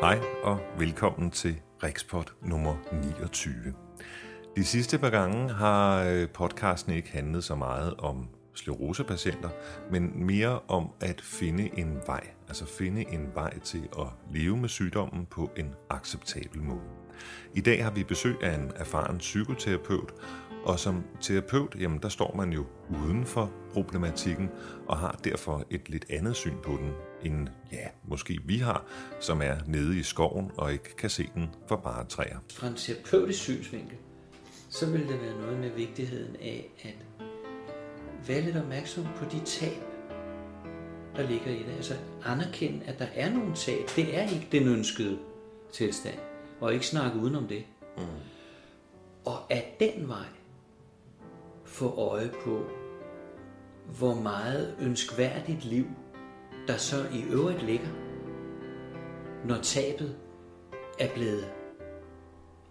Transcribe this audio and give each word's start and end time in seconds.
Hej 0.00 0.20
og 0.42 0.58
velkommen 0.78 1.30
til 1.30 1.60
Rikspot 1.82 2.34
nummer 2.42 2.76
29. 2.92 3.74
De 4.56 4.64
sidste 4.64 4.98
par 4.98 5.10
gange 5.10 5.50
har 5.50 6.04
øh, 6.04 6.28
podcasten 6.28 6.92
ikke 6.92 7.10
handlet 7.10 7.44
så 7.44 7.54
meget 7.54 7.94
om 7.94 8.28
sklerosepatienter, 8.54 9.48
men 9.90 10.26
mere 10.26 10.60
om 10.68 10.90
at 11.00 11.20
finde 11.20 11.70
en 11.78 11.98
vej, 12.06 12.26
altså 12.48 12.66
finde 12.66 13.12
en 13.12 13.30
vej 13.34 13.58
til 13.58 13.88
at 13.98 14.06
leve 14.32 14.56
med 14.56 14.68
sygdommen 14.68 15.26
på 15.26 15.50
en 15.56 15.74
acceptabel 15.90 16.62
måde. 16.62 16.90
I 17.54 17.60
dag 17.60 17.84
har 17.84 17.90
vi 17.90 18.04
besøg 18.04 18.42
af 18.42 18.54
en 18.54 18.72
erfaren 18.76 19.18
psykoterapeut, 19.18 20.12
og 20.64 20.78
som 20.78 21.04
terapeut, 21.20 21.76
jamen 21.80 21.98
der 22.02 22.08
står 22.08 22.34
man 22.36 22.52
jo 22.52 22.64
uden 23.04 23.26
for 23.26 23.50
problematikken 23.72 24.50
og 24.88 24.98
har 24.98 25.20
derfor 25.24 25.64
et 25.70 25.88
lidt 25.88 26.06
andet 26.10 26.36
syn 26.36 26.56
på 26.62 26.70
den, 26.70 26.92
end 27.24 27.48
ja, 27.72 27.86
måske 28.04 28.40
vi 28.44 28.58
har, 28.58 28.84
som 29.20 29.42
er 29.42 29.56
nede 29.66 29.98
i 29.98 30.02
skoven 30.02 30.50
og 30.56 30.72
ikke 30.72 30.96
kan 30.96 31.10
se 31.10 31.30
den 31.34 31.50
for 31.68 31.76
bare 31.76 32.04
træer. 32.04 32.38
Fra 32.52 32.66
en 32.66 32.74
terapeutisk 32.74 33.40
synsvinkel, 33.40 33.96
så 34.68 34.90
vil 34.90 35.08
det 35.08 35.22
være 35.22 35.40
noget 35.40 35.58
med 35.58 35.70
vigtigheden 35.70 36.36
af 36.36 36.70
at 36.82 37.26
være 38.28 38.40
lidt 38.40 38.56
opmærksom 38.56 39.04
på 39.16 39.24
de 39.24 39.40
tab, 39.44 39.82
der 41.16 41.28
ligger 41.28 41.50
i 41.50 41.58
det. 41.58 41.72
Altså 41.76 41.94
anerkende, 42.24 42.86
at 42.86 42.98
der 42.98 43.06
er 43.14 43.30
nogle 43.30 43.54
tab. 43.54 43.78
Det 43.96 44.18
er 44.18 44.22
ikke 44.22 44.48
den 44.52 44.68
ønskede 44.68 45.18
tilstand. 45.72 46.18
Og 46.60 46.74
ikke 46.74 46.86
snakke 46.86 47.18
udenom 47.18 47.48
det. 47.48 47.64
Mm. 47.96 48.02
Og 49.24 49.52
at 49.52 49.64
den 49.80 50.08
vej 50.08 50.26
få 51.64 51.94
øje 51.94 52.30
på, 52.44 52.64
hvor 53.98 54.14
meget 54.14 54.76
ønskværdigt 54.80 55.64
liv, 55.64 55.86
der 56.68 56.76
så 56.76 56.96
i 57.12 57.22
øvrigt 57.22 57.62
ligger, 57.62 57.88
når 59.46 59.56
tabet 59.62 60.16
er 60.98 61.14
blevet 61.14 61.44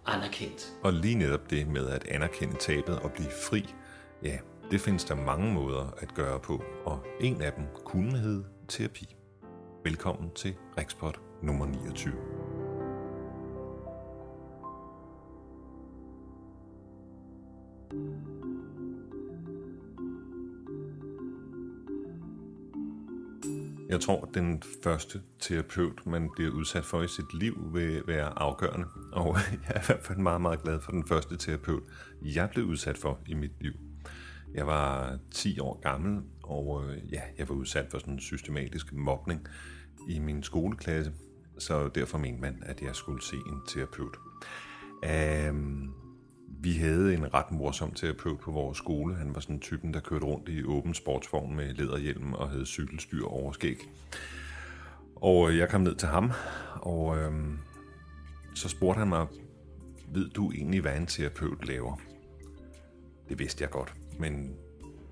anerkendt. 0.06 0.72
Og 0.82 0.92
lige 0.92 1.14
netop 1.14 1.50
det 1.50 1.68
med 1.68 1.88
at 1.88 2.08
anerkende 2.08 2.56
tabet 2.56 2.98
og 2.98 3.12
blive 3.12 3.30
fri, 3.30 3.74
ja, 4.22 4.38
det 4.70 4.80
findes 4.80 5.04
der 5.04 5.14
mange 5.14 5.52
måder 5.54 5.94
at 5.98 6.14
gøre 6.14 6.40
på, 6.40 6.62
og 6.84 7.00
en 7.20 7.42
af 7.42 7.52
dem 7.52 7.64
kunne 7.84 8.18
hedde 8.18 8.44
terapi. 8.68 9.16
Velkommen 9.84 10.30
til 10.34 10.54
Rexport 10.78 11.20
nummer 11.42 11.66
29. 11.66 12.12
Jeg 23.90 24.00
tror, 24.00 24.26
at 24.26 24.34
den 24.34 24.62
første 24.82 25.22
terapeut, 25.40 26.06
man 26.06 26.30
bliver 26.36 26.50
udsat 26.50 26.84
for 26.84 27.02
i 27.02 27.08
sit 27.08 27.34
liv, 27.34 27.70
vil 27.72 28.02
være 28.06 28.38
afgørende. 28.38 28.86
Og 29.12 29.36
jeg 29.68 29.74
er 29.74 29.80
i 29.80 29.84
hvert 29.86 30.02
fald 30.02 30.18
meget, 30.18 30.40
meget 30.40 30.62
glad 30.62 30.80
for 30.80 30.92
den 30.92 31.06
første 31.06 31.36
terapeut, 31.36 31.82
jeg 32.22 32.50
blev 32.50 32.64
udsat 32.64 32.98
for 32.98 33.18
i 33.26 33.34
mit 33.34 33.52
liv. 33.60 33.72
Jeg 34.54 34.66
var 34.66 35.18
10 35.30 35.60
år 35.60 35.80
gammel, 35.80 36.22
og 36.42 36.84
øh, 36.84 37.12
ja, 37.12 37.20
jeg 37.38 37.48
var 37.48 37.54
udsat 37.54 37.86
for 37.90 37.98
sådan 37.98 38.14
en 38.14 38.20
systematisk 38.20 38.92
mobning 38.92 39.46
i 40.08 40.18
min 40.18 40.42
skoleklasse, 40.42 41.12
så 41.58 41.88
derfor 41.88 42.18
mente 42.18 42.40
man, 42.40 42.62
at 42.66 42.82
jeg 42.82 42.96
skulle 42.96 43.22
se 43.22 43.36
en 43.36 43.60
terapeut. 43.68 44.16
Um, 45.50 45.94
vi 46.62 46.72
havde 46.72 47.14
en 47.14 47.34
ret 47.34 47.50
morsom 47.50 47.92
terapeut 47.92 48.40
på 48.40 48.50
vores 48.50 48.78
skole. 48.78 49.14
Han 49.14 49.34
var 49.34 49.40
sådan 49.40 49.60
typen, 49.60 49.94
der 49.94 50.00
kørte 50.00 50.26
rundt 50.26 50.48
i 50.48 50.64
åben 50.64 50.94
sportsvogn 50.94 51.56
med 51.56 51.74
læderhjelm 51.74 52.32
og 52.32 52.50
havde 52.50 52.66
cykelstyr 52.66 53.24
over 53.24 53.52
skæg. 53.52 53.78
Og 55.16 55.50
øh, 55.50 55.58
jeg 55.58 55.68
kom 55.68 55.80
ned 55.80 55.94
til 55.94 56.08
ham, 56.08 56.32
og 56.74 57.18
øhm, 57.18 57.58
så 58.54 58.68
spurgte 58.68 58.98
han 58.98 59.08
mig, 59.08 59.26
ved 60.08 60.30
du 60.30 60.52
egentlig, 60.52 60.80
hvad 60.80 60.96
en 60.96 61.06
terapeut 61.06 61.66
laver? 61.66 62.00
Det 63.28 63.38
vidste 63.38 63.62
jeg 63.62 63.70
godt, 63.70 63.94
men 64.18 64.54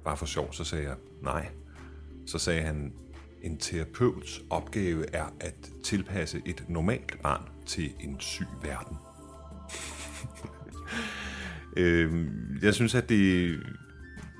bare 0.04 0.16
for 0.16 0.26
sjov, 0.26 0.52
så 0.52 0.64
sagde 0.64 0.84
jeg 0.84 0.96
nej. 1.22 1.48
Så 2.26 2.38
sagde 2.38 2.62
han, 2.62 2.92
en 3.42 3.58
terapeuts 3.58 4.42
opgave 4.50 5.14
er 5.14 5.26
at 5.40 5.70
tilpasse 5.84 6.42
et 6.46 6.64
normalt 6.68 7.22
barn 7.22 7.42
til 7.66 7.92
en 8.00 8.20
syg 8.20 8.46
verden. 8.62 8.96
Øh, 11.78 12.26
jeg 12.62 12.74
synes, 12.74 12.94
at 12.94 13.08
det... 13.08 13.56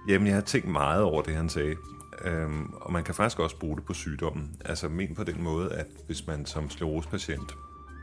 Jamen, 0.09 0.27
jeg 0.27 0.35
har 0.35 0.43
tænkt 0.43 0.69
meget 0.69 1.03
over 1.03 1.23
det, 1.23 1.35
han 1.35 1.49
sagde. 1.49 1.77
Øhm, 2.25 2.73
og 2.73 2.93
man 2.93 3.05
kan 3.05 3.15
faktisk 3.15 3.39
også 3.39 3.59
bruge 3.59 3.77
det 3.77 3.85
på 3.85 3.95
sygdommen. 3.95 4.57
Altså 4.65 4.89
men 4.89 5.15
på 5.15 5.25
den 5.25 5.43
måde, 5.43 5.73
at 5.73 5.87
hvis 6.07 6.27
man 6.27 6.47
som 6.47 6.71
sklerosepatient 6.71 7.53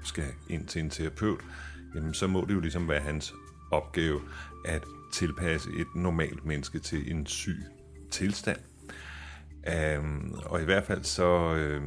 skal 0.03 0.27
ind 0.49 0.67
til 0.67 0.81
en 0.81 0.89
terapeut, 0.89 1.39
jamen 1.95 2.13
så 2.13 2.27
må 2.27 2.45
det 2.47 2.53
jo 2.53 2.59
ligesom 2.59 2.89
være 2.89 3.01
hans 3.01 3.33
opgave 3.71 4.21
at 4.65 4.83
tilpasse 5.13 5.69
et 5.77 5.87
normalt 5.95 6.45
menneske 6.45 6.79
til 6.79 7.11
en 7.11 7.25
syg 7.25 7.57
tilstand. 8.11 8.59
Um, 9.99 10.35
og 10.45 10.61
i 10.61 10.65
hvert 10.65 10.83
fald 10.83 11.03
så, 11.03 11.53
øh, 11.53 11.83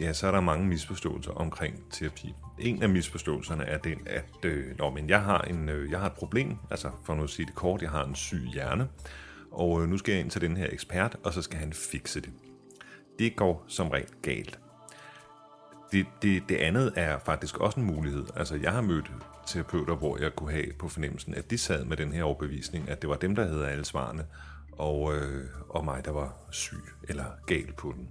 ja, 0.00 0.12
så 0.12 0.26
er 0.26 0.30
der 0.30 0.40
mange 0.40 0.66
misforståelser 0.66 1.32
omkring 1.32 1.82
terapi. 1.90 2.34
En 2.58 2.82
af 2.82 2.88
misforståelserne 2.88 3.64
er 3.64 3.78
den, 3.78 3.98
at 4.06 4.44
øh, 4.44 4.78
når, 4.78 4.90
men 4.90 5.08
jeg, 5.08 5.22
har 5.22 5.40
en, 5.40 5.68
øh, 5.68 5.90
jeg 5.90 5.98
har 5.98 6.06
et 6.06 6.12
problem, 6.12 6.56
altså 6.70 6.90
for 7.04 7.14
nu 7.14 7.22
at 7.22 7.30
sige 7.30 7.46
det 7.46 7.54
kort, 7.54 7.82
jeg 7.82 7.90
har 7.90 8.04
en 8.04 8.14
syg 8.14 8.42
hjerne, 8.52 8.88
og 9.50 9.82
øh, 9.82 9.88
nu 9.88 9.98
skal 9.98 10.12
jeg 10.12 10.20
ind 10.20 10.30
til 10.30 10.40
den 10.40 10.56
her 10.56 10.66
ekspert, 10.72 11.16
og 11.24 11.32
så 11.32 11.42
skal 11.42 11.58
han 11.58 11.72
fikse 11.72 12.20
det. 12.20 12.30
Det 13.18 13.36
går 13.36 13.64
som 13.68 13.88
regel 13.88 14.08
galt. 14.22 14.58
Det, 15.92 16.06
det, 16.22 16.42
det 16.48 16.56
andet 16.56 16.92
er 16.96 17.18
faktisk 17.18 17.58
også 17.58 17.80
en 17.80 17.86
mulighed. 17.86 18.26
Altså 18.36 18.56
jeg 18.56 18.72
har 18.72 18.80
mødt 18.80 19.12
terapeuter, 19.46 19.94
hvor 19.94 20.18
jeg 20.22 20.34
kunne 20.36 20.52
have 20.52 20.72
på 20.78 20.88
fornemmelsen, 20.88 21.34
at 21.34 21.50
de 21.50 21.58
sad 21.58 21.84
med 21.84 21.96
den 21.96 22.12
her 22.12 22.24
overbevisning, 22.24 22.88
at 22.88 23.02
det 23.02 23.10
var 23.10 23.16
dem, 23.16 23.34
der 23.34 23.46
havde 23.46 23.68
alle 23.68 23.84
svarene, 23.84 24.26
og, 24.78 25.14
øh, 25.14 25.46
og 25.68 25.84
mig, 25.84 26.04
der 26.04 26.10
var 26.10 26.48
syg 26.50 26.84
eller 27.08 27.24
gal 27.46 27.72
på 27.78 27.92
den. 27.92 28.10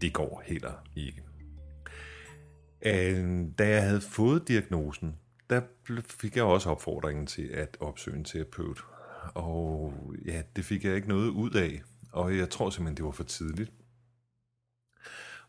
Det 0.00 0.12
går 0.12 0.42
heller 0.46 0.72
ikke. 0.96 1.22
Øh, 2.82 3.44
da 3.58 3.68
jeg 3.68 3.82
havde 3.82 4.00
fået 4.00 4.48
diagnosen, 4.48 5.16
der 5.50 5.60
fik 6.04 6.36
jeg 6.36 6.44
også 6.44 6.70
opfordringen 6.70 7.26
til 7.26 7.48
at 7.48 7.76
opsøge 7.80 8.16
en 8.16 8.24
terapeut. 8.24 8.84
Og 9.34 9.94
ja, 10.26 10.42
det 10.56 10.64
fik 10.64 10.84
jeg 10.84 10.96
ikke 10.96 11.08
noget 11.08 11.28
ud 11.28 11.50
af, 11.50 11.82
og 12.12 12.36
jeg 12.36 12.50
tror 12.50 12.70
simpelthen, 12.70 12.96
det 12.96 13.04
var 13.04 13.10
for 13.10 13.24
tidligt. 13.24 13.72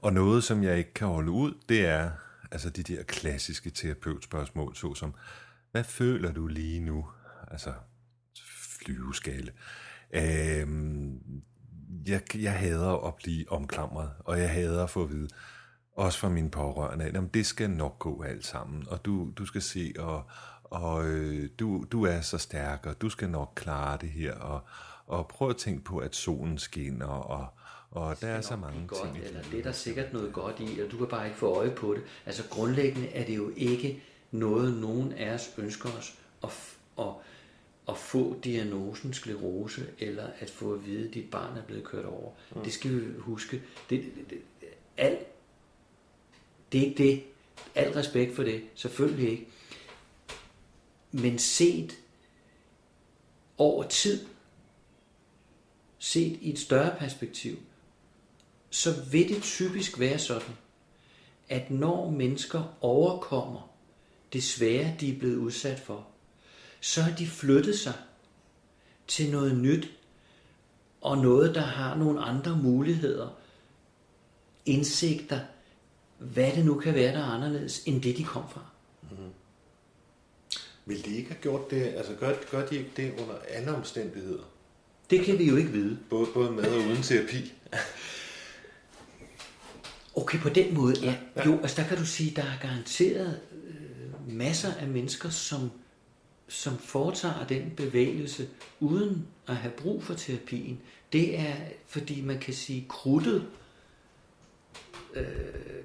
Og 0.02 0.14
noget, 0.14 0.44
som 0.44 0.64
jeg 0.64 0.78
ikke 0.78 0.94
kan 0.94 1.08
holde 1.08 1.32
ud, 1.32 1.54
det 1.70 1.86
er 1.86 2.12
altså 2.52 2.70
de 2.70 2.84
der 2.84 3.04
klassiske 3.04 3.70
terapeutspørgsmål, 3.70 4.76
såsom, 4.76 5.16
hvad 5.72 5.84
føler 5.84 6.32
du 6.32 6.48
lige 6.48 6.80
nu? 6.80 7.08
Altså, 7.48 7.74
flyveskalle. 8.80 9.52
Øhm, 10.14 11.22
jeg, 12.08 12.22
jeg 12.36 12.54
hader 12.54 13.08
at 13.08 13.16
blive 13.16 13.52
omklamret, 13.52 14.10
og 14.20 14.40
jeg 14.40 14.50
hader 14.50 14.84
at 14.84 14.90
få 14.90 15.04
at 15.04 15.10
vide, 15.10 15.28
også 15.96 16.20
fra 16.20 16.30
mine 16.30 16.50
pårørende, 16.50 17.06
at 17.06 17.34
det 17.34 17.46
skal 17.46 17.70
nok 17.70 18.00
gå 18.00 18.24
alt 18.24 18.46
sammen, 18.46 18.84
og 18.90 19.06
du, 19.06 19.32
du 19.38 19.46
skal 19.46 19.62
se, 19.62 19.94
og, 20.00 20.24
og 20.64 21.08
øh, 21.08 21.50
du, 21.60 21.86
du 21.92 22.04
er 22.04 22.22
så 22.22 22.38
stærk, 22.38 22.86
og 22.86 23.02
du 23.02 23.10
skal 23.10 23.30
nok 23.30 23.52
klare 23.56 23.98
det 24.02 24.10
her, 24.10 24.34
og, 24.34 24.62
og 25.08 25.28
prøv 25.28 25.50
at 25.50 25.58
tænke 25.58 25.84
på, 25.84 25.98
at 25.98 26.16
solen 26.16 26.58
skinner, 26.58 27.06
og, 27.06 27.48
og 27.92 28.22
der 28.22 28.28
er 28.28 28.42
så 28.42 28.56
mange 28.56 28.88
godt, 28.88 29.02
ting. 29.02 29.26
Eller 29.26 29.42
det 29.52 29.60
er 29.60 29.64
der 29.64 29.72
sikkert 29.72 30.14
noget 30.14 30.34
godt 30.34 30.60
i, 30.60 30.80
og 30.80 30.92
du 30.92 30.98
kan 30.98 31.08
bare 31.08 31.26
ikke 31.26 31.38
få 31.38 31.58
øje 31.58 31.72
på 31.72 31.94
det. 31.94 32.04
Altså 32.26 32.44
grundlæggende 32.50 33.08
er 33.08 33.26
det 33.26 33.36
jo 33.36 33.52
ikke 33.56 34.04
noget, 34.32 34.82
nogen 34.82 35.14
af 35.14 35.34
os 35.34 35.50
ønsker 35.58 35.90
os 35.90 36.16
at, 36.44 36.50
at, 37.00 37.14
at 37.90 37.98
få 37.98 38.40
diagnosen 38.44 39.14
sklerose, 39.14 39.88
eller 40.00 40.28
at 40.40 40.50
få 40.50 40.74
at 40.74 40.86
vide, 40.86 41.08
at 41.08 41.14
dit 41.14 41.32
barn 41.32 41.58
er 41.58 41.64
blevet 41.64 41.84
kørt 41.84 42.06
over. 42.06 42.32
Mm. 42.56 42.64
Det 42.64 42.74
skal 42.74 42.92
vi 42.92 43.20
huske. 43.20 43.64
Det, 43.90 44.04
det, 44.16 44.30
det, 44.30 44.40
alt 44.98 45.28
det 46.72 46.82
er 46.82 46.86
ikke 46.86 47.04
det. 47.04 47.24
Al 47.76 47.92
respekt 47.92 48.36
for 48.36 48.44
det. 48.44 48.64
Selvfølgelig 48.76 49.30
ikke. 49.30 49.48
Men 51.12 51.40
set 51.40 51.98
over 53.58 53.88
tid, 53.88 54.26
set 56.00 56.38
i 56.42 56.50
et 56.50 56.60
større 56.60 56.96
perspektiv, 57.00 57.58
så 58.70 59.04
vil 59.12 59.30
det 59.30 59.44
typisk 59.44 60.00
være 60.00 60.20
sådan, 60.20 60.56
at 61.50 61.72
når 61.72 62.10
mennesker 62.10 62.78
overkommer 62.82 63.72
det 64.34 64.44
svære, 64.44 64.96
de 65.00 65.16
er 65.16 65.20
blevet 65.20 65.38
udsat 65.38 65.80
for, 65.80 66.08
så 66.86 67.02
har 67.02 67.16
de 67.16 67.28
flyttet 67.28 67.80
sig 67.80 67.94
til 69.08 69.32
noget 69.32 69.58
nyt, 69.58 69.90
og 71.02 71.18
noget, 71.18 71.56
der 71.56 71.62
har 71.62 71.96
nogle 71.96 72.22
andre 72.22 72.58
muligheder, 72.58 73.30
indsigter, 74.66 75.40
hvad 76.18 76.52
det 76.52 76.66
nu 76.66 76.80
kan 76.80 76.94
være, 76.94 77.14
der 77.14 77.20
er 77.20 77.32
anderledes, 77.32 77.84
end 77.86 78.02
det 78.02 78.18
de 78.18 78.24
kom 78.24 78.44
fra. 78.50 78.66
Mm-hmm. 79.02 79.30
Vil 80.86 81.06
de 81.06 81.16
ikke 81.16 81.30
have 81.30 81.42
gjort 81.42 81.72
det, 81.72 81.82
altså 81.82 82.14
gør, 82.20 82.34
gør 82.52 82.66
de 82.66 82.78
ikke 82.78 82.92
det 82.98 83.14
under 83.22 83.36
alle 83.50 83.76
omstændigheder? 83.76 84.44
Det 85.10 85.26
kan 85.26 85.40
vi 85.40 85.50
jo 85.50 85.56
ikke 85.56 85.72
vide. 85.72 85.98
Både, 86.10 86.28
både 86.34 86.52
med 86.52 86.64
og 86.64 86.78
uden 86.78 87.04
terapi? 87.04 87.54
Okay, 90.16 90.40
på 90.40 90.50
den 90.50 90.74
måde, 90.74 90.96
ja. 91.02 91.16
ja. 91.36 91.46
Jo, 91.46 91.60
altså 91.62 91.82
der 91.82 91.88
kan 91.88 91.98
du 91.98 92.06
sige, 92.06 92.36
der 92.36 92.44
er 92.44 92.58
garanteret 92.62 93.40
øh, 93.68 94.34
masser 94.38 94.74
af 94.74 94.88
mennesker, 94.88 95.30
som, 95.30 95.72
som 96.48 96.78
foretager 96.78 97.48
den 97.48 97.74
bevægelse, 97.78 98.50
uden 98.80 99.28
at 99.48 99.56
have 99.56 99.72
brug 99.72 100.04
for 100.04 100.14
terapien. 100.14 100.80
Det 101.14 101.40
er, 101.40 101.56
fordi 101.88 102.22
man 102.22 102.40
kan 102.40 102.54
sige, 102.54 102.86
krudtet, 102.90 103.48
øh, 105.16 105.26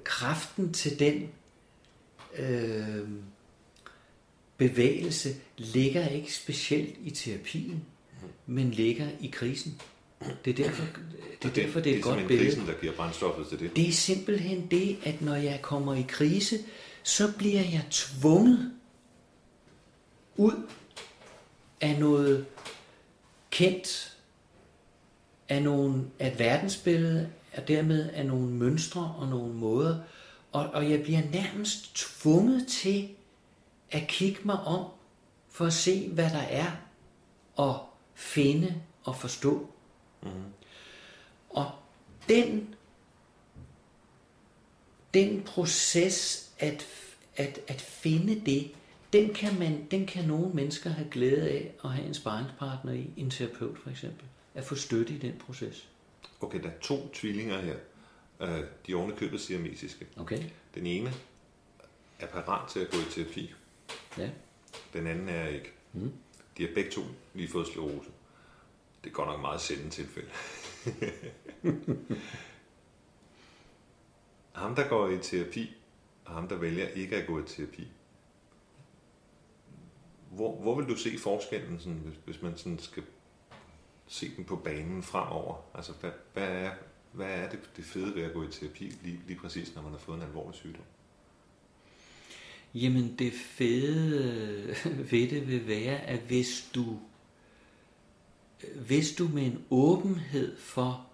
kraften 0.03 0.73
til 0.73 0.99
den 0.99 1.29
øh, 2.37 3.07
bevægelse, 4.57 5.35
ligger 5.57 6.07
ikke 6.07 6.33
specielt 6.33 6.95
i 7.03 7.09
terapien, 7.09 7.85
men 8.47 8.71
ligger 8.71 9.07
i 9.19 9.27
krisen. 9.27 9.81
Det 10.45 10.59
er 10.59 10.63
derfor, 10.63 10.83
det 11.41 11.49
er, 11.49 11.53
derfor, 11.53 11.79
det 11.79 11.91
er 11.91 11.97
et 11.97 12.03
godt 12.03 12.27
billede. 12.27 12.39
Det 12.39 12.47
er 12.47 12.51
krisen, 12.51 12.67
der 12.67 12.81
giver 12.81 12.93
brændstoffet 12.93 13.47
til 13.47 13.59
det. 13.59 13.75
Det 13.75 13.87
er 13.87 13.91
simpelthen 13.91 14.67
det, 14.71 14.97
at 15.03 15.21
når 15.21 15.35
jeg 15.35 15.59
kommer 15.61 15.95
i 15.95 16.05
krise, 16.07 16.59
så 17.03 17.33
bliver 17.37 17.61
jeg 17.61 17.85
tvunget 17.91 18.71
ud 20.41 20.69
af 21.81 21.99
noget 21.99 22.45
kendt, 23.51 24.17
af, 25.49 25.63
nogle, 25.63 26.05
af 26.19 26.31
et 26.31 26.39
verdensbillede, 26.39 27.29
og 27.57 27.67
dermed 27.67 28.09
af 28.09 28.25
nogle 28.25 28.47
mønstre 28.47 29.15
og 29.17 29.27
nogle 29.27 29.53
måder. 29.53 29.99
Og, 30.51 30.69
og 30.69 30.89
jeg 30.91 31.03
bliver 31.03 31.21
nærmest 31.31 31.95
tvunget 31.95 32.67
til 32.67 33.09
at 33.91 34.07
kigge 34.07 34.39
mig 34.43 34.59
om, 34.59 34.85
for 35.49 35.65
at 35.65 35.73
se, 35.73 36.09
hvad 36.09 36.29
der 36.29 36.41
er, 36.41 36.71
og 37.55 37.85
finde 38.13 38.81
og 39.03 39.15
forstå. 39.15 39.69
Mm. 40.23 40.29
Og 41.49 41.71
den, 42.29 42.75
den 45.13 45.43
proces 45.43 46.49
at, 46.59 46.85
at, 47.35 47.59
at 47.67 47.81
finde 47.81 48.41
det, 48.45 48.71
den 49.13 49.33
kan, 49.33 49.59
man, 49.59 49.87
den 49.91 50.05
kan 50.05 50.25
nogle 50.25 50.53
mennesker 50.53 50.89
have 50.89 51.09
glæde 51.09 51.49
af 51.49 51.73
at 51.83 51.89
have 51.89 52.07
en 52.07 52.13
sparringspartner 52.13 52.93
i, 52.93 53.09
en 53.17 53.29
terapeut 53.29 53.77
for 53.77 53.89
eksempel, 53.89 54.25
at 54.55 54.63
få 54.63 54.75
støtte 54.75 55.13
i 55.13 55.17
den 55.17 55.33
proces. 55.45 55.89
Okay, 56.41 56.63
der 56.63 56.69
er 56.69 56.79
to 56.81 57.09
tvillinger 57.13 57.61
her. 57.61 57.75
Uh, 58.39 58.65
de 58.87 58.93
oven 58.93 59.11
købet 59.11 59.41
siamesiske. 59.41 60.07
Okay. 60.17 60.43
Den 60.75 60.85
ene 60.85 61.13
er 62.19 62.27
parat 62.27 62.69
til 62.69 62.79
at 62.79 62.91
gå 62.91 62.97
i 62.97 63.11
terapi. 63.11 63.53
Ja. 64.17 64.29
Den 64.93 65.07
anden 65.07 65.29
er 65.29 65.47
ikke. 65.47 65.71
Mm. 65.93 66.13
De 66.57 66.67
har 66.67 66.73
begge 66.73 66.91
to 66.91 67.01
lige 67.33 67.47
fået 67.47 67.67
sklerose. 67.67 68.09
Det 69.03 69.09
er 69.09 69.13
godt 69.13 69.29
nok 69.29 69.41
meget 69.41 69.61
sjældent 69.61 69.93
tilfælde. 69.93 70.29
ham, 74.61 74.75
der 74.75 74.87
går 74.87 75.09
i 75.09 75.17
terapi, 75.17 75.75
og 76.25 76.33
ham, 76.33 76.47
der 76.47 76.55
vælger 76.55 76.87
ikke 76.87 77.15
at 77.15 77.27
gå 77.27 77.39
i 77.39 77.43
terapi, 77.47 77.87
hvor, 80.31 80.55
hvor 80.61 80.75
vil 80.75 80.87
du 80.87 80.95
se 80.95 81.17
forskellen, 81.17 81.79
sådan, 81.79 81.99
hvis, 81.99 82.15
hvis 82.25 82.41
man 82.41 82.57
sådan 82.57 82.79
skal 82.79 83.03
se 84.07 84.35
den 84.35 84.45
på 84.45 84.55
banen 84.55 85.03
fremover? 85.03 85.55
Altså, 85.73 85.91
hvad, 86.01 86.11
hvad, 86.33 86.47
er, 86.47 86.71
hvad 87.11 87.27
er 87.27 87.49
det, 87.49 87.59
det 87.77 87.85
fede 87.85 88.15
ved 88.15 88.23
at 88.23 88.33
gå 88.33 88.43
i 88.43 88.51
terapi, 88.51 88.93
lige, 89.03 89.19
lige 89.27 89.39
præcis 89.39 89.75
når 89.75 89.81
man 89.81 89.91
har 89.91 89.99
fået 89.99 90.17
en 90.17 90.23
alvorlig 90.23 90.55
sygdom? 90.55 90.83
Jamen, 92.73 93.15
det 93.19 93.33
fede 93.33 94.75
ved 95.11 95.29
det 95.29 95.47
vil 95.47 95.67
være, 95.67 95.97
at 95.97 96.19
hvis 96.19 96.69
du 96.75 96.99
hvis 98.75 99.15
du 99.15 99.27
med 99.27 99.45
en 99.45 99.65
åbenhed 99.69 100.57
for, 100.57 101.07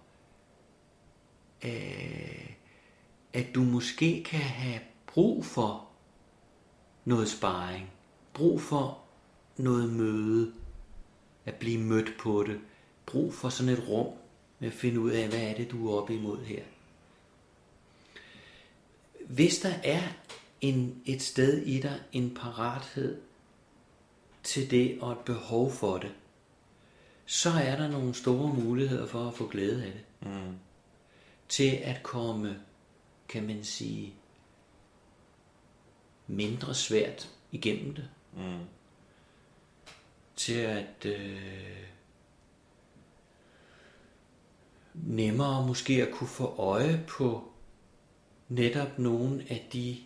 øh, 1.64 2.50
at 3.32 3.46
du 3.54 3.60
måske 3.60 4.24
kan 4.24 4.40
have 4.40 4.80
brug 5.06 5.44
for 5.44 5.88
noget 7.04 7.28
sparring, 7.28 7.90
brug 8.34 8.60
for 8.60 9.07
noget 9.58 9.92
møde, 9.92 10.52
at 11.44 11.54
blive 11.54 11.80
mødt 11.80 12.18
på 12.20 12.44
det, 12.46 12.60
brug 13.06 13.34
for 13.34 13.48
sådan 13.48 13.72
et 13.72 13.88
rum 13.88 14.06
med 14.58 14.68
at 14.68 14.74
finde 14.74 15.00
ud 15.00 15.10
af, 15.10 15.28
hvad 15.28 15.40
er 15.40 15.54
det, 15.54 15.70
du 15.70 15.88
er 15.88 16.00
oppe 16.00 16.14
imod 16.14 16.44
her. 16.44 16.62
Hvis 19.28 19.58
der 19.58 19.74
er 19.84 20.02
en, 20.60 21.02
et 21.06 21.22
sted 21.22 21.62
i 21.62 21.80
dig, 21.80 22.00
en 22.12 22.34
parathed 22.34 23.20
til 24.42 24.70
det 24.70 24.98
og 25.00 25.12
et 25.12 25.18
behov 25.18 25.72
for 25.72 25.98
det, 25.98 26.14
så 27.26 27.50
er 27.50 27.76
der 27.76 27.88
nogle 27.88 28.14
store 28.14 28.54
muligheder 28.54 29.06
for 29.06 29.28
at 29.28 29.34
få 29.34 29.46
glæde 29.46 29.84
af 29.84 29.92
det. 29.92 30.30
Mm. 30.30 30.58
Til 31.48 31.70
at 31.70 32.02
komme, 32.02 32.60
kan 33.28 33.46
man 33.46 33.64
sige, 33.64 34.14
mindre 36.26 36.74
svært 36.74 37.30
igennem 37.52 37.94
det. 37.94 38.08
Mm. 38.36 38.58
Til 40.38 40.54
at 40.60 41.06
øh, 41.06 41.86
nemmere 44.94 45.66
måske 45.66 46.06
at 46.06 46.14
kunne 46.14 46.28
få 46.28 46.54
øje 46.58 47.04
på 47.08 47.52
netop 48.48 48.98
nogle 48.98 49.44
af 49.48 49.68
de 49.72 49.96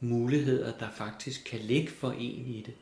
muligheder, 0.00 0.78
der 0.78 0.90
faktisk 0.90 1.44
kan 1.44 1.60
ligge 1.60 1.90
for 1.90 2.10
en 2.10 2.46
i 2.46 2.62
det 2.66 2.74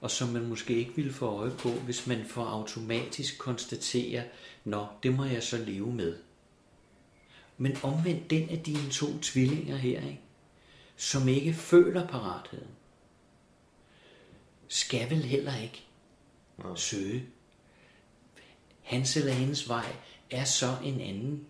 og 0.00 0.10
som 0.10 0.28
man 0.28 0.46
måske 0.46 0.74
ikke 0.74 0.96
ville 0.96 1.12
få 1.12 1.26
øje 1.26 1.50
på, 1.50 1.68
hvis 1.68 2.06
man 2.06 2.24
får 2.26 2.44
automatisk 2.44 3.38
konstaterer, 3.38 4.24
nå, 4.64 4.86
det 5.02 5.14
må 5.14 5.24
jeg 5.24 5.42
så 5.42 5.58
leve 5.58 5.92
med. 5.92 6.16
Men 7.58 7.76
omvendt 7.82 8.30
den 8.30 8.48
af 8.48 8.58
dine 8.58 8.90
to 8.90 9.06
tvillinger 9.22 9.76
her, 9.76 10.00
ikke? 10.00 10.20
som 10.96 11.28
ikke 11.28 11.52
føler 11.52 12.06
paratheden, 12.06 12.68
skal 14.68 15.10
vel 15.10 15.22
heller 15.22 15.56
ikke 15.62 15.84
ja. 16.58 16.76
søge. 16.76 17.26
Hans 18.82 19.16
eller 19.16 19.32
hendes 19.32 19.68
vej 19.68 19.96
er 20.30 20.44
så 20.44 20.76
en 20.84 21.00
anden. 21.00 21.46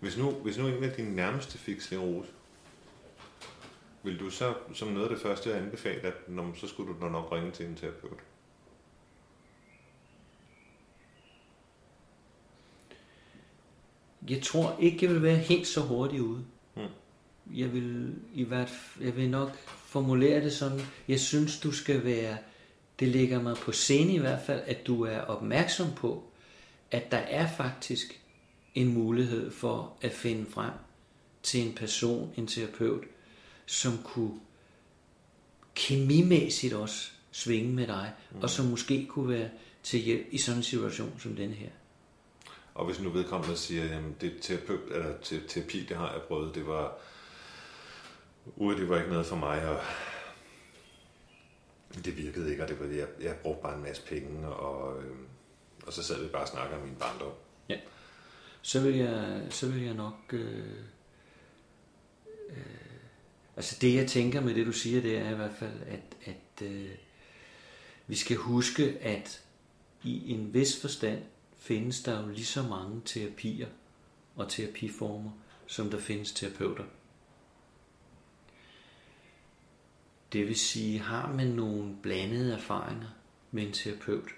Hvis 0.00 0.16
nu, 0.16 0.30
hvis 0.30 0.58
nu 0.58 0.66
en 0.66 0.84
af 0.84 0.92
dine 0.92 1.16
nærmeste 1.16 1.58
fik 1.58 1.80
sklerose, 1.80 2.30
vil 4.02 4.20
du 4.20 4.30
så 4.30 4.54
som 4.74 4.88
noget 4.88 5.08
af 5.08 5.14
det 5.14 5.22
første 5.22 5.54
anbefale, 5.54 6.00
at 6.00 6.28
når, 6.28 6.54
så 6.54 6.66
skulle 6.66 7.00
du 7.00 7.08
nok 7.08 7.32
ringe 7.32 7.50
til 7.50 7.66
en 7.66 7.76
terapeut? 7.76 8.18
Jeg 14.28 14.42
tror 14.42 14.76
ikke, 14.80 15.06
jeg 15.06 15.14
vil 15.14 15.22
være 15.22 15.36
helt 15.36 15.66
så 15.66 15.80
hurtigt 15.80 16.22
ude. 16.22 16.44
Jeg 17.58 17.72
vil 17.72 18.14
i 18.34 18.44
hvert 18.44 18.72
jeg 19.00 19.16
vil 19.16 19.30
nok 19.30 19.56
formulere 19.66 20.44
det 20.44 20.52
sådan, 20.52 20.80
jeg 21.08 21.20
synes, 21.20 21.60
du 21.60 21.72
skal 21.72 22.04
være, 22.04 22.38
det 23.00 23.08
ligger 23.08 23.42
mig 23.42 23.56
på 23.56 23.72
scene 23.72 24.14
i 24.14 24.18
hvert 24.18 24.42
fald, 24.46 24.60
at 24.66 24.86
du 24.86 25.02
er 25.02 25.18
opmærksom 25.20 25.86
på, 25.96 26.24
at 26.90 27.10
der 27.10 27.16
er 27.16 27.48
faktisk 27.56 28.20
en 28.74 28.94
mulighed 28.94 29.50
for 29.50 29.96
at 30.00 30.12
finde 30.12 30.46
frem 30.50 30.72
til 31.42 31.66
en 31.66 31.74
person, 31.74 32.32
en 32.36 32.46
terapeut, 32.46 33.04
som 33.66 33.98
kunne 34.04 34.40
kemimæssigt 35.74 36.74
også 36.74 37.10
svinge 37.30 37.72
med 37.72 37.86
dig, 37.86 38.12
mm. 38.30 38.40
og 38.42 38.50
som 38.50 38.66
måske 38.66 39.06
kunne 39.06 39.28
være 39.28 39.48
til 39.82 40.00
hjælp 40.00 40.26
i 40.30 40.38
sådan 40.38 40.58
en 40.58 40.62
situation 40.62 41.12
som 41.18 41.36
den 41.36 41.50
her. 41.50 41.68
Og 42.74 42.86
hvis 42.86 43.00
nu 43.00 43.10
vedkommende 43.10 43.56
siger, 43.56 43.98
at 43.98 44.02
det 44.20 44.32
terapeut, 44.40 44.80
eller 44.90 45.14
terapi, 45.48 45.84
det 45.84 45.96
har 45.96 46.12
jeg 46.12 46.22
prøvet, 46.22 46.54
det 46.54 46.66
var, 46.66 46.98
ude, 48.56 48.78
det 48.78 48.88
var 48.88 48.98
ikke 48.98 49.10
noget 49.10 49.26
for 49.26 49.36
mig, 49.36 49.68
og 49.68 49.80
det 52.04 52.16
virkede 52.16 52.50
ikke, 52.50 52.62
og 52.62 52.68
det 52.68 52.80
var, 52.80 52.86
jeg, 52.86 53.08
jeg 53.20 53.36
brugte 53.42 53.62
bare 53.62 53.76
en 53.76 53.82
masse 53.82 54.02
penge, 54.06 54.48
og, 54.48 55.02
øh, 55.02 55.16
og 55.86 55.92
så 55.92 56.02
sad 56.02 56.22
vi 56.22 56.28
bare 56.28 56.42
og 56.42 56.48
snakkede 56.48 56.80
om 56.80 56.86
min 56.86 56.96
barndom. 56.96 57.32
Ja. 57.68 57.76
Så 58.62 58.80
vil 58.80 58.96
jeg, 58.96 59.46
så 59.50 59.68
vil 59.68 59.82
jeg 59.82 59.94
nok 59.94 60.16
øh, 60.32 60.66
øh, 62.50 62.88
Altså 63.58 63.76
det 63.80 63.94
jeg 63.94 64.08
tænker 64.08 64.40
med 64.40 64.54
det 64.54 64.66
du 64.66 64.72
siger, 64.72 65.00
det 65.00 65.18
er 65.18 65.30
i 65.30 65.34
hvert 65.34 65.54
fald, 65.58 65.80
at, 65.86 66.16
at 66.24 66.66
øh, 66.66 66.90
vi 68.06 68.16
skal 68.16 68.36
huske, 68.36 68.98
at 69.00 69.42
i 70.02 70.32
en 70.32 70.54
vis 70.54 70.80
forstand 70.80 71.22
findes 71.56 72.02
der 72.02 72.22
jo 72.22 72.28
lige 72.28 72.44
så 72.44 72.62
mange 72.62 73.02
terapier 73.04 73.66
og 74.36 74.48
terapiformer, 74.48 75.30
som 75.66 75.90
der 75.90 75.98
findes 75.98 76.32
terapeuter. 76.32 76.84
Det 80.32 80.46
vil 80.46 80.58
sige, 80.58 80.98
har 80.98 81.32
man 81.32 81.46
nogle 81.46 81.96
blandede 82.02 82.54
erfaringer 82.54 83.08
med 83.50 83.62
en 83.62 83.72
terapeut, 83.72 84.28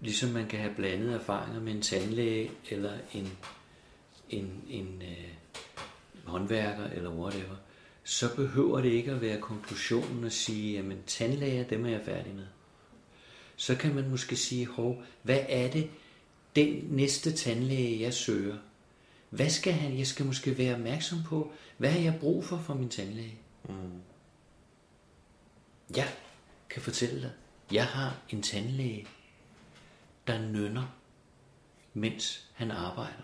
ligesom 0.00 0.30
man 0.30 0.46
kan 0.46 0.58
have 0.58 0.74
blandede 0.74 1.14
erfaringer 1.14 1.60
med 1.60 1.72
en 1.72 1.82
tandlæge 1.82 2.50
eller 2.70 2.92
en, 3.14 3.38
en, 4.30 4.62
en 4.68 5.02
øh, 5.02 5.34
håndværker 6.24 6.84
eller 6.84 7.10
whatever, 7.10 7.56
så 8.04 8.36
behøver 8.36 8.80
det 8.80 8.88
ikke 8.88 9.10
at 9.10 9.20
være 9.20 9.40
konklusionen 9.40 10.24
at 10.24 10.32
sige, 10.32 10.72
jamen 10.72 10.98
tandlæger, 11.06 11.64
dem 11.64 11.86
er 11.86 11.90
jeg 11.90 12.02
færdig 12.04 12.34
med. 12.34 12.46
Så 13.56 13.76
kan 13.76 13.94
man 13.94 14.10
måske 14.10 14.36
sige, 14.36 14.66
hov, 14.66 15.02
hvad 15.22 15.40
er 15.48 15.70
det, 15.70 15.90
den 16.56 16.84
næste 16.90 17.32
tandlæge, 17.32 18.00
jeg 18.00 18.14
søger, 18.14 18.56
hvad 19.30 19.50
skal 19.50 19.72
han? 19.72 19.98
Jeg 19.98 20.06
skal 20.06 20.26
måske 20.26 20.58
være 20.58 20.74
opmærksom 20.74 21.18
på, 21.26 21.52
hvad 21.78 21.90
har 21.90 22.00
jeg 22.00 22.16
brug 22.20 22.44
for 22.44 22.58
fra 22.58 22.74
min 22.74 22.88
tandlæge? 22.88 23.38
Mm. 23.68 23.74
Jeg 25.90 26.08
kan 26.70 26.82
fortælle 26.82 27.22
dig, 27.22 27.32
jeg 27.72 27.86
har 27.86 28.20
en 28.28 28.42
tandlæge, 28.42 29.06
der 30.26 30.38
nynner, 30.38 30.96
mens 31.94 32.48
han 32.54 32.70
arbejder. 32.70 33.22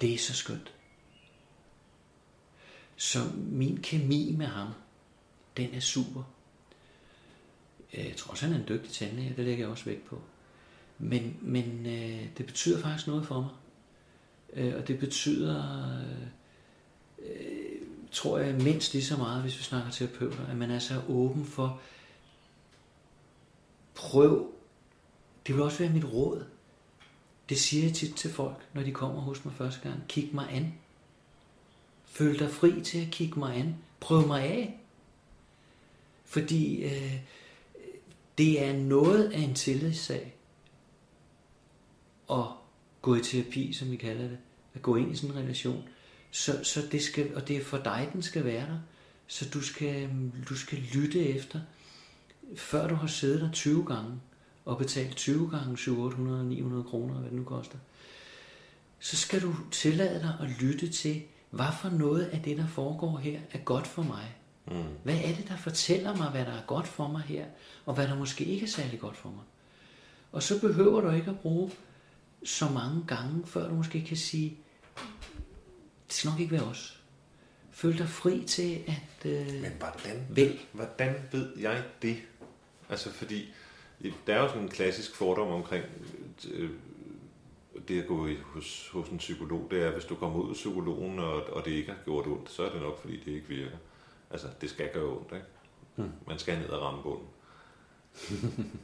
Det 0.00 0.14
er 0.14 0.18
så 0.18 0.34
skønt. 0.34 0.74
Så 2.96 3.18
min 3.36 3.82
kemi 3.82 4.34
med 4.38 4.46
ham, 4.46 4.68
den 5.56 5.74
er 5.74 5.80
super. 5.80 6.22
Øh, 7.92 8.06
jeg 8.06 8.16
tror 8.16 8.30
også, 8.30 8.46
han 8.46 8.54
er 8.54 8.60
en 8.60 8.68
dygtig 8.68 8.92
tandlæge, 8.92 9.34
det 9.36 9.44
lægger 9.44 9.64
jeg 9.64 9.68
også 9.68 9.84
vægt 9.84 10.04
på. 10.04 10.22
Men, 10.98 11.38
men 11.42 11.86
øh, 11.86 12.28
det 12.38 12.46
betyder 12.46 12.82
faktisk 12.82 13.06
noget 13.06 13.26
for 13.26 13.40
mig. 13.40 13.50
Øh, 14.52 14.76
og 14.76 14.88
det 14.88 14.98
betyder, 14.98 15.88
øh, 17.18 17.67
tror 18.12 18.38
jeg, 18.38 18.54
mindst 18.54 18.92
lige 18.92 19.04
så 19.04 19.16
meget, 19.16 19.42
hvis 19.42 19.58
vi 19.58 19.62
snakker 19.62 19.90
terapeuter, 19.90 20.46
at 20.46 20.56
man 20.56 20.70
er 20.70 20.78
så 20.78 21.02
åben 21.08 21.44
for, 21.44 21.80
prøv, 23.94 24.52
det 25.46 25.54
vil 25.54 25.64
også 25.64 25.78
være 25.78 25.92
mit 25.92 26.04
råd. 26.04 26.44
Det 27.48 27.58
siger 27.58 27.84
jeg 27.84 27.94
tit 27.94 28.14
til 28.14 28.30
folk, 28.32 28.68
når 28.74 28.82
de 28.82 28.92
kommer 28.92 29.20
hos 29.20 29.44
mig 29.44 29.54
første 29.54 29.80
gang. 29.80 30.02
Kig 30.08 30.30
mig 30.32 30.48
an. 30.50 30.74
Føl 32.04 32.38
dig 32.38 32.50
fri 32.50 32.80
til 32.80 32.98
at 32.98 33.10
kigge 33.10 33.38
mig 33.38 33.56
an. 33.56 33.76
Prøv 34.00 34.26
mig 34.26 34.42
af. 34.42 34.80
Fordi 36.24 36.84
øh, 36.84 37.20
det 38.38 38.64
er 38.64 38.72
noget 38.72 39.32
af 39.32 39.38
en 39.38 39.54
tillidssag 39.54 40.34
at 42.30 42.44
gå 43.02 43.14
i 43.14 43.22
terapi, 43.22 43.72
som 43.72 43.90
vi 43.90 43.96
kalder 43.96 44.28
det. 44.28 44.38
At 44.74 44.82
gå 44.82 44.96
ind 44.96 45.12
i 45.12 45.16
sådan 45.16 45.36
en 45.36 45.42
relation. 45.42 45.88
Så, 46.30 46.64
så 46.64 46.82
det 46.92 47.02
skal, 47.02 47.36
og 47.36 47.48
det 47.48 47.56
er 47.56 47.64
for 47.64 47.78
dig, 47.78 48.10
den 48.12 48.22
skal 48.22 48.44
være 48.44 48.66
der. 48.66 48.78
Så 49.26 49.48
du 49.54 49.60
skal, 49.60 50.10
du 50.48 50.54
skal 50.54 50.78
lytte 50.78 51.28
efter, 51.28 51.60
før 52.56 52.88
du 52.88 52.94
har 52.94 53.06
siddet 53.06 53.40
der 53.40 53.50
20 53.52 53.84
gange 53.84 54.20
og 54.64 54.78
betalt 54.78 55.16
20 55.16 55.50
gange 55.50 55.78
700, 55.78 56.06
800, 56.06 56.44
900 56.48 56.84
kroner, 56.84 57.14
hvad 57.14 57.30
det 57.30 57.38
nu 57.38 57.44
koster, 57.44 57.78
så 59.00 59.16
skal 59.16 59.42
du 59.42 59.54
tillade 59.70 60.20
dig 60.20 60.36
at 60.40 60.50
lytte 60.60 60.88
til, 60.88 61.22
hvad 61.50 61.66
for 61.80 61.90
noget 61.90 62.24
af 62.24 62.42
det, 62.42 62.56
der 62.56 62.66
foregår 62.66 63.18
her, 63.18 63.40
er 63.52 63.58
godt 63.58 63.86
for 63.86 64.02
mig. 64.02 64.36
Mm. 64.66 64.84
Hvad 65.02 65.14
er 65.24 65.34
det, 65.34 65.48
der 65.48 65.56
fortæller 65.56 66.16
mig, 66.16 66.30
hvad 66.30 66.44
der 66.44 66.52
er 66.52 66.66
godt 66.66 66.88
for 66.88 67.08
mig 67.08 67.22
her, 67.22 67.44
og 67.86 67.94
hvad 67.94 68.08
der 68.08 68.16
måske 68.16 68.44
ikke 68.44 68.66
er 68.66 68.70
særlig 68.70 69.00
godt 69.00 69.16
for 69.16 69.28
mig? 69.28 69.44
Og 70.32 70.42
så 70.42 70.60
behøver 70.60 71.00
du 71.00 71.10
ikke 71.10 71.30
at 71.30 71.38
bruge 71.38 71.70
så 72.44 72.68
mange 72.68 73.04
gange, 73.06 73.46
før 73.46 73.68
du 73.68 73.74
måske 73.74 74.04
kan 74.04 74.16
sige, 74.16 74.56
det 76.08 76.14
skal 76.16 76.30
nok 76.30 76.40
ikke 76.40 76.52
være 76.52 76.64
os. 76.64 77.00
Føl 77.70 77.98
dig 77.98 78.08
fri 78.08 78.44
til 78.46 78.84
at 78.86 79.30
øh, 79.30 79.62
Men 79.62 79.72
hvordan, 79.78 80.26
vel. 80.30 80.60
hvordan 80.72 81.14
ved 81.32 81.58
jeg 81.58 81.84
det? 82.02 82.16
Altså 82.88 83.12
fordi, 83.12 83.54
der 84.26 84.34
er 84.34 84.40
jo 84.42 84.48
sådan 84.48 84.62
en 84.62 84.68
klassisk 84.68 85.14
fordom 85.14 85.48
omkring 85.48 85.84
øh, 86.50 86.70
det 87.88 88.02
at 88.02 88.08
gå 88.08 88.26
i, 88.26 88.36
hos, 88.36 88.88
hos 88.92 89.08
en 89.08 89.18
psykolog, 89.18 89.68
det 89.70 89.82
er, 89.82 89.90
hvis 89.90 90.04
du 90.04 90.14
kommer 90.14 90.40
ud 90.40 90.48
af 90.48 90.54
psykologen, 90.54 91.18
og, 91.18 91.44
og 91.44 91.64
det 91.64 91.70
ikke 91.70 91.92
har 91.92 91.98
gjort 92.04 92.26
ondt, 92.26 92.50
så 92.50 92.64
er 92.64 92.72
det 92.72 92.82
nok, 92.82 93.00
fordi 93.00 93.16
det 93.16 93.32
ikke 93.32 93.48
virker. 93.48 93.76
Altså, 94.30 94.48
det 94.60 94.70
skal 94.70 94.92
gøre 94.92 95.04
ondt, 95.04 95.32
ikke? 95.32 95.46
Hmm. 95.96 96.12
Man 96.26 96.38
skal 96.38 96.58
ned 96.58 96.68
og 96.68 96.82
ramme 96.82 97.02
bunden. 97.02 97.28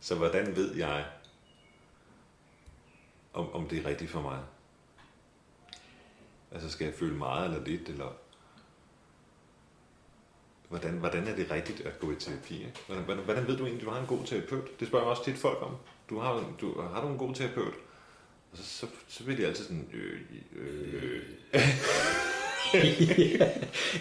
så 0.00 0.14
hvordan 0.14 0.56
ved 0.56 0.74
jeg, 0.74 1.06
om, 3.32 3.52
om 3.52 3.68
det 3.68 3.78
er 3.78 3.88
rigtigt 3.88 4.10
for 4.10 4.20
mig? 4.20 4.40
Altså, 6.52 6.70
skal 6.70 6.84
jeg 6.84 6.94
føle 6.94 7.14
meget 7.14 7.44
eller 7.44 7.64
lidt, 7.64 7.88
eller 7.88 8.12
hvordan, 10.68 10.92
hvordan 10.92 11.28
er 11.28 11.36
det 11.36 11.50
rigtigt 11.50 11.80
at 11.80 12.00
gå 12.00 12.12
i 12.12 12.14
terapi? 12.14 12.54
Ikke? 12.54 12.72
Hvordan, 12.86 13.04
hvordan, 13.04 13.24
hvordan 13.24 13.46
ved 13.46 13.56
du 13.56 13.64
egentlig, 13.64 13.86
du 13.86 13.90
har 13.90 14.00
en 14.00 14.06
god 14.06 14.24
terapeut? 14.26 14.80
Det 14.80 14.88
spørger 14.88 15.04
jeg 15.04 15.10
også 15.10 15.24
tit 15.24 15.36
folk 15.36 15.62
om. 15.62 15.76
Du 16.10 16.18
har, 16.18 16.44
du, 16.60 16.80
har 16.80 17.02
du 17.02 17.08
en 17.08 17.18
god 17.18 17.34
terapeut? 17.34 17.74
Og 18.52 18.58
så, 18.58 18.64
så, 18.64 18.86
så 19.08 19.24
bliver 19.24 19.36
de 19.36 19.46
altid 19.46 19.64
sådan... 19.64 19.88
Øh, 19.92 20.20
øh. 20.56 21.22
ja. 21.54 23.50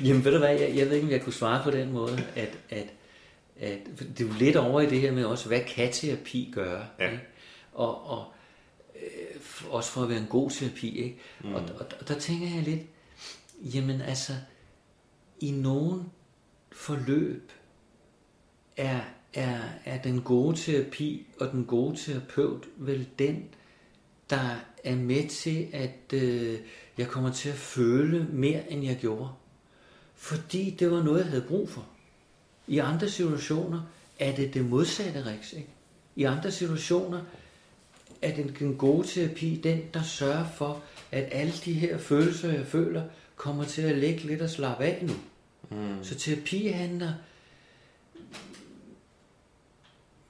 Jamen 0.06 0.26
ved 0.26 0.32
du 0.32 0.38
hvad, 0.38 0.60
jeg, 0.60 0.76
jeg 0.76 0.86
ved 0.86 0.94
ikke, 0.94 1.08
om 1.08 1.12
jeg 1.12 1.22
kunne 1.22 1.34
svare 1.34 1.64
på 1.64 1.72
den 1.72 1.92
måde, 1.92 2.26
at, 2.36 2.58
at, 2.70 2.88
at 3.60 3.80
det 4.00 4.22
er 4.22 4.28
jo 4.28 4.34
lidt 4.40 4.56
over 4.56 4.82
i 4.82 4.86
det 4.86 5.02
her 5.02 5.12
med 5.12 5.26
også, 5.26 5.48
hvad 5.48 5.62
kan 5.62 5.92
terapi 5.92 6.52
gøre? 6.56 6.86
Ja. 7.00 7.06
Ikke? 7.06 7.24
Og, 7.74 8.10
og 8.10 8.20
øh, 8.20 8.39
også 9.70 9.92
for 9.92 10.04
at 10.04 10.10
være 10.10 10.20
en 10.20 10.28
god 10.30 10.50
terapi, 10.50 10.98
ikke? 10.98 11.18
Mm. 11.44 11.54
Og, 11.54 11.62
og, 11.62 11.86
og 12.00 12.08
der 12.08 12.20
tænker 12.20 12.48
jeg 12.48 12.64
lidt, 12.64 12.82
jamen 13.62 14.02
altså, 14.02 14.34
i 15.40 15.52
nogen 15.52 16.12
forløb 16.72 17.52
er, 18.78 19.02
er, 19.34 19.60
er 19.86 20.02
den 20.02 20.22
gode 20.22 20.58
terapi 20.58 21.28
og 21.40 21.52
den 21.52 21.66
gode 21.66 21.98
terapeut 21.98 22.66
vel 22.78 23.08
den, 23.20 23.46
der 24.30 24.56
er 24.84 24.96
med 24.96 25.30
til, 25.30 25.68
at 25.74 26.14
øh, 26.14 26.60
jeg 26.98 27.08
kommer 27.08 27.32
til 27.32 27.50
at 27.50 27.56
føle 27.56 28.28
mere, 28.32 28.72
end 28.72 28.84
jeg 28.84 28.98
gjorde. 28.98 29.30
Fordi 30.16 30.76
det 30.80 30.92
var 30.92 31.04
noget, 31.04 31.20
jeg 31.20 31.28
havde 31.28 31.46
brug 31.48 31.70
for. 31.70 31.88
I 32.68 32.78
andre 32.78 33.10
situationer 33.10 33.82
er 34.20 34.36
det 34.36 34.54
det 34.54 34.66
modsatte, 34.66 35.26
Rex. 35.26 35.54
Ikke? 35.54 35.70
I 36.16 36.24
andre 36.24 36.52
situationer 36.52 37.22
er 38.22 38.36
den, 38.36 38.56
den 38.60 38.78
gode 38.78 39.08
terapi 39.08 39.62
den, 39.64 39.82
der 39.94 40.04
sørger 40.04 40.48
for, 40.48 40.84
at 41.12 41.30
alle 41.32 41.54
de 41.66 41.74
her 41.74 41.98
følelser, 41.98 42.54
jeg 42.54 42.66
føler, 42.66 43.04
kommer 43.36 43.64
til 43.64 43.82
at 43.82 43.98
lægge 43.98 44.20
lidt 44.20 44.42
og 44.42 44.50
slappe 44.50 44.84
af 44.84 45.06
nu. 45.06 45.14
Mm. 45.70 46.04
Så 46.04 46.16
terapi 46.16 46.68
handler, 46.68 47.14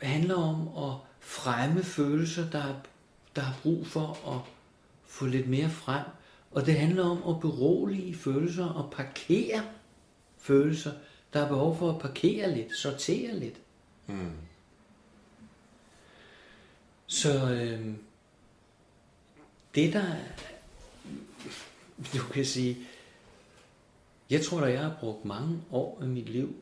handler 0.01 0.35
om 0.35 0.89
at 0.89 0.97
fremme 1.19 1.83
følelser, 1.83 2.49
der, 2.49 2.75
der 3.35 3.41
har 3.41 3.59
brug 3.63 3.87
for 3.87 4.35
at 4.35 4.41
få 5.07 5.25
lidt 5.25 5.49
mere 5.49 5.69
frem. 5.69 6.05
Og 6.51 6.65
det 6.65 6.73
handler 6.73 7.03
om 7.03 7.35
at 7.35 7.41
berolige 7.41 8.15
følelser 8.15 8.65
og 8.65 8.91
parkere 8.91 9.63
følelser. 10.37 10.91
Der 11.33 11.39
er 11.39 11.47
behov 11.47 11.77
for 11.77 11.91
at 11.91 11.99
parkere 12.01 12.55
lidt, 12.55 12.75
sortere 12.75 13.39
lidt. 13.39 13.55
Mm. 14.07 14.31
Så 17.09 17.51
øh, 17.51 17.93
det 19.75 19.93
der, 19.93 20.15
du 22.13 22.23
kan 22.33 22.45
sige, 22.45 22.77
jeg 24.29 24.41
tror 24.45 24.61
at 24.61 24.73
jeg 24.73 24.81
har 24.81 24.97
brugt 24.99 25.25
mange 25.25 25.61
år 25.71 25.99
af 26.01 26.07
mit 26.07 26.29
liv 26.29 26.55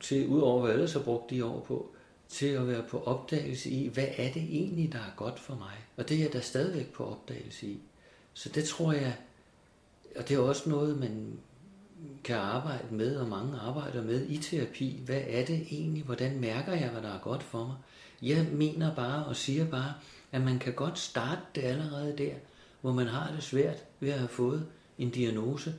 til, 0.00 0.26
udover 0.26 0.60
hvad 0.60 0.70
jeg 0.70 0.74
ellers 0.74 0.92
har 0.92 1.00
brugt 1.00 1.30
de 1.30 1.44
år 1.44 1.60
på, 1.60 1.90
til 2.28 2.46
at 2.46 2.68
være 2.68 2.82
på 2.82 3.02
opdagelse 3.02 3.70
i, 3.70 3.88
hvad 3.88 4.08
er 4.16 4.32
det 4.32 4.42
egentlig, 4.42 4.92
der 4.92 4.98
er 4.98 5.12
godt 5.16 5.38
for 5.38 5.54
mig? 5.54 5.76
Og 5.96 6.08
det 6.08 6.16
er 6.16 6.22
jeg 6.22 6.32
da 6.32 6.40
stadigvæk 6.40 6.92
på 6.92 7.04
opdagelse 7.04 7.66
i. 7.66 7.80
Så 8.34 8.48
det 8.48 8.64
tror 8.64 8.92
jeg, 8.92 9.16
og 10.16 10.28
det 10.28 10.34
er 10.34 10.40
også 10.40 10.70
noget, 10.70 10.98
man 10.98 11.38
kan 12.24 12.36
arbejde 12.36 12.94
med, 12.94 13.16
og 13.16 13.28
mange 13.28 13.58
arbejder 13.58 14.02
med 14.02 14.26
i 14.28 14.36
terapi. 14.36 15.00
Hvad 15.04 15.20
er 15.26 15.44
det 15.44 15.66
egentlig? 15.70 16.02
Hvordan 16.02 16.40
mærker 16.40 16.72
jeg, 16.72 16.90
hvad 16.90 17.02
der 17.02 17.14
er 17.14 17.18
godt 17.18 17.42
for 17.42 17.66
mig? 17.66 17.76
Jeg 18.22 18.48
mener 18.52 18.94
bare 18.94 19.24
og 19.24 19.36
siger 19.36 19.70
bare, 19.70 19.94
at 20.32 20.40
man 20.40 20.58
kan 20.58 20.72
godt 20.72 20.98
starte 20.98 21.40
det 21.54 21.62
allerede 21.62 22.18
der, 22.18 22.34
hvor 22.80 22.92
man 22.92 23.06
har 23.06 23.32
det 23.32 23.42
svært 23.42 23.84
ved 24.00 24.10
at 24.10 24.18
have 24.18 24.28
fået 24.28 24.66
en 24.98 25.10
diagnose, 25.10 25.74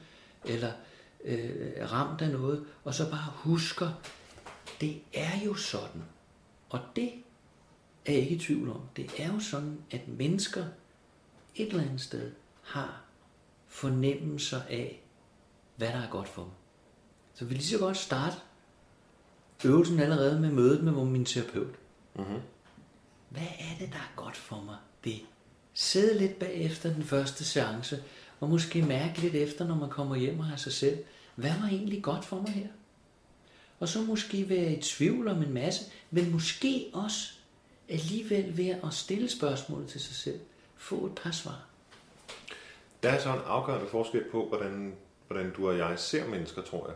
eller 0.45 0.71
øh, 1.23 1.91
ramt 1.91 2.21
af 2.21 2.29
noget, 2.29 2.65
og 2.83 2.93
så 2.93 3.09
bare 3.11 3.31
husker, 3.35 3.89
det 4.81 5.01
er 5.13 5.45
jo 5.45 5.53
sådan. 5.53 6.03
Og 6.69 6.79
det 6.95 7.11
er 8.05 8.13
jeg 8.13 8.21
ikke 8.21 8.35
i 8.35 8.39
tvivl 8.39 8.69
om. 8.69 8.81
Det 8.95 9.11
er 9.17 9.33
jo 9.33 9.39
sådan, 9.39 9.77
at 9.91 10.07
mennesker 10.07 10.65
et 11.55 11.67
eller 11.67 11.83
andet 11.83 12.01
sted 12.01 12.31
har 12.61 13.01
fornemmelser 13.67 14.61
af, 14.69 15.03
hvad 15.75 15.87
der 15.87 16.01
er 16.01 16.09
godt 16.09 16.27
for 16.27 16.41
dem. 16.41 16.51
Så 17.33 17.45
vi 17.45 17.53
lige 17.53 17.65
så 17.65 17.79
godt 17.79 17.97
starte 17.97 18.35
øvelsen 19.65 19.99
allerede 19.99 20.39
med 20.39 20.51
mødet 20.51 20.83
med 20.83 21.05
min 21.05 21.25
terapeut. 21.25 21.75
Mm-hmm. 22.15 22.39
Hvad 23.29 23.47
er 23.59 23.77
det, 23.79 23.89
der 23.91 23.99
er 23.99 24.13
godt 24.15 24.37
for 24.37 24.61
mig? 24.61 24.77
Det. 25.03 25.21
Sidde 25.73 26.19
lidt 26.19 26.39
bagefter 26.39 26.93
den 26.93 27.03
første 27.03 27.45
seance, 27.45 28.03
og 28.39 28.49
måske 28.49 28.81
mærke 28.81 29.21
lidt 29.21 29.35
efter, 29.35 29.67
når 29.67 29.75
man 29.75 29.89
kommer 29.89 30.15
hjem 30.15 30.39
og 30.39 30.45
har 30.45 30.55
sig 30.55 30.73
selv, 30.73 30.97
hvad 31.35 31.51
var 31.61 31.67
egentlig 31.67 32.03
godt 32.03 32.25
for 32.25 32.35
mig 32.35 32.49
her? 32.51 32.67
Og 33.79 33.87
så 33.87 34.01
måske 34.01 34.49
være 34.49 34.73
i 34.73 34.81
tvivl 34.81 35.27
om 35.27 35.43
en 35.43 35.53
masse, 35.53 35.85
men 36.11 36.31
måske 36.31 36.85
også 36.93 37.33
alligevel 37.89 38.57
ved 38.57 38.69
at 38.69 38.93
stille 38.93 39.29
spørgsmålet 39.29 39.89
til 39.89 40.01
sig 40.01 40.15
selv, 40.15 40.39
få 40.77 41.05
et 41.05 41.15
par 41.15 41.31
svar. 41.31 41.65
Der 43.03 43.09
er 43.09 43.19
så 43.19 43.33
en 43.33 43.41
afgørende 43.45 43.87
forskel 43.89 44.23
på, 44.31 44.47
hvordan, 44.47 44.95
hvordan 45.27 45.53
du 45.53 45.69
og 45.69 45.77
jeg 45.77 45.99
ser 45.99 46.27
mennesker, 46.27 46.61
tror 46.61 46.89
jeg. 46.89 46.95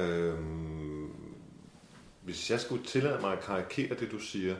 Øhm, 0.00 1.12
hvis 2.24 2.50
jeg 2.50 2.60
skulle 2.60 2.84
tillade 2.84 3.20
mig 3.20 3.32
at 3.32 3.44
karikere 3.44 3.96
det, 3.96 4.10
du 4.10 4.18
siger, 4.18 4.56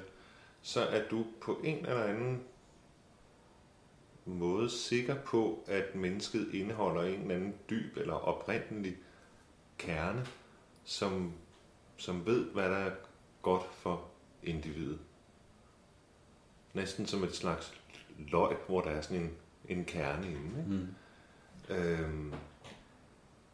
så 0.62 0.80
er 0.80 1.08
du 1.08 1.26
på 1.40 1.60
en 1.64 1.86
eller 1.86 2.04
anden 2.04 2.42
måde 4.24 4.70
sikker 4.70 5.14
på, 5.14 5.64
at 5.66 5.94
mennesket 5.94 6.54
indeholder 6.54 7.02
en 7.02 7.20
eller 7.20 7.34
anden 7.34 7.54
dyb 7.70 7.96
eller 7.96 8.14
oprindelig 8.14 8.96
kerne, 9.78 10.26
som, 10.84 11.32
som 11.96 12.26
ved, 12.26 12.44
hvad 12.44 12.70
der 12.70 12.76
er 12.76 12.94
godt 13.42 13.66
for 13.72 14.08
individet. 14.42 14.98
Næsten 16.74 17.06
som 17.06 17.24
et 17.24 17.34
slags 17.34 17.74
løg, 18.18 18.56
hvor 18.66 18.80
der 18.80 18.90
er 18.90 19.00
sådan 19.00 19.22
en, 19.22 19.32
en 19.68 19.84
kerne 19.84 20.26
inde. 20.26 20.58
Ikke? 20.58 20.70
Mm. 20.70 20.94
Øhm, 21.74 22.34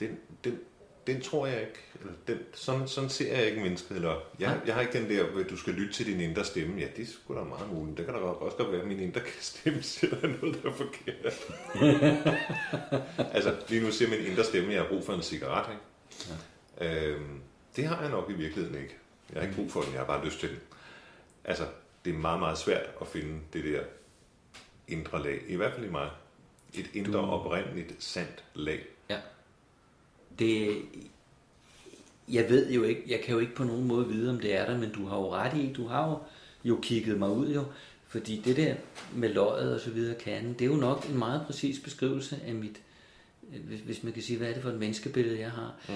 den, 0.00 0.18
den, 0.44 0.60
den 1.06 1.20
tror 1.20 1.46
jeg 1.46 1.60
ikke, 1.60 1.78
eller 2.00 2.12
den, 2.26 2.38
sådan, 2.54 2.88
sådan 2.88 3.10
ser 3.10 3.36
jeg 3.36 3.46
ikke 3.46 3.60
mennesket. 3.60 3.96
Eller, 3.96 4.20
jeg, 4.38 4.60
jeg 4.66 4.74
har 4.74 4.80
ikke 4.80 4.98
den 5.00 5.10
der, 5.10 5.40
at 5.40 5.50
du 5.50 5.56
skal 5.56 5.72
lytte 5.72 5.92
til 5.92 6.06
din 6.06 6.20
indre 6.20 6.44
stemme. 6.44 6.80
Ja, 6.80 6.86
det 6.96 7.02
er 7.02 7.06
sgu 7.06 7.34
da 7.34 7.42
meget 7.42 7.72
muligt. 7.72 7.98
Det 7.98 8.06
kan 8.06 8.14
da 8.14 8.20
også 8.20 8.56
godt 8.56 8.72
være, 8.72 8.80
at 8.80 8.86
min 8.86 9.00
indre 9.00 9.20
stemme 9.40 9.82
siger, 9.82 10.16
der 10.16 10.28
er 10.28 10.32
noget, 10.40 10.62
der 10.62 10.70
er 10.70 10.74
forkert. 10.74 11.34
altså, 13.36 13.56
lige 13.68 13.84
nu 13.84 13.90
siger 13.90 14.10
min 14.10 14.26
indre 14.26 14.44
stemme, 14.44 14.68
at 14.68 14.74
jeg 14.74 14.82
har 14.82 14.88
brug 14.88 15.04
for 15.04 15.12
en 15.12 15.22
cigaret. 15.22 15.72
Ikke? 15.72 15.82
Ja. 16.80 17.06
Øhm, 17.06 17.40
det 17.76 17.86
har 17.86 18.02
jeg 18.02 18.10
nok 18.10 18.30
i 18.30 18.32
virkeligheden 18.32 18.82
ikke. 18.82 18.96
Jeg 19.32 19.40
har 19.40 19.42
ikke 19.42 19.56
brug 19.56 19.72
for 19.72 19.80
den, 19.80 19.92
jeg 19.92 20.00
har 20.00 20.06
bare 20.06 20.24
lyst 20.24 20.40
til 20.40 20.48
den. 20.48 20.58
Altså, 21.44 21.66
det 22.04 22.14
er 22.14 22.18
meget, 22.18 22.40
meget 22.40 22.58
svært 22.58 22.90
at 23.00 23.06
finde 23.06 23.40
det 23.52 23.64
der 23.64 23.82
indre 24.88 25.22
lag. 25.22 25.40
I 25.48 25.56
hvert 25.56 25.72
fald 25.72 25.86
i 25.86 25.90
mig. 25.90 26.10
Et 26.74 26.90
indre, 26.94 27.18
du... 27.18 27.24
oprindeligt, 27.24 27.94
sandt 27.98 28.44
lag. 28.54 28.86
Ja. 29.08 29.18
Det, 30.40 30.82
jeg 32.28 32.48
ved 32.48 32.70
jo 32.70 32.82
ikke, 32.82 33.02
jeg 33.08 33.20
kan 33.20 33.34
jo 33.34 33.40
ikke 33.40 33.54
på 33.54 33.64
nogen 33.64 33.84
måde 33.84 34.08
vide, 34.08 34.30
om 34.30 34.40
det 34.40 34.56
er 34.56 34.66
der, 34.66 34.78
men 34.78 34.92
du 34.92 35.06
har 35.06 35.16
jo 35.16 35.32
ret 35.32 35.56
i, 35.56 35.72
du 35.72 35.86
har 35.86 36.10
jo, 36.10 36.18
jo 36.64 36.78
kigget 36.82 37.18
mig 37.18 37.30
ud 37.30 37.54
jo, 37.54 37.64
fordi 38.08 38.42
det 38.44 38.56
der 38.56 38.74
med 39.14 39.28
løjet 39.28 39.74
og 39.74 39.80
så 39.80 39.90
videre, 39.90 40.14
kan, 40.14 40.52
det 40.52 40.62
er 40.62 40.66
jo 40.66 40.76
nok 40.76 41.06
en 41.08 41.18
meget 41.18 41.42
præcis 41.46 41.78
beskrivelse 41.78 42.38
af 42.46 42.54
mit, 42.54 42.80
hvis, 43.40 43.80
hvis 43.80 44.02
man 44.02 44.12
kan 44.12 44.22
sige, 44.22 44.36
hvad 44.38 44.48
er 44.48 44.52
det 44.52 44.62
for 44.62 44.70
et 44.70 44.78
menneskebillede, 44.78 45.40
jeg 45.40 45.50
har. 45.50 45.74
Mm. 45.88 45.94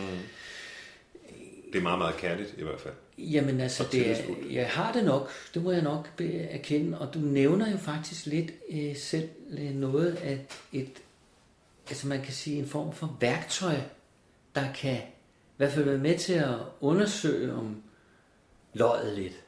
Det 1.73 1.79
er 1.79 1.83
meget, 1.83 1.99
meget 1.99 2.17
kærligt 2.17 2.55
i 2.59 2.63
hvert 2.63 2.81
fald. 2.81 2.95
Jamen 3.19 3.61
altså, 3.61 3.85
det 3.93 4.11
er, 4.11 4.17
jeg 4.51 4.69
har 4.69 4.93
det 4.93 5.05
nok, 5.05 5.31
det 5.55 5.63
må 5.63 5.73
jeg 5.73 5.83
nok 5.83 6.09
erkende, 6.51 6.99
og 6.99 7.15
du 7.15 7.19
nævner 7.19 7.71
jo 7.71 7.77
faktisk 7.77 8.27
lidt 8.27 8.51
øh, 8.71 8.97
selv 8.97 9.29
øh, 9.59 9.71
noget 9.71 10.15
af 10.15 10.47
et, 10.73 10.91
altså 11.89 12.07
man 12.07 12.23
kan 12.23 12.33
sige 12.33 12.59
en 12.59 12.67
form 12.67 12.93
for 12.93 13.17
værktøj, 13.21 13.77
der 14.55 14.73
kan 14.73 14.97
i 14.97 15.57
hvert 15.57 15.73
fald 15.73 15.85
være 15.85 15.99
med 15.99 16.19
til 16.19 16.33
at 16.33 16.59
undersøge 16.81 17.53
om 17.53 17.83
løjet 18.75 19.19
lidt, 19.19 19.45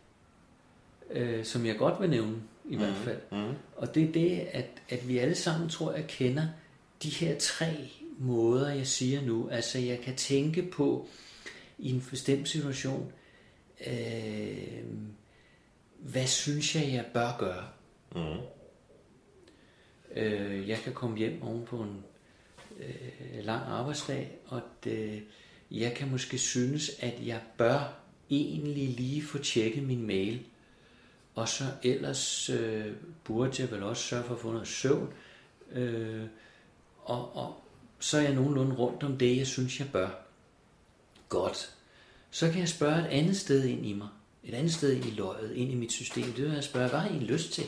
øh, 1.11 1.45
som 1.45 1.67
jeg 1.67 1.77
godt 1.79 2.01
vil 2.01 2.11
nævne 2.11 2.43
i 2.65 2.77
mm. 2.77 2.79
hvert 2.79 2.97
fald. 2.97 3.21
Mm. 3.33 3.55
Og 3.77 3.95
det 3.95 4.09
er 4.09 4.13
det, 4.13 4.41
at, 4.53 4.67
at 4.89 5.09
vi 5.09 5.19
alle 5.19 5.35
sammen 5.35 5.69
tror 5.69 5.93
jeg 5.93 6.07
kender 6.07 6.49
de 7.03 7.09
her 7.09 7.39
tre 7.39 7.91
måder, 8.19 8.75
jeg 8.75 8.87
siger 8.87 9.23
nu. 9.23 9.49
Altså 9.49 9.79
jeg 9.79 10.01
kan 10.01 10.17
tænke 10.17 10.63
på 10.63 11.09
i 11.79 11.91
en 11.91 12.07
bestemt 12.11 12.49
situation, 12.49 13.13
øh, 13.87 14.85
hvad 15.99 16.27
synes 16.27 16.77
jeg, 16.77 16.93
jeg 16.93 17.05
bør 17.15 17.37
gøre? 17.39 17.65
Mm. 18.15 18.41
Øh, 20.17 20.69
jeg 20.69 20.79
kan 20.79 20.93
komme 20.93 21.19
hjem 21.19 21.43
oven 21.43 21.65
på 21.65 21.77
en 21.77 22.05
øh, 22.79 23.45
lang 23.45 23.63
arbejdsdag, 23.67 24.39
og 24.47 24.63
det, 24.85 25.09
øh, 25.09 25.21
jeg 25.71 25.95
kan 25.95 26.11
måske 26.11 26.39
synes, 26.39 26.91
at 27.01 27.15
jeg 27.27 27.41
bør 27.59 27.99
egentlig 28.31 28.89
lige 28.89 29.23
få 29.23 29.39
tjekket 29.39 29.83
min 29.83 30.07
mail, 30.07 30.47
og 31.35 31.49
så 31.49 31.65
ellers 31.83 32.51
øh, 32.51 32.87
burde 33.25 33.63
jeg 33.63 33.71
vel 33.71 33.83
også 33.83 34.03
sørge 34.03 34.25
for 34.25 34.35
at 34.35 34.41
få 34.41 34.53
noget 34.53 34.69
søvn, 34.69 35.13
øh, 35.73 36.25
og, 37.05 37.37
og 37.37 37.63
så 37.99 38.19
er 38.19 38.23
jeg 38.23 38.35
nogenlunde 38.35 38.77
rundt 38.77 39.03
om 39.03 39.19
det, 39.19 39.37
jeg 39.37 39.47
synes, 39.47 39.81
jeg 39.81 39.89
bør. 39.93 40.09
Godt. 41.29 41.75
Så 42.31 42.51
kan 42.51 42.61
jeg 42.61 42.69
spørge 42.69 43.01
et 43.01 43.07
andet 43.07 43.37
sted 43.37 43.65
ind 43.65 43.87
i 43.87 43.93
mig, 43.93 44.09
et 44.45 44.55
andet 44.55 44.73
sted 44.73 44.93
ind 44.93 45.05
i 45.05 45.11
løjet, 45.11 45.55
ind 45.55 45.73
i 45.73 45.75
mit 45.75 45.93
system. 45.93 46.25
Det 46.25 46.45
vil 46.45 46.53
jeg 46.53 46.65
spørge, 46.65 46.89
hvad 46.89 46.99
har 46.99 47.11
I 47.11 47.19
lyst 47.19 47.53
til? 47.53 47.65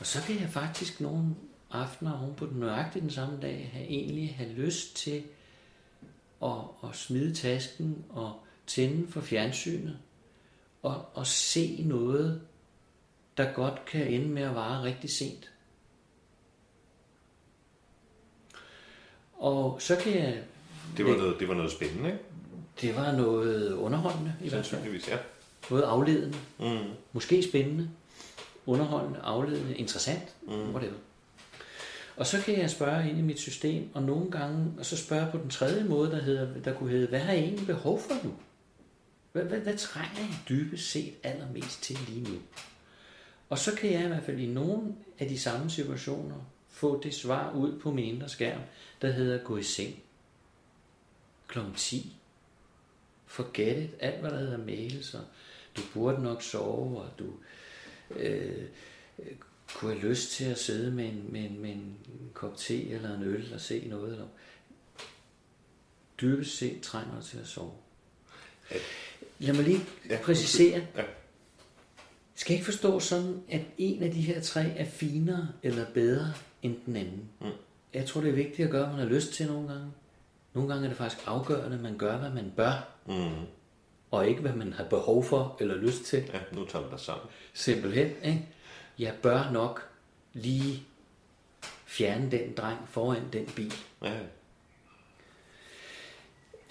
Og 0.00 0.06
så 0.06 0.22
kan 0.22 0.40
jeg 0.40 0.50
faktisk 0.50 1.00
nogle 1.00 1.34
aftener 1.70 2.22
oven 2.22 2.34
på 2.34 2.46
den 2.46 2.60
nøjagtigt 2.60 3.02
den 3.02 3.10
samme 3.10 3.38
dag 3.42 3.70
have, 3.72 3.86
egentlig 3.86 4.34
have 4.36 4.52
lyst 4.52 4.96
til 4.96 5.22
at, 6.42 6.58
at 6.84 6.96
smide 6.96 7.34
tasken 7.34 8.04
og 8.08 8.40
tænde 8.66 9.12
for 9.12 9.20
fjernsynet 9.20 9.98
og, 10.82 11.04
og 11.14 11.26
se 11.26 11.82
noget, 11.86 12.40
der 13.36 13.52
godt 13.52 13.84
kan 13.84 14.06
ende 14.06 14.28
med 14.28 14.42
at 14.42 14.54
vare 14.54 14.82
rigtig 14.82 15.10
sent. 15.10 15.50
Og 19.38 19.82
så 19.82 19.96
kan 19.96 20.14
jeg... 20.14 20.42
Det 20.96 21.04
var 21.04 21.16
noget, 21.16 21.40
det 21.40 21.48
var 21.48 21.54
noget 21.54 21.72
spændende, 21.72 22.08
ikke? 22.08 22.22
Det 22.80 22.96
var 22.96 23.12
noget 23.12 23.72
underholdende 23.72 24.34
i 24.44 24.48
hvert 24.48 24.66
fald. 24.66 25.00
ja. 25.08 25.18
Noget 25.70 25.82
afledende. 25.82 26.36
Mm. 26.58 26.90
Måske 27.12 27.42
spændende. 27.42 27.90
Underholdende, 28.66 29.20
afledende, 29.20 29.76
interessant. 29.76 30.34
Mm. 30.42 30.70
Whatever. 30.70 30.94
Og 32.18 32.26
så 32.26 32.42
kan 32.42 32.58
jeg 32.58 32.70
spørge 32.70 33.08
ind 33.08 33.18
i 33.18 33.22
mit 33.22 33.38
system, 33.38 33.90
og 33.94 34.02
nogle 34.02 34.30
gange, 34.30 34.72
og 34.78 34.86
så 34.86 34.96
spørge 34.96 35.30
på 35.30 35.38
den 35.38 35.50
tredje 35.50 35.84
måde, 35.84 36.10
der, 36.10 36.22
hedder, 36.22 36.60
der 36.60 36.74
kunne 36.74 36.90
hedde, 36.90 37.06
hvad 37.06 37.20
har 37.20 37.32
jeg 37.32 37.42
egentlig 37.42 37.66
behov 37.66 38.00
for 38.00 38.24
nu? 38.24 38.34
Hvad, 39.32 39.44
hvad, 39.44 39.58
hvad 39.58 39.76
trænger 39.76 40.20
jeg 40.20 40.38
dybest 40.48 40.90
set 40.90 41.14
allermest 41.22 41.82
til 41.82 41.98
lige 42.08 42.32
nu? 42.32 42.38
Og 43.48 43.58
så 43.58 43.74
kan 43.76 43.92
jeg 43.92 44.04
i 44.04 44.08
hvert 44.08 44.22
fald 44.22 44.38
i 44.38 44.46
nogle 44.46 44.94
af 45.18 45.28
de 45.28 45.38
samme 45.38 45.70
situationer 45.70 46.36
få 46.68 47.02
det 47.02 47.14
svar 47.14 47.52
ud 47.52 47.80
på 47.80 47.90
min 47.90 48.14
indre 48.14 48.28
skærm, 48.28 48.60
der 49.02 49.10
hedder 49.10 49.38
gå 49.38 49.56
i 49.56 49.62
seng 49.62 50.02
kl. 51.48 51.58
10. 51.76 52.16
Forget 53.26 53.82
it. 53.82 53.90
Alt 54.00 54.20
hvad 54.20 54.30
der 54.30 54.38
hedder 54.38 54.58
mails, 54.58 55.14
og 55.14 55.24
du 55.76 55.82
burde 55.94 56.22
nok 56.22 56.42
sove, 56.42 57.00
og 57.00 57.08
du 57.18 57.32
øh, 58.10 58.64
kunne 59.74 59.92
have 59.92 60.08
lyst 60.08 60.30
til 60.30 60.44
at 60.44 60.58
sidde 60.58 60.90
med 60.90 61.04
en, 61.04 61.26
med, 61.28 61.40
en, 61.40 61.58
med 61.60 61.70
en 61.70 61.98
kop 62.34 62.56
te 62.56 62.90
eller 62.90 63.16
en 63.16 63.22
øl 63.22 63.54
og 63.54 63.60
se 63.60 63.88
noget. 63.88 64.12
Eller... 64.12 64.26
Dybest 66.20 66.58
set 66.58 66.80
trænger 66.80 67.20
du 67.20 67.26
til 67.26 67.38
at 67.38 67.46
sove. 67.46 67.72
Lad 69.38 69.54
mig 69.54 69.64
lige 69.64 69.80
ja, 70.10 70.18
præcisere. 70.22 70.86
Ja. 70.96 71.02
Skal 72.34 72.54
ikke 72.54 72.64
forstå 72.64 73.00
sådan, 73.00 73.42
at 73.48 73.60
en 73.78 74.02
af 74.02 74.10
de 74.10 74.20
her 74.20 74.40
tre 74.40 74.62
er 74.62 74.84
finere 74.84 75.48
eller 75.62 75.86
bedre 75.94 76.32
end 76.62 76.76
den 76.86 76.96
anden. 76.96 77.28
Mm. 77.40 77.46
Jeg 77.94 78.06
tror, 78.06 78.20
det 78.20 78.30
er 78.30 78.34
vigtigt 78.34 78.66
at 78.66 78.70
gøre, 78.70 78.86
hvad 78.86 78.96
man 78.96 79.06
har 79.06 79.14
lyst 79.14 79.32
til 79.32 79.46
nogle 79.46 79.68
gange. 79.68 79.92
Nogle 80.54 80.68
gange 80.68 80.84
er 80.84 80.88
det 80.88 80.98
faktisk 80.98 81.22
afgørende, 81.26 81.76
at 81.76 81.82
man 81.82 81.98
gør, 81.98 82.18
hvad 82.18 82.30
man 82.30 82.52
bør. 82.56 82.88
Mm. 83.06 83.46
Og 84.10 84.28
ikke, 84.28 84.40
hvad 84.40 84.52
man 84.52 84.72
har 84.72 84.84
behov 84.84 85.24
for 85.24 85.56
eller 85.60 85.76
lyst 85.76 86.04
til. 86.04 86.30
Ja, 86.32 86.40
nu 86.52 86.64
tager 86.64 86.84
vi 86.84 86.90
dig 86.90 87.00
sammen. 87.00 87.26
Simpelthen, 87.54 88.06
ikke? 88.24 88.48
Jeg 88.98 89.14
bør 89.22 89.50
nok 89.50 89.88
lige 90.32 90.82
fjerne 91.86 92.30
den 92.30 92.52
dreng 92.52 92.78
foran 92.88 93.32
den 93.32 93.46
bil. 93.46 93.74
Ja. 94.02 94.20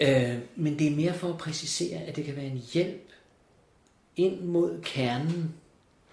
Øh, 0.00 0.42
men 0.56 0.78
det 0.78 0.86
er 0.86 0.96
mere 0.96 1.14
for 1.14 1.32
at 1.32 1.38
præcisere, 1.38 1.98
at 1.98 2.16
det 2.16 2.24
kan 2.24 2.36
være 2.36 2.46
en 2.46 2.62
hjælp 2.72 3.10
ind 4.16 4.40
mod 4.40 4.82
kernen, 4.82 5.54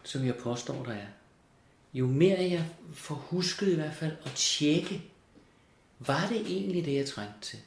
som 0.04 0.26
jeg 0.26 0.36
påstår, 0.36 0.84
der 0.84 0.92
er. 0.92 1.08
Jo 1.94 2.08
mere 2.08 2.40
jeg 2.40 2.66
får 2.94 3.16
husket 3.16 3.72
i 3.72 3.76
hvert 3.76 3.96
fald 3.96 4.16
at 4.26 4.32
tjekke, 4.36 5.02
var 6.00 6.28
det 6.28 6.42
egentlig 6.42 6.86
det, 6.86 6.96
jeg 6.96 7.06
trængte 7.06 7.40
til? 7.42 7.60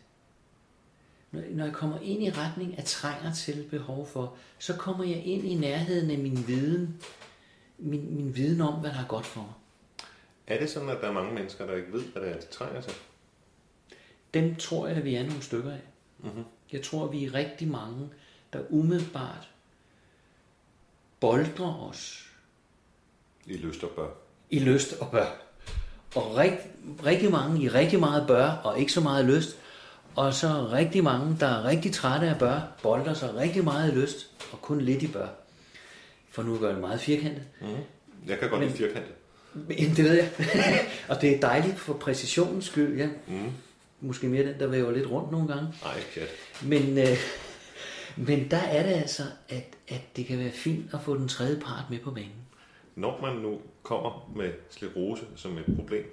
Når 1.31 1.65
jeg 1.65 1.75
kommer 1.75 2.01
ind 2.01 2.23
i 2.23 2.31
retning 2.31 2.79
af 2.79 2.85
trænger 2.85 3.35
til 3.35 3.67
behov 3.71 4.07
for, 4.07 4.37
så 4.59 4.77
kommer 4.77 5.05
jeg 5.05 5.25
ind 5.25 5.47
i 5.47 5.55
nærheden 5.55 6.11
af 6.11 6.19
min 6.19 6.47
viden, 6.47 7.01
min, 7.79 8.17
min 8.17 8.37
viden 8.37 8.61
om, 8.61 8.75
hvad 8.75 8.91
der 8.91 8.99
er 8.99 9.07
godt 9.09 9.27
for 9.27 9.41
mig. 9.41 9.53
Er 10.47 10.59
det 10.61 10.71
sådan, 10.71 10.89
at 10.89 11.01
der 11.01 11.09
er 11.09 11.13
mange 11.13 11.35
mennesker, 11.35 11.67
der 11.67 11.77
ikke 11.77 11.93
ved, 11.93 12.03
hvad 12.03 12.23
det 12.23 12.31
er, 12.31 12.41
de 12.41 12.47
trænger 12.47 12.81
til? 12.81 12.93
Dem 14.35 14.57
tror 14.57 14.89
jeg, 14.89 14.97
at 14.97 15.05
vi 15.05 15.15
er 15.15 15.27
nogle 15.27 15.43
stykker 15.43 15.73
af. 15.73 15.81
Mm-hmm. 16.19 16.45
Jeg 16.73 16.83
tror, 16.83 17.05
at 17.05 17.13
vi 17.13 17.25
er 17.25 17.35
rigtig 17.35 17.69
mange, 17.69 18.09
der 18.53 18.61
umiddelbart 18.71 19.49
boldrer 21.21 21.89
os. 21.91 22.31
I 23.47 23.57
lyst 23.57 23.85
og 23.85 23.91
bør. 23.91 24.09
I 24.51 24.59
lyst 24.59 24.93
og 25.01 25.11
bør. 25.11 25.27
Og 26.17 26.37
rigt, 26.37 26.61
rigtig 27.05 27.31
mange 27.31 27.63
i 27.63 27.69
rigtig 27.69 28.01
meget 28.01 28.27
bør, 28.27 28.51
og 28.51 28.81
ikke 28.81 28.93
så 28.93 29.01
meget 29.01 29.25
lyst. 29.25 29.59
Og 30.17 30.35
så 30.35 30.69
rigtig 30.73 31.05
mange, 31.05 31.37
der 31.41 31.47
er 31.47 31.65
rigtig 31.65 31.93
trætte 31.93 32.27
af 32.27 32.39
bør, 32.39 32.61
bolder 32.83 33.15
sig 33.15 33.35
rigtig 33.35 33.65
meget 33.65 33.93
i 33.93 33.95
lyst, 33.95 34.31
og 34.53 34.63
kun 34.63 34.81
lidt 34.81 35.03
i 35.03 35.07
bør. 35.07 35.29
For 36.39 36.43
nu 36.45 36.59
gør 36.59 36.73
det 36.73 36.81
meget 36.81 37.01
firkantet. 37.01 37.43
Mm. 37.61 37.67
Jeg 38.27 38.39
kan 38.39 38.51
godt 38.51 38.63
lide 38.63 38.73
firkantet. 38.73 39.13
Men, 39.55 39.77
det 39.79 40.05
ved 40.05 40.13
jeg. 40.13 40.31
og 41.11 41.21
det 41.21 41.37
er 41.37 41.41
dejligt 41.41 41.79
for 41.79 41.93
præcisionens 41.93 42.65
skyld, 42.65 42.99
ja. 42.99 43.09
Mm. 43.27 43.53
Måske 44.01 44.29
mere 44.29 44.47
den, 44.47 44.61
der 44.61 44.67
væver 44.67 44.91
lidt 44.91 45.11
rundt 45.11 45.31
nogle 45.31 45.49
gange. 45.49 45.75
Nej, 45.83 46.01
ja. 46.17 46.23
Men, 46.63 46.99
øh, 46.99 47.17
men 48.17 48.51
der 48.51 48.57
er 48.57 48.83
det 48.83 48.93
altså, 48.93 49.23
at, 49.49 49.77
at 49.89 50.01
det 50.17 50.27
kan 50.27 50.39
være 50.39 50.51
fint 50.51 50.95
at 50.95 51.01
få 51.03 51.17
den 51.17 51.29
tredje 51.29 51.61
part 51.61 51.85
med 51.91 51.99
på 51.99 52.11
banen. 52.11 52.47
når 52.95 53.21
man 53.21 53.37
nu 53.37 53.61
kommer 53.83 54.33
med 54.37 54.53
sklerose 54.71 55.25
som 55.37 55.59
et 55.59 55.65
problem, 55.77 56.05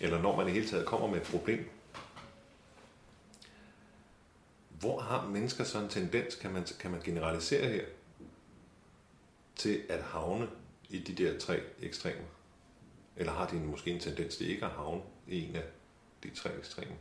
eller 0.00 0.22
når 0.22 0.36
man 0.36 0.48
i 0.48 0.50
hele 0.50 0.66
taget 0.66 0.86
kommer 0.86 1.06
med 1.06 1.16
et 1.16 1.22
problem, 1.22 1.70
hvor 4.80 5.00
har 5.00 5.26
mennesker 5.28 5.64
så 5.64 5.78
en 5.78 5.88
tendens, 5.88 6.34
kan 6.34 6.52
man, 6.52 6.66
kan 6.80 6.90
man 6.90 7.00
generalisere 7.04 7.68
her, 7.68 7.82
til 9.56 9.80
at 9.88 10.02
havne 10.02 10.48
i 10.90 10.98
de 10.98 11.24
der 11.24 11.38
tre 11.38 11.60
ekstremer? 11.82 12.26
Eller 13.16 13.32
har 13.32 13.46
de 13.46 13.56
måske 13.56 13.90
en 13.90 14.00
tendens 14.00 14.36
til 14.36 14.50
ikke 14.50 14.64
at 14.64 14.70
havne 14.70 15.02
i 15.28 15.48
en 15.48 15.56
af 15.56 15.64
de 16.22 16.30
tre 16.30 16.50
ekstremer? 16.58 16.94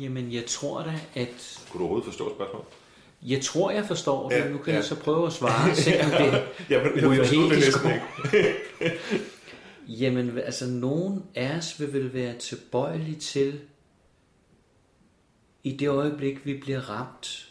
Jamen, 0.00 0.32
jeg 0.32 0.46
tror 0.46 0.82
da, 0.82 1.00
at... 1.14 1.62
Kunne 1.70 1.78
du 1.78 1.84
overhovedet 1.84 2.04
forstå 2.04 2.34
spørgsmålet? 2.34 2.66
Jeg 3.22 3.40
tror, 3.40 3.70
jeg 3.70 3.86
forstår 3.86 4.28
det. 4.28 4.36
Ja, 4.36 4.48
nu 4.48 4.58
kan 4.58 4.72
ja. 4.72 4.76
jeg 4.76 4.84
så 4.84 5.00
prøve 5.00 5.26
at 5.26 5.32
svare, 5.32 5.76
selvom 5.76 6.10
det 6.10 6.42
Jamen, 6.70 6.96
jeg 6.96 7.08
ryger 7.08 7.24
helt 7.24 7.50
det 7.50 7.58
næsten 7.58 7.90
ikke. 7.90 8.98
Jamen, 10.02 10.38
altså, 10.38 10.66
nogen 10.66 11.24
af 11.34 11.56
os 11.56 11.80
vil 11.80 11.92
vel 11.92 12.14
være 12.14 12.38
tilbøjelige 12.38 13.16
til, 13.16 13.60
i 15.62 15.76
det 15.76 15.88
øjeblik, 15.88 16.46
vi 16.46 16.60
bliver 16.60 16.90
ramt 16.90 17.43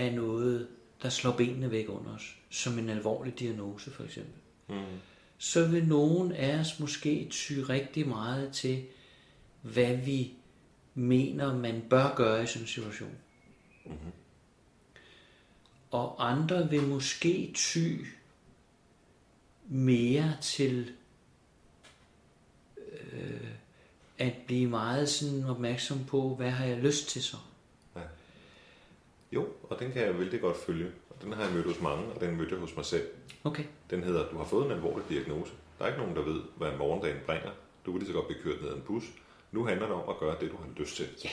af 0.00 0.14
noget, 0.14 0.68
der 1.02 1.08
slår 1.08 1.36
benene 1.36 1.70
væk 1.70 1.88
under 1.88 2.14
os, 2.14 2.36
som 2.50 2.78
en 2.78 2.88
alvorlig 2.88 3.38
diagnose 3.38 3.90
for 3.90 4.04
eksempel, 4.04 4.34
Mm. 4.68 4.84
så 5.38 5.68
vil 5.68 5.84
nogen 5.86 6.32
af 6.32 6.58
os 6.58 6.80
måske 6.80 7.28
ty 7.30 7.52
rigtig 7.52 8.08
meget 8.08 8.52
til, 8.52 8.84
hvad 9.62 9.96
vi 9.96 10.32
mener, 10.94 11.56
man 11.56 11.82
bør 11.90 12.14
gøre 12.14 12.42
i 12.42 12.46
sådan 12.46 12.62
en 12.62 12.68
situation. 12.68 13.14
Mm-hmm. 13.84 14.12
Og 15.90 16.30
andre 16.30 16.70
vil 16.70 16.82
måske 16.82 17.52
ty 17.54 17.96
mere 19.68 20.36
til 20.40 20.92
øh, 23.12 23.50
at 24.18 24.32
blive 24.46 24.68
meget 24.68 25.08
sådan 25.08 25.44
opmærksom 25.44 26.04
på, 26.04 26.34
hvad 26.34 26.50
har 26.50 26.64
jeg 26.64 26.78
lyst 26.78 27.08
til 27.08 27.22
så? 27.22 27.36
Jo, 29.32 29.48
og 29.62 29.78
den 29.78 29.92
kan 29.92 30.02
jeg 30.02 30.18
vældig 30.18 30.40
godt 30.40 30.56
følge. 30.56 30.90
Og 31.10 31.22
den 31.22 31.32
har 31.32 31.44
jeg 31.44 31.52
mødt 31.52 31.66
hos 31.66 31.80
mange, 31.80 32.12
og 32.12 32.20
den 32.20 32.36
mødte 32.36 32.52
jeg 32.52 32.60
hos 32.60 32.76
mig 32.76 32.84
selv. 32.84 33.08
Okay. 33.44 33.64
Den 33.90 34.02
hedder, 34.02 34.28
du 34.28 34.36
har 34.36 34.44
fået 34.44 34.66
en 34.66 34.72
alvorlig 34.72 35.08
diagnose. 35.08 35.52
Der 35.78 35.84
er 35.84 35.88
ikke 35.88 36.00
nogen, 36.00 36.16
der 36.16 36.22
ved, 36.22 36.42
hvad 36.56 36.76
morgendagen 36.78 37.20
bringer. 37.26 37.50
Du 37.86 37.92
kan 37.92 37.98
lige 37.98 38.08
så 38.08 38.14
godt 38.14 38.26
blive 38.26 38.42
kørt 38.42 38.60
ned 38.62 38.70
ad 38.70 38.76
en 38.76 38.82
bus. 38.82 39.04
Nu 39.52 39.66
handler 39.66 39.86
det 39.86 39.94
om 39.94 40.08
at 40.08 40.18
gøre 40.18 40.36
det, 40.40 40.50
du 40.50 40.56
har 40.56 40.68
lyst 40.76 40.96
til. 40.96 41.08
Ja. 41.24 41.30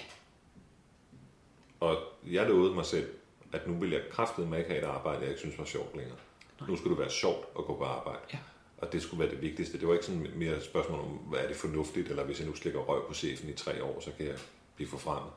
Og 1.79 1.97
jeg 2.27 2.47
lovede 2.47 2.73
mig 2.73 2.86
selv, 2.86 3.10
at 3.53 3.67
nu 3.67 3.79
vil 3.79 3.91
jeg 3.91 4.01
kraftedeme 4.12 4.57
ikke 4.57 4.69
have 4.69 4.81
et 4.81 4.88
arbejde, 4.88 5.21
jeg 5.21 5.29
ikke 5.29 5.39
synes 5.39 5.60
var 5.60 5.65
sjovt 5.65 5.95
længere. 5.95 6.17
Nej. 6.60 6.69
Nu 6.69 6.75
skulle 6.75 6.95
det 6.95 6.99
være 6.99 7.10
sjovt 7.10 7.45
at 7.60 7.65
gå 7.65 7.77
på 7.77 7.83
arbejde. 7.83 8.19
Ja. 8.33 8.38
Og 8.77 8.93
det 8.93 9.01
skulle 9.01 9.23
være 9.23 9.31
det 9.31 9.41
vigtigste. 9.41 9.79
Det 9.79 9.88
var 9.88 9.93
ikke 9.93 10.05
sådan 10.05 10.27
mere 10.36 10.57
et 10.57 10.63
spørgsmål 10.63 10.99
om, 10.99 11.07
hvad 11.07 11.39
er 11.39 11.47
det 11.47 11.55
fornuftigt, 11.55 12.10
eller 12.10 12.23
hvis 12.23 12.39
jeg 12.39 12.47
nu 12.47 12.55
slikker 12.55 12.79
røg 12.79 13.01
på 13.07 13.13
chefen 13.13 13.49
i 13.49 13.53
tre 13.53 13.83
år, 13.83 13.99
så 13.99 14.12
kan 14.17 14.25
jeg 14.25 14.36
blive 14.75 14.89
forfremmet. 14.89 15.31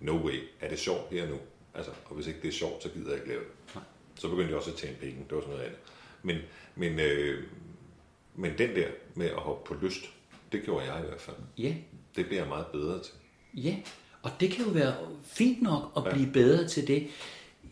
No 0.00 0.26
way. 0.26 0.42
Er 0.60 0.68
det 0.68 0.78
sjovt 0.78 1.10
her 1.10 1.28
nu? 1.28 1.38
Altså, 1.74 1.92
og 2.04 2.14
hvis 2.14 2.26
ikke 2.26 2.38
det 2.42 2.48
er 2.48 2.52
sjovt, 2.52 2.82
så 2.82 2.88
gider 2.88 3.06
jeg 3.10 3.16
ikke 3.16 3.28
lave 3.28 3.40
det. 3.40 3.74
Nej. 3.74 3.84
Så 4.20 4.28
begyndte 4.28 4.48
jeg 4.50 4.56
også 4.58 4.70
at 4.70 4.76
tjene 4.76 4.96
penge. 5.00 5.16
Det 5.28 5.34
var 5.36 5.40
sådan 5.40 5.54
noget 5.54 5.64
andet. 5.66 5.78
Men, 6.22 6.36
men, 6.76 7.00
øh, 7.00 7.44
men 8.36 8.58
den 8.58 8.70
der 8.76 8.86
med 9.14 9.26
at 9.26 9.36
hoppe 9.36 9.74
på 9.74 9.84
lyst, 9.86 10.04
det 10.52 10.62
gjorde 10.64 10.92
jeg 10.92 11.04
i 11.04 11.06
hvert 11.08 11.20
fald. 11.20 11.36
Ja, 11.58 11.74
Det 12.16 12.26
bliver 12.26 12.40
jeg 12.40 12.48
meget 12.48 12.66
bedre 12.66 13.02
til. 13.02 13.12
ja. 13.54 13.76
Og 14.22 14.30
det 14.40 14.50
kan 14.50 14.64
jo 14.64 14.70
være 14.70 14.94
fint 15.24 15.62
nok 15.62 15.92
at 15.96 16.02
Ja. 16.06 16.12
blive 16.12 16.32
bedre 16.32 16.68
til 16.68 16.86
det. 16.88 17.06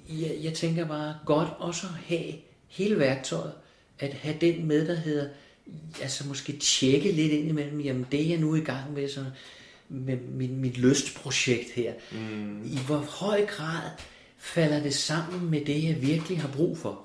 Jeg, 0.09 0.38
jeg 0.43 0.55
tænker 0.55 0.88
bare 0.88 1.19
godt 1.27 1.49
også 1.59 1.87
at 1.87 1.93
have 2.17 2.33
hele 2.69 2.99
værktøjet, 2.99 3.53
at 3.99 4.12
have 4.15 4.37
den 4.41 4.67
med, 4.67 4.87
der 4.88 4.95
hedder, 4.95 5.29
altså 6.03 6.29
måske 6.29 6.53
tjekke 6.57 7.12
lidt 7.12 7.33
ind 7.33 7.49
imellem, 7.49 7.81
jamen 7.81 8.07
det 8.12 8.23
er 8.23 8.29
jeg 8.29 8.38
nu 8.38 8.55
i 8.55 8.61
gang 8.61 8.93
med, 8.93 9.09
så 9.09 9.25
med 9.92 10.16
mit, 10.16 10.50
mit 10.50 10.78
lystprojekt 10.78 11.70
her. 11.70 11.92
Mm. 12.12 12.64
I 12.64 12.78
hvor 12.87 12.96
høj 12.96 13.46
grad 13.46 13.90
falder 14.38 14.83
det 14.83 14.94
sammen 14.94 15.50
med 15.50 15.64
det, 15.64 15.85
jeg 15.85 16.02
virkelig 16.02 16.40
har 16.40 16.48
brug 16.48 16.78
for? 16.78 17.00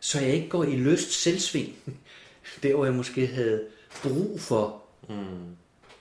Så 0.00 0.20
jeg 0.20 0.34
ikke 0.34 0.48
går 0.48 0.64
i 0.64 0.76
lyst 0.76 1.22
selvsving, 1.22 1.72
der 2.62 2.74
hvor 2.74 2.84
jeg 2.84 2.94
måske 2.94 3.26
havde 3.26 3.64
brug 4.02 4.40
for 4.40 4.82
mm. 5.08 5.14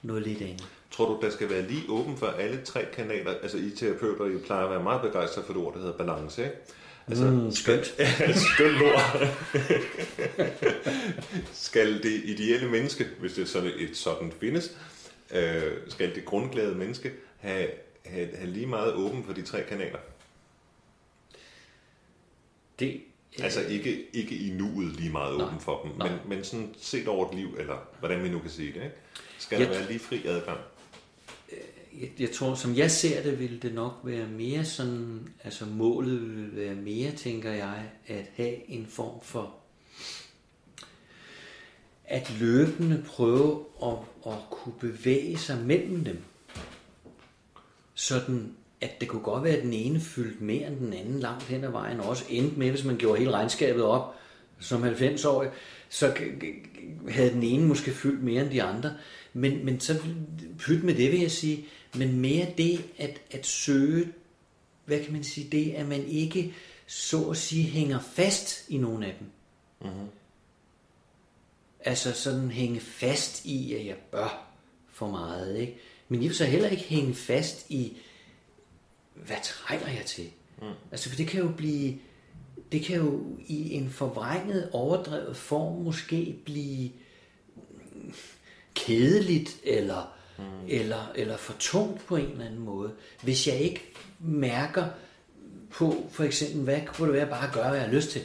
noget 0.01 0.23
lidt 0.27 0.41
andet. 0.41 0.67
Tror 0.91 1.07
du, 1.07 1.19
der 1.21 1.29
skal 1.31 1.49
være 1.49 1.67
lige 1.67 1.83
åben 1.89 2.17
for 2.17 2.27
alle 2.27 2.61
tre 2.65 2.85
kanaler? 2.93 3.33
Altså, 3.43 3.57
I 3.57 3.69
terapeuter, 3.77 4.25
I 4.25 4.37
plejer 4.45 4.63
at 4.63 4.71
være 4.71 4.83
meget 4.83 5.01
begejstrede 5.01 5.45
for 5.45 5.53
det 5.53 5.63
ord, 5.63 5.73
der 5.73 5.79
hedder 5.79 5.97
balance, 5.97 6.43
ikke? 6.43 6.55
Altså, 7.07 7.25
Mm, 7.25 7.51
skønt. 7.51 7.85
skønt 8.53 8.81
ord. 8.81 9.27
skal 11.53 12.03
det 12.03 12.21
ideelle 12.25 12.69
menneske, 12.69 13.07
hvis 13.19 13.33
det 13.33 13.41
er 13.41 13.45
sådan 13.45 13.71
et 13.79 13.97
sådan 13.97 14.31
findes, 14.39 14.71
øh, 15.33 15.77
skal 15.87 16.15
det 16.15 16.25
grundglade 16.25 16.75
menneske 16.75 17.11
have, 17.37 17.67
have, 18.05 18.35
have 18.35 18.49
lige 18.49 18.67
meget 18.67 18.93
åben 18.93 19.23
for 19.23 19.33
de 19.33 19.41
tre 19.41 19.63
kanaler? 19.69 19.99
Det, 22.79 23.01
Altså 23.39 23.61
ikke, 23.61 24.05
ikke 24.13 24.35
i 24.35 24.49
nuet 24.51 24.95
lige 24.95 25.11
meget 25.11 25.37
Nej, 25.37 25.47
åben 25.47 25.59
for 25.59 25.81
dem, 25.83 25.91
nej. 25.97 26.09
men, 26.09 26.19
men 26.29 26.43
sådan 26.43 26.75
set 26.77 27.07
over 27.07 27.29
et 27.29 27.35
liv, 27.35 27.55
eller 27.59 27.77
hvordan 27.99 28.23
vi 28.23 28.29
nu 28.29 28.39
kan 28.39 28.49
sige 28.49 28.67
det, 28.67 28.75
ikke? 28.75 28.95
Skal 29.37 29.59
Jeg 29.59 29.67
der 29.69 29.73
være 29.79 29.87
lige 29.87 29.99
fri 29.99 30.21
adgang? 30.25 30.59
jeg, 32.01 32.09
jeg 32.19 32.31
tror, 32.31 32.55
som 32.55 32.75
jeg 32.75 32.91
ser 32.91 33.23
det, 33.23 33.39
vil 33.39 33.61
det 33.61 33.73
nok 33.73 33.93
være 34.03 34.27
mere 34.27 34.65
sådan, 34.65 35.29
altså 35.43 35.65
målet 35.65 36.21
vil 36.37 36.55
være 36.55 36.75
mere, 36.75 37.11
tænker 37.11 37.51
jeg, 37.51 37.83
at 38.07 38.25
have 38.35 38.69
en 38.69 38.87
form 38.87 39.21
for 39.23 39.55
at 42.11 42.33
løbende 42.39 43.03
prøve 43.07 43.65
at, 43.83 43.93
at 44.25 44.37
kunne 44.49 44.73
bevæge 44.79 45.37
sig 45.37 45.57
mellem 45.57 46.03
dem. 46.03 46.23
Sådan, 47.93 48.55
at 48.81 49.01
det 49.01 49.07
kunne 49.07 49.21
godt 49.21 49.43
være, 49.43 49.55
at 49.55 49.63
den 49.63 49.73
ene 49.73 49.99
fyldte 49.99 50.43
mere 50.43 50.67
end 50.67 50.79
den 50.79 50.93
anden 50.93 51.19
langt 51.19 51.43
hen 51.43 51.63
ad 51.63 51.69
vejen, 51.69 51.99
og 51.99 52.09
også 52.09 52.25
endte 52.29 52.59
med, 52.59 52.69
hvis 52.69 52.83
man 52.83 52.97
gjorde 52.97 53.19
hele 53.19 53.31
regnskabet 53.31 53.83
op 53.83 54.15
som 54.59 54.83
90-årig, 54.83 55.49
så 55.89 56.13
havde 57.09 57.31
den 57.31 57.43
ene 57.43 57.67
måske 57.67 57.91
fyldt 57.91 58.23
mere 58.23 58.41
end 58.41 58.51
de 58.51 58.63
andre. 58.63 58.93
Men, 59.33 59.65
men 59.65 59.79
så 59.79 60.01
pyt 60.57 60.83
med 60.83 60.95
det, 60.95 61.11
vil 61.11 61.19
jeg 61.19 61.31
sige. 61.31 61.65
Men 61.95 62.19
mere 62.19 62.47
det 62.57 62.85
at, 62.97 63.21
at 63.31 63.45
søge, 63.45 64.07
hvad 64.85 64.99
kan 64.99 65.13
man 65.13 65.23
sige, 65.23 65.47
det 65.51 65.71
at 65.71 65.87
man 65.87 66.05
ikke 66.05 66.53
så 66.87 67.29
at 67.29 67.37
sige 67.37 67.63
hænger 67.63 67.99
fast 67.99 68.69
i 68.69 68.77
nogen 68.77 69.03
af 69.03 69.15
dem. 69.19 69.27
Mm-hmm. 69.81 70.07
Altså 71.85 72.13
sådan 72.13 72.51
hænge 72.51 72.79
fast 72.79 73.45
i, 73.45 73.73
at 73.73 73.85
jeg 73.85 73.95
bør 73.95 74.47
for 74.89 75.07
meget, 75.07 75.57
ikke? 75.57 75.77
Men 76.07 76.21
jeg 76.21 76.29
vil 76.29 76.37
så 76.37 76.45
heller 76.45 76.69
ikke 76.69 76.83
hænge 76.83 77.13
fast 77.13 77.69
i, 77.69 77.97
hvad 79.13 79.37
trænger 79.43 79.87
jeg 79.87 80.05
til? 80.05 80.29
Mm. 80.61 80.67
Altså, 80.91 81.09
for 81.09 81.15
det 81.15 81.27
kan 81.27 81.41
jo 81.41 81.51
blive, 81.57 81.97
det 82.71 82.83
kan 82.83 82.95
jo 82.97 83.21
i 83.47 83.73
en 83.73 83.89
forvrænget, 83.89 84.69
overdrevet 84.71 85.37
form 85.37 85.81
måske 85.81 86.35
blive 86.45 86.91
mm, 87.55 88.13
kedeligt, 88.73 89.57
eller, 89.63 90.13
mm. 90.37 90.43
eller, 90.67 91.11
eller 91.15 91.37
for 91.37 91.53
tungt 91.59 92.05
på 92.05 92.15
en 92.15 92.31
eller 92.31 92.45
anden 92.45 92.59
måde, 92.59 92.91
hvis 93.21 93.47
jeg 93.47 93.55
ikke 93.55 93.93
mærker 94.19 94.85
på, 95.69 96.09
for 96.11 96.23
eksempel, 96.23 96.61
hvad 96.61 96.81
kunne 96.85 97.07
det 97.07 97.17
være 97.17 97.29
bare 97.29 97.47
at 97.47 97.53
gøre, 97.53 97.69
hvad 97.69 97.79
jeg 97.79 97.87
har 97.87 97.95
lyst 97.95 98.09
til? 98.09 98.21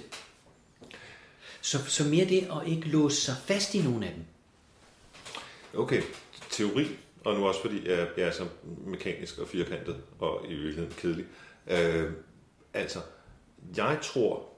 Så, 1.66 1.84
så 1.86 2.04
mere 2.04 2.24
det 2.24 2.48
at 2.50 2.68
ikke 2.68 2.88
låse 2.88 3.20
sig 3.20 3.34
fast 3.36 3.74
i 3.74 3.82
nogen 3.82 4.02
af 4.02 4.12
dem. 4.14 4.24
Okay, 5.74 6.02
teori, 6.50 6.86
og 7.24 7.34
nu 7.34 7.46
også 7.46 7.60
fordi 7.60 7.88
jeg, 7.88 8.08
jeg 8.16 8.26
er 8.26 8.30
så 8.30 8.48
mekanisk 8.86 9.38
og 9.38 9.48
firkantet, 9.48 10.02
og 10.18 10.44
i 10.48 10.54
virkeligheden 10.54 10.92
kedelig. 10.96 11.24
Øh, 11.66 12.12
altså, 12.74 12.98
jeg 13.76 13.98
tror, 14.02 14.48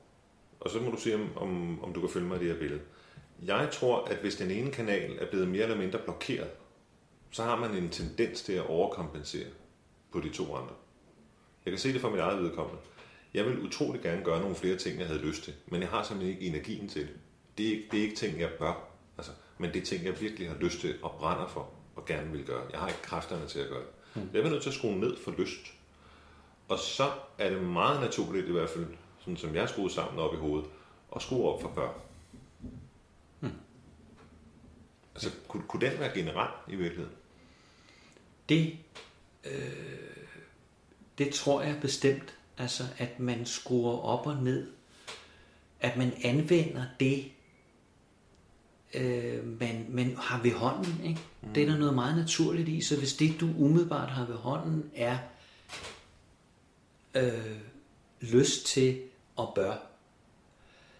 og 0.60 0.70
så 0.70 0.80
må 0.80 0.90
du 0.90 1.00
se, 1.00 1.14
om, 1.14 1.30
om, 1.36 1.84
om 1.84 1.92
du 1.92 2.00
kan 2.00 2.10
følge 2.10 2.26
mig 2.26 2.36
i 2.36 2.44
det 2.44 2.52
her 2.52 2.58
billede. 2.58 2.80
Jeg 3.42 3.68
tror, 3.72 4.04
at 4.04 4.16
hvis 4.16 4.36
den 4.36 4.50
ene 4.50 4.70
kanal 4.70 5.18
er 5.20 5.30
blevet 5.30 5.48
mere 5.48 5.62
eller 5.62 5.76
mindre 5.76 5.98
blokeret, 5.98 6.50
så 7.30 7.42
har 7.42 7.56
man 7.56 7.74
en 7.74 7.88
tendens 7.88 8.42
til 8.42 8.52
at 8.52 8.66
overkompensere 8.66 9.48
på 10.12 10.20
de 10.20 10.28
to 10.28 10.54
andre. 10.54 10.74
Jeg 11.64 11.72
kan 11.72 11.78
se 11.78 11.92
det 11.92 12.00
fra 12.00 12.10
mit 12.10 12.20
eget 12.20 12.42
vedkommende. 12.42 12.80
Jeg 13.38 13.46
vil 13.46 13.58
utrolig 13.58 14.02
gerne 14.02 14.24
gøre 14.24 14.40
nogle 14.40 14.56
flere 14.56 14.76
ting, 14.76 14.98
jeg 14.98 15.06
havde 15.06 15.20
lyst 15.20 15.42
til, 15.42 15.54
men 15.66 15.80
jeg 15.80 15.88
har 15.88 16.02
simpelthen 16.02 16.36
ikke 16.36 16.46
energien 16.46 16.88
til 16.88 17.02
det. 17.02 17.14
Det 17.58 17.66
er 17.66 17.70
ikke, 17.70 17.88
det 17.90 17.98
er 17.98 18.02
ikke 18.02 18.16
ting, 18.16 18.40
jeg 18.40 18.50
bør, 18.58 18.88
altså, 19.18 19.32
men 19.58 19.72
det 19.72 19.82
er 19.82 19.86
ting, 19.86 20.04
jeg 20.04 20.20
virkelig 20.20 20.48
har 20.48 20.56
lyst 20.56 20.80
til 20.80 20.94
og 21.02 21.10
brænder 21.18 21.46
for 21.46 21.70
og 21.96 22.04
gerne 22.04 22.32
vil 22.32 22.44
gøre. 22.44 22.62
Jeg 22.72 22.80
har 22.80 22.88
ikke 22.88 23.02
kræfterne 23.02 23.46
til 23.46 23.58
at 23.58 23.68
gøre 23.68 23.80
det. 23.80 24.22
Mm. 24.22 24.30
Jeg 24.32 24.40
er 24.40 24.50
nødt 24.50 24.62
til 24.62 24.70
at 24.70 24.74
skrue 24.74 24.96
ned 24.96 25.16
for 25.16 25.34
lyst. 25.38 25.74
Og 26.68 26.78
så 26.78 27.10
er 27.38 27.50
det 27.50 27.62
meget 27.62 28.00
naturligt 28.00 28.48
i 28.48 28.52
hvert 28.52 28.70
fald, 28.70 28.86
sådan 29.18 29.36
som 29.36 29.54
jeg 29.54 29.62
er 29.62 29.66
skruet 29.66 29.92
sammen 29.92 30.18
op 30.18 30.34
i 30.34 30.36
hovedet, 30.36 30.70
at 31.16 31.22
skrue 31.22 31.52
op 31.52 31.62
for 31.62 31.68
børn. 31.68 31.94
Hmm. 33.40 33.52
Altså, 35.14 35.30
kunne, 35.48 35.62
kunne 35.68 35.90
den 35.90 36.00
være 36.00 36.14
generelt 36.14 36.54
i 36.68 36.76
virkeligheden? 36.76 37.16
Det, 38.48 38.76
øh, 39.44 39.52
det 41.18 41.34
tror 41.34 41.62
jeg 41.62 41.78
bestemt, 41.80 42.37
Altså, 42.58 42.84
at 42.98 43.20
man 43.20 43.46
skruer 43.46 43.98
op 43.98 44.26
og 44.26 44.42
ned. 44.42 44.70
At 45.80 45.96
man 45.96 46.12
anvender 46.24 46.84
det, 47.00 47.24
øh, 48.94 49.60
man, 49.60 49.86
man 49.88 50.16
har 50.16 50.42
ved 50.42 50.52
hånden. 50.52 51.04
Ikke? 51.04 51.20
Mm. 51.42 51.48
Det 51.48 51.62
er 51.62 51.66
der 51.66 51.78
noget 51.78 51.94
meget 51.94 52.16
naturligt 52.16 52.68
i. 52.68 52.80
Så 52.80 52.98
hvis 52.98 53.14
det, 53.14 53.40
du 53.40 53.46
umiddelbart 53.58 54.10
har 54.10 54.26
ved 54.26 54.36
hånden, 54.36 54.90
er 54.94 55.18
øh, 57.14 57.56
lyst 58.20 58.66
til 58.66 59.02
og 59.36 59.52
bør, 59.54 59.74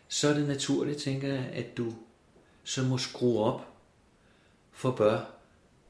så 0.09 0.29
er 0.29 0.35
det 0.35 0.49
naturligt, 0.49 1.03
tænker 1.03 1.29
jeg, 1.29 1.45
at 1.53 1.77
du 1.77 1.95
så 2.65 2.83
må 2.83 2.99
skrue 2.99 3.45
op 3.45 3.73
for 4.73 4.91
bør, 4.91 5.38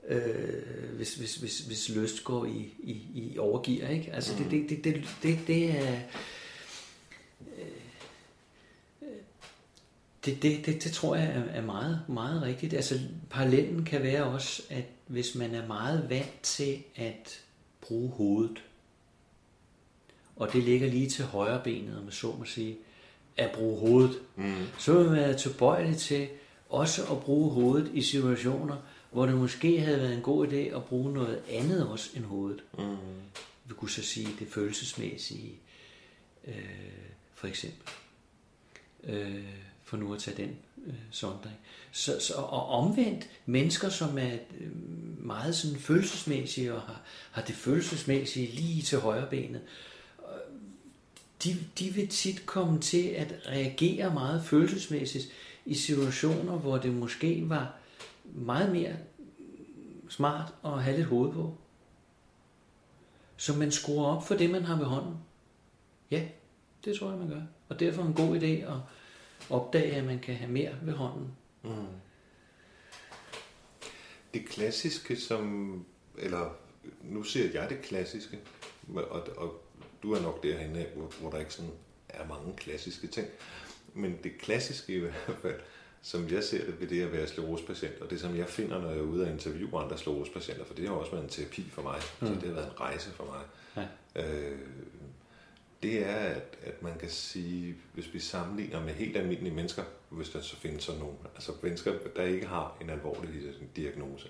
øh, 0.09 0.95
hvis, 0.97 1.15
hvis, 1.15 1.37
hvis, 1.37 1.59
hvis 1.59 1.89
lyst 1.89 2.25
går 2.25 2.45
i, 2.45 2.75
i, 2.79 3.03
i 3.15 3.39
overgear. 3.39 3.89
Ikke? 3.89 4.13
Altså 4.13 4.35
det, 4.39 4.51
det, 4.51 4.71
det, 4.71 4.85
det, 4.85 5.05
det, 5.23 5.39
det 5.47 5.71
er... 5.71 5.99
Det, 10.25 10.43
det, 10.43 10.67
det, 10.67 10.85
det 10.85 10.93
tror 10.93 11.17
jeg 11.17 11.25
er, 11.25 11.59
er 11.59 11.63
meget, 11.63 12.01
meget 12.09 12.43
rigtigt. 12.43 12.75
Altså 12.75 13.01
parallellen 13.31 13.85
kan 13.85 14.03
være 14.03 14.25
også, 14.25 14.63
at 14.71 14.85
hvis 15.07 15.35
man 15.35 15.55
er 15.55 15.67
meget 15.67 16.11
vant 16.11 16.43
til 16.43 16.83
at 16.97 17.41
bruge 17.81 18.11
hovedet, 18.11 18.63
og 20.37 20.53
det 20.53 20.63
ligger 20.63 20.89
lige 20.89 21.11
til 21.11 21.25
højre 21.25 21.61
benet, 21.65 21.97
om 21.99 22.03
man 22.03 22.13
så 22.13 22.35
må 22.39 22.45
sige, 22.45 22.77
at 23.37 23.51
bruge 23.55 23.79
hovedet, 23.79 24.19
mm. 24.37 24.55
så 24.79 24.93
vil 24.93 25.07
man 25.07 25.17
være 25.17 25.39
tilbøjelig 25.39 25.97
til 25.97 26.29
også 26.69 27.03
at 27.03 27.21
bruge 27.21 27.51
hovedet 27.51 27.91
i 27.95 28.03
situationer, 28.03 28.77
hvor 29.11 29.27
det 29.27 29.35
måske 29.35 29.81
havde 29.81 29.99
været 29.99 30.15
en 30.15 30.23
god 30.23 30.49
idé 30.49 30.77
at 30.77 30.85
bruge 30.85 31.13
noget 31.13 31.43
andet 31.51 31.89
også 31.89 32.11
end 32.17 32.25
hovedet. 32.25 32.63
Mm. 32.79 32.97
Vi 33.65 33.75
kunne 33.75 33.91
så 33.91 34.03
sige 34.03 34.29
det 34.39 34.49
følelsesmæssige, 34.49 35.53
øh, 36.45 36.55
for 37.35 37.47
eksempel. 37.47 37.93
Øh, 39.05 39.45
for 39.85 39.97
nu 39.97 40.15
at 40.15 40.21
tage 40.21 40.37
den 40.37 40.57
øh, 40.87 40.95
sondring. 41.11 41.57
Så, 41.93 42.21
så, 42.21 42.35
og 42.35 42.69
omvendt, 42.69 43.29
mennesker, 43.47 43.89
som 43.89 44.19
er 44.19 44.33
øh, 44.61 44.71
meget 45.27 45.57
sådan 45.57 45.79
følelsesmæssige 45.79 46.75
og 46.75 46.81
har, 46.81 47.03
har 47.31 47.43
det 47.43 47.55
følelsesmæssige 47.55 48.55
lige 48.55 48.83
til 48.83 48.99
højre 48.99 49.27
benet, 49.31 49.61
de, 51.45 51.57
de 51.79 51.91
vil 51.91 52.09
tit 52.09 52.47
komme 52.47 52.81
til 52.81 53.09
at 53.09 53.35
reagere 53.49 54.15
meget 54.15 54.45
følelsesmæssigt 54.45 55.29
i 55.67 55.75
situationer, 55.75 56.53
hvor 56.53 56.79
det 56.79 56.95
måske 56.95 57.49
var 57.49 57.78
meget 58.35 58.73
mere 58.73 58.97
smart 60.09 60.55
at 60.65 60.83
have 60.83 60.97
lidt 60.97 61.09
hoved 61.09 61.33
på. 61.33 61.57
Så 63.37 63.57
man 63.57 63.73
skruer 63.73 64.07
op 64.07 64.27
for 64.27 64.35
det, 64.35 64.51
man 64.51 64.65
har 64.65 64.77
ved 64.77 64.85
hånden. 64.85 65.17
Ja, 66.11 66.29
det 66.85 66.99
tror 66.99 67.11
jeg, 67.11 67.19
man 67.19 67.29
gør. 67.29 67.43
Og 67.69 67.81
derfor 67.81 68.03
er 68.03 68.07
en 68.07 68.15
god 68.15 68.41
idé 68.41 68.47
at 68.47 68.79
opdage, 69.51 69.95
at 69.95 70.05
man 70.05 70.19
kan 70.19 70.35
have 70.35 70.51
mere 70.51 70.75
ved 70.83 70.93
hånden. 70.93 71.37
Mm. 71.63 71.87
Det 74.35 74.49
klassiske, 74.49 75.17
som, 75.17 75.85
eller 76.19 76.57
nu 77.03 77.23
ser 77.23 77.53
jeg 77.53 77.69
det 77.71 77.83
klassiske, 77.83 78.39
og, 78.95 79.29
og 79.37 79.63
du 80.03 80.13
er 80.13 80.21
nok 80.21 80.43
derhen, 80.43 80.87
hvor, 80.97 81.13
hvor 81.21 81.31
der 81.31 81.39
ikke 81.39 81.55
sådan 81.55 81.73
er 82.09 82.27
mange 82.27 82.57
klassiske 82.57 83.07
ting. 83.07 83.29
Men 83.95 84.19
det 84.25 84.39
klassiske 84.39 84.95
i 84.95 84.99
hvert 84.99 85.37
fald, 85.43 85.61
som 86.03 86.29
jeg 86.31 86.45
ser 86.45 86.65
det 86.65 86.81
ved 86.81 86.87
det 86.89 87.03
at 87.03 87.13
være 87.13 87.27
sklerosepatient, 87.27 88.01
og 88.01 88.11
det 88.11 88.21
som 88.21 88.37
jeg 88.37 88.49
finder, 88.49 88.81
når 88.81 88.91
jeg 88.91 88.99
er 88.99 89.03
ude 89.03 89.25
og 89.25 89.31
interviewe 89.31 89.81
andre 89.81 89.99
sklerosepatienter, 89.99 90.65
for 90.65 90.75
det 90.75 90.89
har 90.89 90.95
også 90.95 91.13
været 91.13 91.25
en 91.25 91.31
terapi 91.31 91.71
for 91.71 91.83
mig, 91.83 92.01
mm. 92.21 92.27
så 92.27 92.35
det 92.35 92.43
har 92.43 92.55
været 92.55 92.67
en 92.67 92.81
rejse 92.81 93.11
for 93.11 93.25
mig. 93.25 93.43
Ja. 94.17 94.23
Øh, 94.23 94.59
det 95.83 96.07
er, 96.07 96.15
at, 96.15 96.59
at 96.63 96.83
man 96.83 96.99
kan 96.99 97.09
sige, 97.09 97.77
hvis 97.95 98.15
vi 98.15 98.19
sammenligner 98.19 98.85
med 98.85 98.95
helt 98.95 99.17
almindelige 99.17 99.55
mennesker, 99.55 99.83
hvis 100.09 100.29
der 100.29 100.41
så 100.41 100.57
findes 100.57 100.85
sådan 100.85 101.01
nogen, 101.01 101.17
altså 101.35 101.53
mennesker, 101.63 101.93
der 102.17 102.23
ikke 102.23 102.47
har 102.47 102.77
en 102.81 102.91
alvorlig 102.91 103.31
diagnose, 103.77 104.29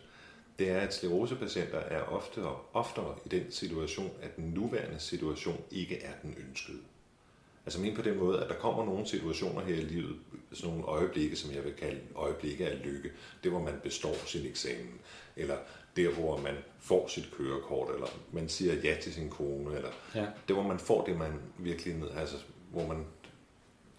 det 0.58 0.70
er, 0.70 0.80
at 0.80 0.94
sklerosepatienter 0.94 1.78
er 1.78 2.02
ofte 2.02 2.44
og 2.44 2.66
oftere 2.72 3.14
i 3.26 3.28
den 3.28 3.52
situation, 3.52 4.10
at 4.22 4.36
den 4.36 4.44
nuværende 4.44 4.98
situation 4.98 5.64
ikke 5.70 6.02
er 6.02 6.12
den 6.22 6.34
ønskede. 6.48 6.78
Altså 7.68 7.80
men 7.80 7.94
på 7.94 8.02
den 8.02 8.18
måde, 8.18 8.42
at 8.42 8.48
der 8.48 8.54
kommer 8.54 8.84
nogle 8.84 9.06
situationer 9.06 9.60
her 9.60 9.74
i 9.74 9.80
livet, 9.80 10.16
sådan 10.52 10.70
nogle 10.70 10.86
øjeblikke, 10.86 11.36
som 11.36 11.54
jeg 11.54 11.64
vil 11.64 11.72
kalde 11.72 12.00
øjeblikke 12.14 12.68
af 12.68 12.84
lykke, 12.84 13.10
det 13.42 13.50
hvor 13.50 13.60
man 13.60 13.74
består 13.82 14.14
sin 14.26 14.46
eksamen, 14.46 15.00
eller 15.36 15.56
der 15.96 16.10
hvor 16.10 16.36
man 16.36 16.54
får 16.80 17.08
sit 17.08 17.30
kørekort, 17.32 17.94
eller 17.94 18.06
man 18.32 18.48
siger 18.48 18.74
ja 18.74 18.96
til 19.02 19.14
sin 19.14 19.30
kone, 19.30 19.76
eller 19.76 19.88
ja. 20.14 20.26
det 20.48 20.56
hvor 20.56 20.62
man 20.62 20.78
får 20.78 21.04
det, 21.04 21.18
man 21.18 21.32
virkelig 21.58 21.94
ned, 21.94 22.10
altså 22.16 22.36
hvor 22.70 22.86
man, 22.86 23.04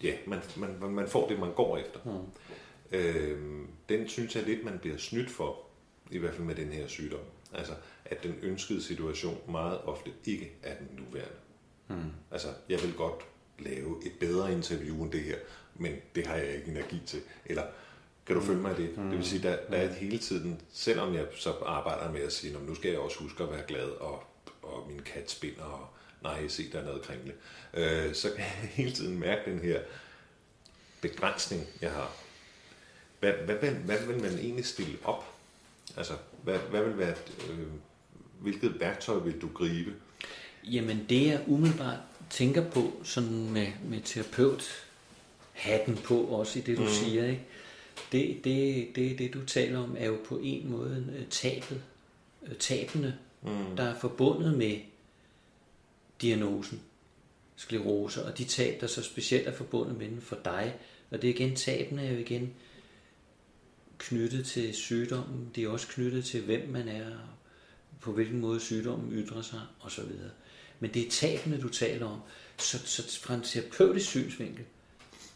ja, 0.02 0.14
man, 0.26 0.40
man, 0.56 0.90
man 0.90 1.08
får 1.08 1.28
det, 1.28 1.38
man 1.38 1.52
går 1.54 1.76
efter. 1.76 2.00
Mm. 2.04 2.98
Øh, 2.98 3.64
den 3.88 4.08
synes 4.08 4.36
jeg 4.36 4.44
lidt, 4.44 4.64
man 4.64 4.78
bliver 4.78 4.96
snydt 4.96 5.30
for, 5.30 5.58
i 6.10 6.18
hvert 6.18 6.34
fald 6.34 6.46
med 6.46 6.54
den 6.54 6.68
her 6.68 6.86
sygdom. 6.86 7.24
Altså, 7.54 7.72
at 8.04 8.22
den 8.22 8.34
ønskede 8.42 8.82
situation 8.82 9.38
meget 9.48 9.80
ofte 9.80 10.10
ikke 10.24 10.52
er 10.62 10.74
den 10.76 10.88
nuværende. 10.98 11.36
Mm. 11.88 12.10
Altså, 12.30 12.48
jeg 12.68 12.82
vil 12.82 12.94
godt 12.94 13.29
lave 13.60 14.06
et 14.06 14.12
bedre 14.20 14.52
interview 14.52 15.02
end 15.02 15.12
det 15.12 15.20
her, 15.20 15.36
men 15.74 15.92
det 16.14 16.26
har 16.26 16.36
jeg 16.36 16.54
ikke 16.54 16.70
energi 16.70 17.00
til. 17.06 17.20
Eller 17.46 17.62
kan 18.26 18.36
du 18.36 18.42
følge 18.42 18.60
mig 18.60 18.78
i 18.78 18.82
det? 18.82 18.98
Mm. 18.98 19.08
Det 19.08 19.18
vil 19.18 19.26
sige, 19.26 19.42
der, 19.42 19.56
der 19.70 19.76
er 19.76 19.88
et 19.90 19.94
hele 19.94 20.18
tiden, 20.18 20.60
selvom 20.72 21.14
jeg 21.14 21.26
så 21.36 21.52
arbejder 21.66 22.12
med 22.12 22.20
at 22.20 22.32
sige, 22.32 22.56
nu 22.66 22.74
skal 22.74 22.90
jeg 22.90 23.00
også 23.00 23.18
huske 23.18 23.42
at 23.42 23.50
være 23.50 23.62
glad, 23.68 23.88
og, 23.88 24.24
og 24.62 24.86
min 24.88 25.00
kat 25.00 25.30
spinder, 25.30 25.62
og 25.62 25.88
nej, 26.22 26.48
se, 26.48 26.72
der 26.72 26.80
er 26.80 26.84
noget 26.84 27.02
kringle, 27.02 27.32
øh, 27.74 28.14
så 28.14 28.30
kan 28.30 28.38
jeg 28.38 28.70
hele 28.84 28.92
tiden 28.92 29.20
mærke 29.20 29.50
den 29.50 29.58
her 29.58 29.80
begrænsning, 31.00 31.66
jeg 31.80 31.90
har. 31.90 32.12
Hvad, 33.20 33.32
hvad, 33.32 33.54
hvad, 33.54 33.70
hvad 33.70 34.06
vil 34.06 34.22
man 34.22 34.38
egentlig 34.38 34.66
stille 34.66 34.98
op? 35.04 35.34
Altså, 35.96 36.12
hvad, 36.42 36.58
hvad 36.58 36.84
vil 36.84 36.98
være, 36.98 37.14
øh, 37.50 37.66
hvilket 38.40 38.80
værktøj 38.80 39.18
vil 39.18 39.40
du 39.40 39.48
gribe? 39.54 39.94
Jamen, 40.64 41.06
det 41.08 41.26
jeg 41.26 41.44
umiddelbart 41.46 41.98
tænker 42.30 42.70
på, 42.70 42.92
sådan 43.04 43.50
med, 43.50 43.66
med 43.84 44.00
terapeut 44.04 44.86
hatten 45.52 45.96
på 45.96 46.20
også 46.24 46.58
i 46.58 46.62
det, 46.62 46.78
du 46.78 46.82
mm. 46.82 46.88
siger, 46.88 47.26
ikke? 47.26 47.46
Det, 48.12 48.44
det, 48.44 48.88
det, 48.96 49.18
det, 49.18 49.34
du 49.34 49.44
taler 49.44 49.78
om, 49.78 49.96
er 49.98 50.06
jo 50.06 50.18
på 50.24 50.38
en 50.42 50.70
måde 50.70 51.14
øh, 51.18 51.26
tabet, 51.26 51.82
øh, 52.42 52.56
tabene, 52.56 53.18
mm. 53.42 53.76
der 53.76 53.82
er 53.82 53.98
forbundet 53.98 54.58
med 54.58 54.78
diagnosen, 56.22 56.80
sklerose, 57.56 58.24
og 58.24 58.38
de 58.38 58.44
tab, 58.44 58.80
der 58.80 58.86
så 58.86 59.02
specielt 59.02 59.48
er 59.48 59.52
forbundet 59.52 59.98
med 59.98 60.08
den 60.08 60.20
for 60.20 60.38
dig. 60.44 60.74
Og 61.10 61.22
det 61.22 61.30
er 61.30 61.34
igen, 61.34 61.56
tabene 61.56 62.06
er 62.06 62.12
jo 62.12 62.18
igen 62.18 62.54
knyttet 63.98 64.46
til 64.46 64.74
sygdommen, 64.74 65.50
det 65.54 65.64
er 65.64 65.68
også 65.68 65.88
knyttet 65.88 66.24
til, 66.24 66.40
hvem 66.42 66.68
man 66.68 66.88
er, 66.88 67.06
på 68.00 68.12
hvilken 68.12 68.40
måde 68.40 68.60
sygdommen 68.60 69.12
ytrer 69.12 69.42
sig, 69.42 69.60
osv. 69.80 70.02
Men 70.80 70.94
det 70.94 71.06
er 71.06 71.10
tabene, 71.10 71.60
du 71.60 71.68
taler 71.68 72.06
om. 72.06 72.20
Så, 72.58 72.78
så 72.86 73.20
fra 73.20 73.34
en 73.34 73.42
terapeutisk 73.42 74.06
synsvinkel, 74.06 74.64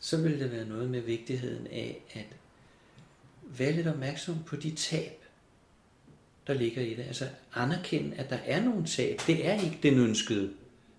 så 0.01 0.17
vil 0.17 0.41
det 0.41 0.53
være 0.53 0.65
noget 0.65 0.91
med 0.91 1.01
vigtigheden 1.01 1.67
af 1.67 2.03
at 2.13 2.27
være 3.43 3.73
lidt 3.73 3.87
opmærksom 3.87 4.37
på 4.47 4.57
de 4.57 4.75
tab, 4.75 5.25
der 6.47 6.55
ligger 6.55 6.83
i 6.83 6.95
det. 6.95 7.03
Altså 7.03 7.29
anerkende, 7.55 8.17
at 8.17 8.31
der 8.31 8.37
er 8.37 8.65
nogle 8.65 8.87
tab. 8.87 9.21
Det 9.27 9.47
er 9.47 9.61
ikke 9.61 9.79
den 9.83 9.99
ønskede 9.99 10.53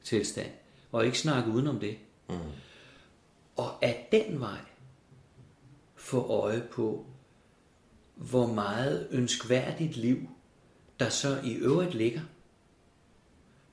tilstand. 0.03 0.51
Og 0.91 1.05
ikke 1.05 1.19
snakke 1.19 1.51
udenom 1.51 1.79
det. 1.79 1.97
Mm. 2.29 2.36
Og 3.55 3.86
at 3.86 4.12
den 4.12 4.39
vej 4.39 4.60
få 5.95 6.21
øje 6.21 6.63
på, 6.71 7.05
hvor 8.15 8.47
meget 8.47 9.08
ønskværdigt 9.12 9.97
liv, 9.97 10.29
der 10.99 11.10
så 11.10 11.41
i 11.43 11.53
øvrigt 11.53 11.93
ligger, 11.93 12.21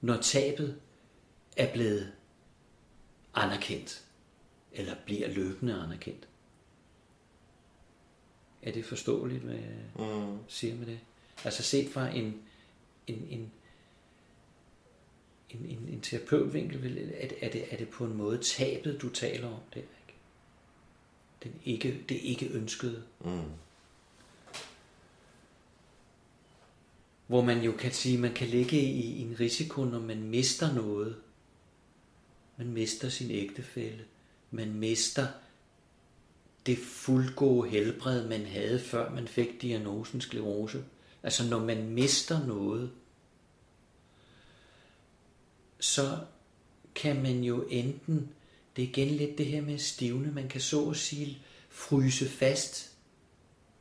når 0.03 0.17
tabet 0.17 0.81
er 1.57 1.73
blevet 1.73 2.13
anerkendt, 3.35 4.05
eller 4.73 4.95
bliver 5.05 5.29
løbende 5.29 5.75
anerkendt. 5.75 6.29
Er 8.63 8.73
det 8.73 8.85
forståeligt, 8.85 9.43
hvad 9.43 9.55
jeg 9.55 9.81
mm. 9.99 10.39
siger 10.49 10.75
med 10.75 10.87
det? 10.87 11.01
Altså 11.45 11.63
set 11.63 11.91
fra 11.91 12.09
en, 12.09 12.43
en, 13.07 13.27
en, 13.31 13.53
en, 15.51 15.67
en, 15.67 15.89
en 15.89 16.01
terapeutvinkel, 16.01 16.77
er 17.15 17.29
det, 17.29 17.37
er, 17.41 17.51
det, 17.51 17.73
er 17.73 17.77
det 17.77 17.89
på 17.89 18.05
en 18.05 18.17
måde 18.17 18.39
tabet, 18.39 19.03
du 19.03 19.09
taler 19.09 19.49
om 19.49 19.61
det? 19.75 19.81
Ikke? 19.81 20.19
Den 21.43 21.61
ikke, 21.65 22.05
det 22.09 22.15
ikke 22.15 22.49
ønskede. 22.49 23.03
Mm. 23.21 23.43
Hvor 27.33 27.43
man 27.43 27.63
jo 27.63 27.73
kan 27.73 27.93
sige, 27.93 28.19
man 28.19 28.35
kan 28.35 28.49
ligge 28.49 28.81
i 28.81 29.23
en 29.23 29.37
risiko, 29.41 29.85
når 29.85 29.99
man 29.99 30.23
mister 30.23 30.75
noget. 30.75 31.17
Man 32.57 32.73
mister 32.73 33.09
sin 33.09 33.31
ægtefælle. 33.31 34.05
Man 34.51 34.75
mister 34.75 35.27
det 36.67 36.79
fuldgode 36.79 37.71
helbred, 37.71 38.29
man 38.29 38.47
havde, 38.47 38.81
før 38.81 39.11
man 39.11 39.29
fik 39.29 39.63
diagnosen 39.63 40.21
sklerose. 40.21 40.85
Altså 41.23 41.49
når 41.49 41.59
man 41.65 41.89
mister 41.89 42.47
noget, 42.47 42.91
så 45.81 46.19
kan 46.95 47.23
man 47.23 47.45
jo 47.45 47.63
enten, 47.63 48.29
det 48.77 48.85
er 48.85 48.89
igen 48.89 49.09
lidt 49.09 49.39
det 49.39 49.47
her 49.47 49.63
med 49.63 49.79
stivne, 49.79 50.33
man 50.33 50.49
kan 50.49 50.61
så 50.61 50.91
at 50.91 50.97
sige 50.97 51.39
fryse 51.69 52.29
fast 52.29 52.93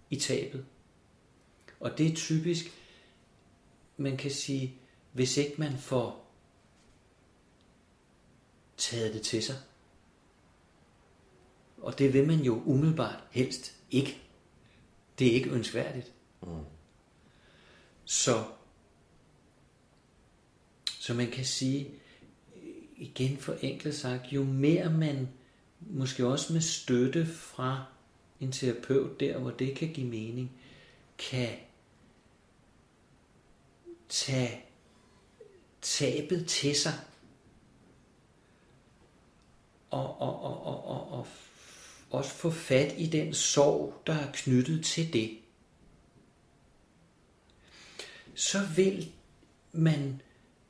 i 0.09 0.15
tabet. 0.15 0.65
Og 1.79 1.97
det 1.97 2.11
er 2.11 2.15
typisk, 2.15 2.80
man 4.01 4.17
kan 4.17 4.31
sige, 4.31 4.75
hvis 5.11 5.37
ikke 5.37 5.55
man 5.57 5.77
får 5.77 6.31
taget 8.77 9.13
det 9.13 9.21
til 9.21 9.43
sig. 9.43 9.55
Og 11.77 11.99
det 11.99 12.13
vil 12.13 12.27
man 12.27 12.39
jo 12.39 12.63
umiddelbart 12.65 13.23
helst 13.31 13.75
ikke. 13.91 14.21
Det 15.19 15.27
er 15.27 15.31
ikke 15.31 15.49
ønskværdigt. 15.49 16.11
Mm. 16.41 16.47
Så, 18.05 18.43
så 20.99 21.13
man 21.13 21.31
kan 21.31 21.45
sige, 21.45 21.91
igen 22.97 23.37
for 23.37 23.53
enkelt 23.61 23.95
sagt, 23.95 24.33
jo 24.33 24.43
mere 24.43 24.89
man, 24.89 25.29
måske 25.79 26.27
også 26.27 26.53
med 26.53 26.61
støtte 26.61 27.25
fra 27.25 27.85
en 28.39 28.51
terapeut 28.51 29.19
der, 29.19 29.37
hvor 29.37 29.51
det 29.51 29.75
kan 29.75 29.93
give 29.93 30.07
mening, 30.07 30.51
kan 31.17 31.49
tage 34.11 34.65
tabet 35.81 36.47
til 36.47 36.75
sig 36.75 36.93
og, 39.89 40.21
og, 40.21 40.41
og, 40.41 40.65
og, 40.65 40.85
og, 40.85 41.11
og 41.11 41.27
også 42.11 42.31
få 42.31 42.49
fat 42.49 42.93
i 42.97 43.07
den 43.07 43.33
sorg, 43.33 44.01
der 44.07 44.13
er 44.13 44.31
knyttet 44.33 44.85
til 44.85 45.13
det, 45.13 45.39
så 48.35 48.65
vil 48.75 49.11
man 49.71 50.21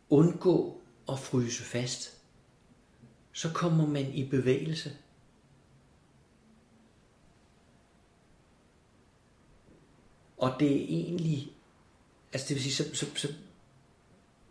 undgå 0.10 0.82
at 1.10 1.20
fryse 1.20 1.64
fast. 1.64 2.18
Så 3.34 3.52
kommer 3.54 3.88
man 3.88 4.14
i 4.14 4.30
bevægelse. 4.30 4.98
Og 10.38 10.56
det 10.60 10.72
er 10.72 10.86
egentlig, 10.86 11.54
altså 12.34 12.48
det 12.48 12.56
vil 12.56 12.64
sige, 12.64 12.74
så, 12.74 12.96
så, 12.96 13.06
så, 13.16 13.34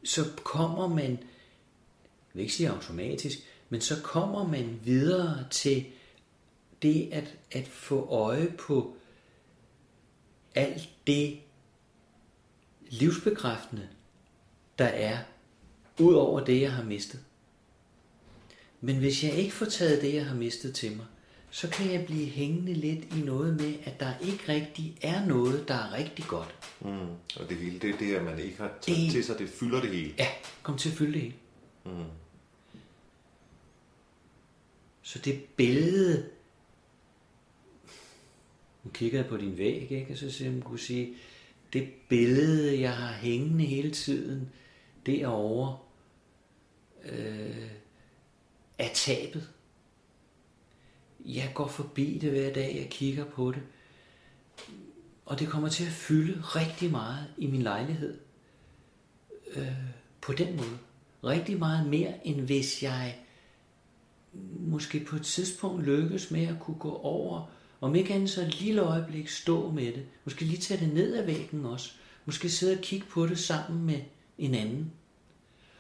så 0.05 0.25
kommer 0.45 0.89
man, 0.89 1.11
jeg 1.11 2.35
vil 2.35 2.43
ikke 2.43 2.55
sige 2.55 2.71
automatisk, 2.71 3.39
men 3.69 3.81
så 3.81 4.03
kommer 4.03 4.49
man 4.49 4.81
videre 4.85 5.45
til 5.51 5.87
det 6.83 7.09
at, 7.13 7.37
at 7.51 7.69
få 7.69 8.07
øje 8.09 8.55
på 8.59 8.97
alt 10.55 10.89
det 11.07 11.41
livsbekræftende, 12.89 13.89
der 14.79 14.87
er, 14.87 15.19
ud 16.01 16.15
over 16.15 16.45
det, 16.45 16.61
jeg 16.61 16.73
har 16.73 16.83
mistet. 16.83 17.21
Men 18.81 18.97
hvis 18.97 19.25
jeg 19.25 19.35
ikke 19.35 19.53
får 19.53 19.67
taget 19.67 20.03
det, 20.03 20.15
jeg 20.15 20.27
har 20.27 20.35
mistet 20.35 20.75
til 20.75 20.97
mig, 20.97 21.07
så 21.51 21.71
kan 21.71 21.93
jeg 21.93 22.07
blive 22.07 22.27
hængende 22.27 22.75
lidt 22.75 23.05
i 23.17 23.21
noget 23.25 23.57
med, 23.57 23.75
at 23.85 24.01
der 24.01 24.13
ikke 24.21 24.45
rigtig 24.49 24.99
er 25.03 25.27
noget, 25.27 25.69
der 25.69 25.75
er 25.75 25.93
rigtig 25.93 26.25
godt. 26.25 26.55
Mm. 26.81 26.91
Og 27.37 27.49
det 27.49 27.57
hele, 27.57 27.79
det 27.79 27.91
er 27.91 27.99
det, 27.99 28.15
at 28.15 28.25
man 28.25 28.39
ikke 28.39 28.59
har 28.59 28.73
taget 28.81 28.99
det, 28.99 29.11
til 29.11 29.25
sig, 29.25 29.39
det 29.39 29.49
fylder 29.49 29.81
det 29.81 29.91
hele. 29.91 30.15
Ja, 30.19 30.27
kom 30.63 30.79
til 30.79 30.91
at 30.91 30.97
fylde 30.97 31.13
det 31.13 31.21
hele. 31.21 31.35
Mm. 31.85 32.05
Så 35.03 35.19
det 35.19 35.45
billede, 35.57 36.29
nu 38.85 38.91
kigger 38.91 39.19
jeg 39.19 39.29
på 39.29 39.37
din 39.37 39.59
væg, 39.59 39.93
ikke? 39.93 40.13
og 40.13 40.19
så 40.19 40.31
siger 40.31 40.51
man 40.51 40.63
kunne 40.63 40.79
sige, 40.79 41.15
det 41.73 41.89
billede, 42.09 42.81
jeg 42.81 42.97
har 42.97 43.13
hængende 43.13 43.65
hele 43.65 43.91
tiden, 43.91 44.49
derovre, 45.07 45.79
øh, 47.05 47.71
er 48.79 48.89
tabet. 48.95 49.49
Jeg 51.27 51.51
går 51.55 51.69
forbi 51.69 52.19
det 52.19 52.31
hver 52.31 52.53
dag, 52.53 52.77
jeg 52.81 52.91
kigger 52.91 53.25
på 53.25 53.53
det, 53.53 53.63
og 55.27 55.39
det 55.39 55.49
kommer 55.49 55.69
til 55.69 55.85
at 55.85 55.93
fylde 55.93 56.41
rigtig 56.41 56.91
meget 56.91 57.27
i 57.39 57.47
min 57.47 57.63
lejlighed. 57.63 58.19
Øh, 59.57 59.73
på 60.21 60.33
den 60.33 60.57
måde. 60.57 60.79
Rigtig 61.25 61.59
meget 61.59 61.89
mere, 61.89 62.27
end 62.27 62.41
hvis 62.41 62.83
jeg 62.83 63.19
måske 64.59 65.01
på 65.01 65.17
et 65.17 65.23
tidspunkt 65.23 65.85
lykkes 65.85 66.31
med 66.31 66.47
at 66.47 66.61
kunne 66.61 66.79
gå 66.79 66.93
over, 66.93 67.51
om 67.81 67.95
ikke 67.95 68.15
andet 68.15 68.31
så 68.31 68.43
et 68.43 68.61
lille 68.61 68.83
øjeblik 68.83 69.29
stå 69.29 69.71
med 69.71 69.87
det. 69.87 70.07
Måske 70.25 70.45
lige 70.45 70.59
tage 70.59 70.85
det 70.85 70.95
ned 70.95 71.17
ad 71.17 71.25
væggen 71.27 71.67
også. 71.67 71.93
Måske 72.25 72.51
sidde 72.51 72.73
og 72.73 72.83
kigge 72.83 73.07
på 73.07 73.27
det 73.27 73.39
sammen 73.39 73.87
med 73.87 74.01
en 74.39 74.55
anden. 74.55 74.93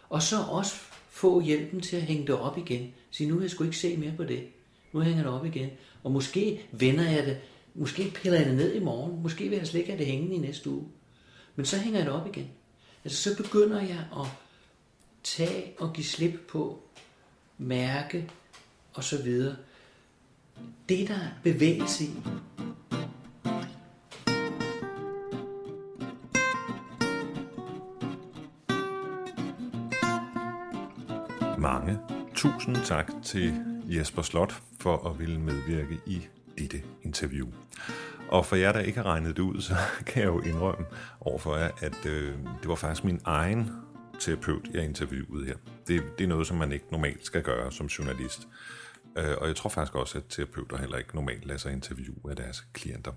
Og 0.08 0.22
så 0.22 0.36
også 0.42 0.74
få 1.10 1.40
hjælpen 1.40 1.80
til 1.80 1.96
at 1.96 2.02
hænge 2.02 2.26
det 2.26 2.34
op 2.34 2.58
igen. 2.58 2.92
Sige, 3.10 3.28
nu 3.28 3.34
vil 3.34 3.42
jeg 3.42 3.50
sgu 3.50 3.64
ikke 3.64 3.76
se 3.76 3.96
mere 3.96 4.12
på 4.16 4.24
det. 4.24 4.48
Nu 4.92 5.00
hænger 5.00 5.22
det 5.22 5.32
op 5.32 5.44
igen. 5.44 5.70
Og 6.02 6.12
måske 6.12 6.66
vender 6.72 7.10
jeg 7.10 7.26
det, 7.26 7.40
måske 7.74 8.10
piller 8.14 8.38
jeg 8.38 8.46
det 8.46 8.56
ned 8.56 8.74
i 8.74 8.80
morgen, 8.80 9.22
måske 9.22 9.48
vil 9.48 9.58
jeg 9.58 9.66
slet 9.66 9.80
ikke 9.80 9.92
have 9.92 9.98
det 9.98 10.06
hængende 10.06 10.34
i 10.34 10.38
næste 10.38 10.70
uge. 10.70 10.88
Men 11.56 11.66
så 11.66 11.78
hænger 11.78 11.98
jeg 11.98 12.06
det 12.06 12.14
op 12.14 12.26
igen. 12.26 12.50
Altså 13.04 13.30
så 13.30 13.42
begynder 13.42 13.80
jeg 13.80 14.04
at 14.20 14.26
tage 15.22 15.72
og 15.78 15.92
give 15.92 16.04
slip 16.04 16.40
på, 16.48 16.82
mærke 17.58 18.30
og 18.94 19.04
så 19.04 19.22
videre. 19.22 19.56
Det 20.88 21.08
der 21.08 21.14
er 21.14 21.30
bevægelse 21.42 22.04
i. 22.04 22.10
Mange 31.58 31.98
tusind 32.34 32.76
tak 32.84 33.12
til 33.22 33.69
Jesper 33.90 34.22
Slot 34.22 34.62
for 34.80 35.08
at 35.08 35.18
ville 35.18 35.40
medvirke 35.40 36.00
i 36.06 36.26
dette 36.58 36.82
interview. 37.02 37.48
Og 38.28 38.46
for 38.46 38.56
jer, 38.56 38.72
der 38.72 38.80
ikke 38.80 38.98
har 38.98 39.06
regnet 39.06 39.36
det 39.36 39.42
ud, 39.42 39.60
så 39.60 39.74
kan 40.06 40.22
jeg 40.22 40.28
jo 40.28 40.40
indrømme 40.40 40.86
overfor 41.20 41.56
jer, 41.56 41.70
at 41.80 42.06
øh, 42.06 42.34
det 42.60 42.68
var 42.68 42.74
faktisk 42.74 43.04
min 43.04 43.20
egen 43.24 43.70
terapeut, 44.20 44.68
jeg 44.74 44.84
interviewede 44.84 45.46
her. 45.46 45.56
Det, 45.86 46.02
det 46.18 46.24
er 46.24 46.28
noget, 46.28 46.46
som 46.46 46.56
man 46.56 46.72
ikke 46.72 46.86
normalt 46.90 47.26
skal 47.26 47.42
gøre 47.42 47.72
som 47.72 47.86
journalist. 47.86 48.48
Øh, 49.18 49.34
og 49.38 49.48
jeg 49.48 49.56
tror 49.56 49.70
faktisk 49.70 49.94
også, 49.94 50.18
at 50.18 50.24
terapeuter 50.28 50.76
heller 50.76 50.96
ikke 50.96 51.14
normalt 51.14 51.44
lader 51.46 51.58
sig 51.58 51.72
interviewe 51.72 52.30
af 52.30 52.36
deres 52.36 52.60
klienter. 52.72 53.12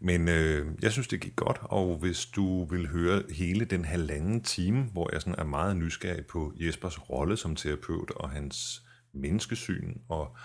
Men 0.00 0.28
øh, 0.28 0.66
jeg 0.82 0.92
synes, 0.92 1.08
det 1.08 1.20
gik 1.20 1.36
godt, 1.36 1.58
og 1.62 1.96
hvis 1.96 2.26
du 2.26 2.64
vil 2.64 2.88
høre 2.88 3.22
hele 3.30 3.64
den 3.64 3.84
halvanden 3.84 4.42
time, 4.42 4.82
hvor 4.92 5.08
jeg 5.12 5.22
sådan 5.22 5.38
er 5.38 5.44
meget 5.44 5.76
nysgerrig 5.76 6.26
på 6.26 6.52
Jespers 6.56 7.10
rolle 7.10 7.36
som 7.36 7.56
terapeut 7.56 8.10
og 8.10 8.30
hans 8.30 8.82
menneskesyn, 9.12 9.94
og 10.08 10.36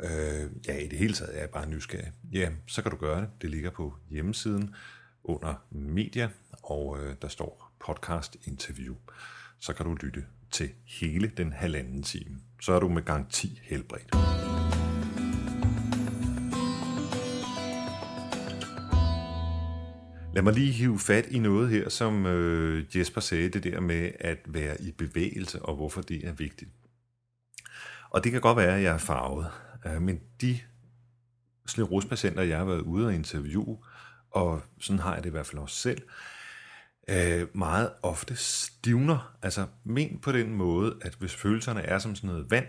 øh, 0.00 0.50
ja, 0.66 0.76
i 0.76 0.88
det 0.88 0.98
hele 0.98 1.14
taget 1.14 1.36
er 1.36 1.40
jeg 1.40 1.50
bare 1.50 1.68
nysgerrig, 1.68 2.12
ja, 2.32 2.50
så 2.66 2.82
kan 2.82 2.90
du 2.90 2.96
gøre 2.96 3.20
det. 3.20 3.28
Det 3.42 3.50
ligger 3.50 3.70
på 3.70 3.94
hjemmesiden 4.10 4.74
under 5.24 5.54
media, 5.70 6.28
og 6.62 6.98
øh, 7.00 7.14
der 7.22 7.28
står 7.28 7.72
podcast 7.86 8.36
interview. 8.44 8.94
Så 9.58 9.72
kan 9.72 9.86
du 9.86 9.94
lytte 9.94 10.24
til 10.50 10.70
hele 10.84 11.28
den 11.36 11.52
halvanden 11.52 12.02
time. 12.02 12.36
Så 12.60 12.72
er 12.72 12.80
du 12.80 12.88
med 12.88 13.02
garanti 13.02 13.60
helbredt. 13.62 14.14
Lad 20.34 20.42
mig 20.42 20.52
lige 20.52 20.72
hive 20.72 20.98
fat 20.98 21.26
i 21.26 21.38
noget 21.38 21.70
her, 21.70 21.88
som 21.88 22.26
øh, 22.26 22.96
Jesper 22.96 23.20
sagde, 23.20 23.48
det 23.48 23.64
der 23.64 23.80
med 23.80 24.10
at 24.20 24.38
være 24.46 24.82
i 24.82 24.90
bevægelse, 24.90 25.62
og 25.62 25.76
hvorfor 25.76 26.02
det 26.02 26.26
er 26.26 26.32
vigtigt. 26.32 26.70
Og 28.14 28.24
det 28.24 28.32
kan 28.32 28.40
godt 28.40 28.56
være, 28.56 28.76
at 28.76 28.82
jeg 28.82 28.94
er 28.94 28.98
farvet, 28.98 29.46
øh, 29.86 30.02
men 30.02 30.20
de 30.40 30.58
sklerospatienter, 31.66 32.42
jeg 32.42 32.58
har 32.58 32.64
været 32.64 32.80
ude 32.80 33.06
og 33.06 33.14
interviewe, 33.14 33.78
og 34.30 34.62
sådan 34.80 34.98
har 34.98 35.14
jeg 35.14 35.22
det 35.22 35.28
i 35.28 35.30
hvert 35.30 35.46
fald 35.46 35.62
også 35.62 35.76
selv, 35.76 36.02
øh, 37.08 37.46
meget 37.54 37.90
ofte 38.02 38.36
stivner. 38.36 39.36
Altså 39.42 39.66
men 39.84 40.18
på 40.22 40.32
den 40.32 40.54
måde, 40.54 40.96
at 41.02 41.14
hvis 41.14 41.34
følelserne 41.34 41.82
er 41.82 41.98
som 41.98 42.14
sådan 42.14 42.28
noget 42.28 42.50
vand, 42.50 42.66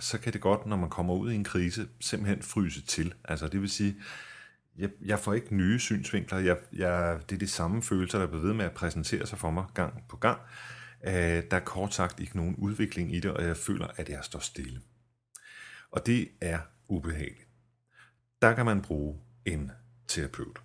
så 0.00 0.18
kan 0.18 0.32
det 0.32 0.40
godt, 0.40 0.66
når 0.66 0.76
man 0.76 0.90
kommer 0.90 1.14
ud 1.14 1.32
i 1.32 1.34
en 1.34 1.44
krise, 1.44 1.88
simpelthen 2.00 2.42
fryse 2.42 2.82
til. 2.82 3.14
Altså 3.24 3.48
det 3.48 3.60
vil 3.60 3.70
sige, 3.70 3.96
jeg, 4.78 4.90
jeg 5.04 5.18
får 5.18 5.34
ikke 5.34 5.56
nye 5.56 5.78
synsvinkler. 5.78 6.38
Jeg, 6.38 6.56
jeg, 6.72 7.18
det 7.28 7.34
er 7.34 7.38
de 7.38 7.48
samme 7.48 7.82
følelser, 7.82 8.18
der 8.18 8.26
bliver 8.26 8.42
ved 8.42 8.54
med 8.54 8.64
at 8.64 8.72
præsentere 8.72 9.26
sig 9.26 9.38
for 9.38 9.50
mig 9.50 9.64
gang 9.74 10.04
på 10.08 10.16
gang. 10.16 10.40
Øh, 11.04 11.12
der 11.50 11.56
er 11.56 11.60
kort 11.60 11.94
sagt 11.94 12.20
ikke 12.20 12.36
nogen 12.36 12.54
udvikling 12.56 13.14
i 13.14 13.20
det, 13.20 13.30
og 13.30 13.44
jeg 13.44 13.56
føler, 13.56 13.86
at 13.96 14.08
jeg 14.08 14.18
står 14.22 14.38
stille. 14.38 14.80
Og 15.90 16.06
det 16.06 16.28
er 16.40 16.58
ubehageligt. 16.88 17.48
Der 18.42 18.54
kan 18.54 18.66
man 18.66 18.82
bruge 18.82 19.18
en 19.44 19.70
terapeut. 20.08 20.58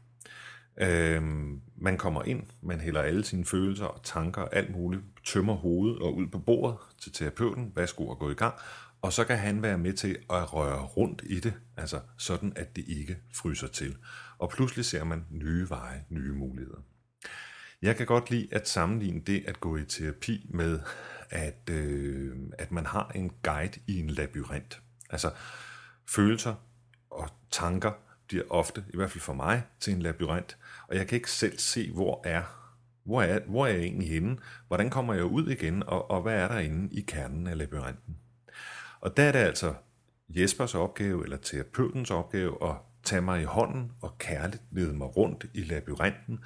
Øhm, 0.78 1.62
man 1.76 1.98
kommer 1.98 2.24
ind, 2.24 2.44
man 2.62 2.80
hælder 2.80 3.02
alle 3.02 3.24
sine 3.24 3.46
følelser 3.46 3.86
og 3.86 4.04
tanker 4.04 4.42
og 4.42 4.56
alt 4.56 4.72
muligt, 4.72 5.04
tømmer 5.26 5.54
hovedet 5.54 6.00
og 6.00 6.16
ud 6.16 6.28
på 6.28 6.40
bordet 6.40 6.78
til 7.02 7.12
terapeuten, 7.12 7.72
værsgo 7.76 8.08
og 8.08 8.20
gå 8.20 8.32
i 8.32 8.34
gang, 8.34 8.56
og 9.02 9.14
så 9.14 9.24
kan 9.24 9.38
han 9.38 9.62
være 9.62 9.78
med 9.78 9.94
til 9.94 10.18
at 10.30 10.54
røre 10.54 10.86
rundt 10.86 11.22
i 11.26 11.40
det, 11.40 11.54
altså 11.78 12.00
sådan, 12.18 12.54
at 12.56 12.76
det 12.76 12.86
ikke 12.88 13.18
fryser 13.34 13.68
til. 13.68 13.98
Og 14.38 14.50
pludselig 14.50 14.86
ser 14.86 15.04
man 15.04 15.26
nye 15.30 15.70
veje, 15.70 16.06
nye 16.10 16.34
muligheder. 16.34 16.80
Jeg 17.82 17.96
kan 17.96 18.06
godt 18.06 18.30
lide 18.30 18.48
at 18.52 18.68
sammenligne 18.68 19.22
det 19.22 19.44
at 19.48 19.60
gå 19.60 19.78
i 19.78 19.86
terapi 19.86 20.50
med, 20.50 20.80
at, 21.30 21.70
øh, 21.72 22.36
at 22.60 22.72
man 22.72 22.86
har 22.86 23.12
en 23.16 23.32
guide 23.44 23.80
i 23.88 24.00
en 24.00 24.10
labyrint. 24.10 24.82
Altså, 25.14 25.32
følelser 26.10 26.56
og 27.10 27.30
tanker 27.52 27.92
bliver 28.28 28.44
ofte, 28.50 28.84
i 28.94 28.98
hvert 28.98 29.12
fald 29.12 29.22
for 29.22 29.34
mig, 29.34 29.64
til 29.80 29.94
en 29.94 30.02
labyrint, 30.02 30.58
og 30.88 30.96
jeg 30.96 31.08
kan 31.08 31.16
ikke 31.16 31.32
selv 31.32 31.58
se, 31.58 31.92
hvor 31.92 32.22
er, 32.26 32.44
hvor 33.04 33.22
er, 33.22 33.40
hvor 33.48 33.68
er 33.68 33.72
jeg 33.72 33.82
egentlig 33.82 34.10
henne, 34.10 34.38
hvordan 34.68 34.90
kommer 34.90 35.14
jeg 35.14 35.24
ud 35.24 35.50
igen, 35.50 35.84
og, 35.84 36.12
og 36.12 36.22
hvad 36.22 36.34
er 36.34 36.48
der 36.48 36.60
inde 36.60 36.96
i 36.96 37.02
kernen 37.02 37.48
af 37.48 37.58
labyrinten. 37.58 38.18
Og 39.00 39.18
der 39.18 39.24
er 39.24 39.32
det 39.32 39.40
altså 39.40 39.74
Jespers 40.30 40.76
opgave, 40.76 41.24
eller 41.24 41.38
terapeutens 41.38 42.12
opgave, 42.12 42.70
at 42.70 42.76
tage 43.04 43.22
mig 43.22 43.42
i 43.42 43.46
hånden 43.46 43.92
og 44.02 44.18
kærligt 44.18 44.64
lede 44.72 44.94
mig 44.94 45.18
rundt 45.18 45.46
i 45.54 45.64
labyrinten. 45.64 46.40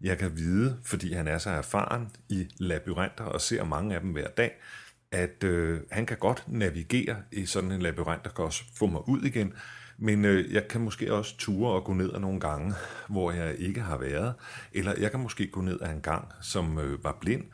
Jeg 0.00 0.18
kan 0.18 0.36
vide, 0.36 0.78
fordi 0.84 1.12
han 1.12 1.28
er 1.28 1.38
så 1.38 1.50
erfaren 1.50 2.10
i 2.28 2.48
labyrinter 2.58 3.24
og 3.24 3.40
ser 3.40 3.64
mange 3.64 3.94
af 3.94 4.00
dem 4.00 4.10
hver 4.10 4.28
dag, 4.28 4.52
at 5.14 5.44
øh, 5.44 5.80
han 5.90 6.06
kan 6.06 6.16
godt 6.16 6.44
navigere 6.48 7.16
i 7.32 7.46
sådan 7.46 7.72
en 7.72 7.82
labyrint, 7.82 8.24
der 8.24 8.30
kan 8.30 8.44
også 8.44 8.64
få 8.76 8.86
mig 8.86 9.08
ud 9.08 9.22
igen. 9.22 9.52
Men 9.98 10.24
øh, 10.24 10.52
jeg 10.52 10.68
kan 10.68 10.80
måske 10.80 11.14
også 11.14 11.36
ture 11.38 11.72
og 11.72 11.84
gå 11.84 11.92
ned 11.92 12.10
af 12.10 12.20
nogle 12.20 12.40
gange, 12.40 12.74
hvor 13.08 13.32
jeg 13.32 13.56
ikke 13.58 13.80
har 13.80 13.98
været. 13.98 14.34
Eller 14.72 14.94
jeg 15.00 15.10
kan 15.10 15.20
måske 15.20 15.46
gå 15.46 15.60
ned 15.60 15.80
af 15.80 15.90
en 15.90 16.00
gang, 16.00 16.28
som 16.42 16.78
øh, 16.78 17.04
var 17.04 17.18
blind 17.20 17.44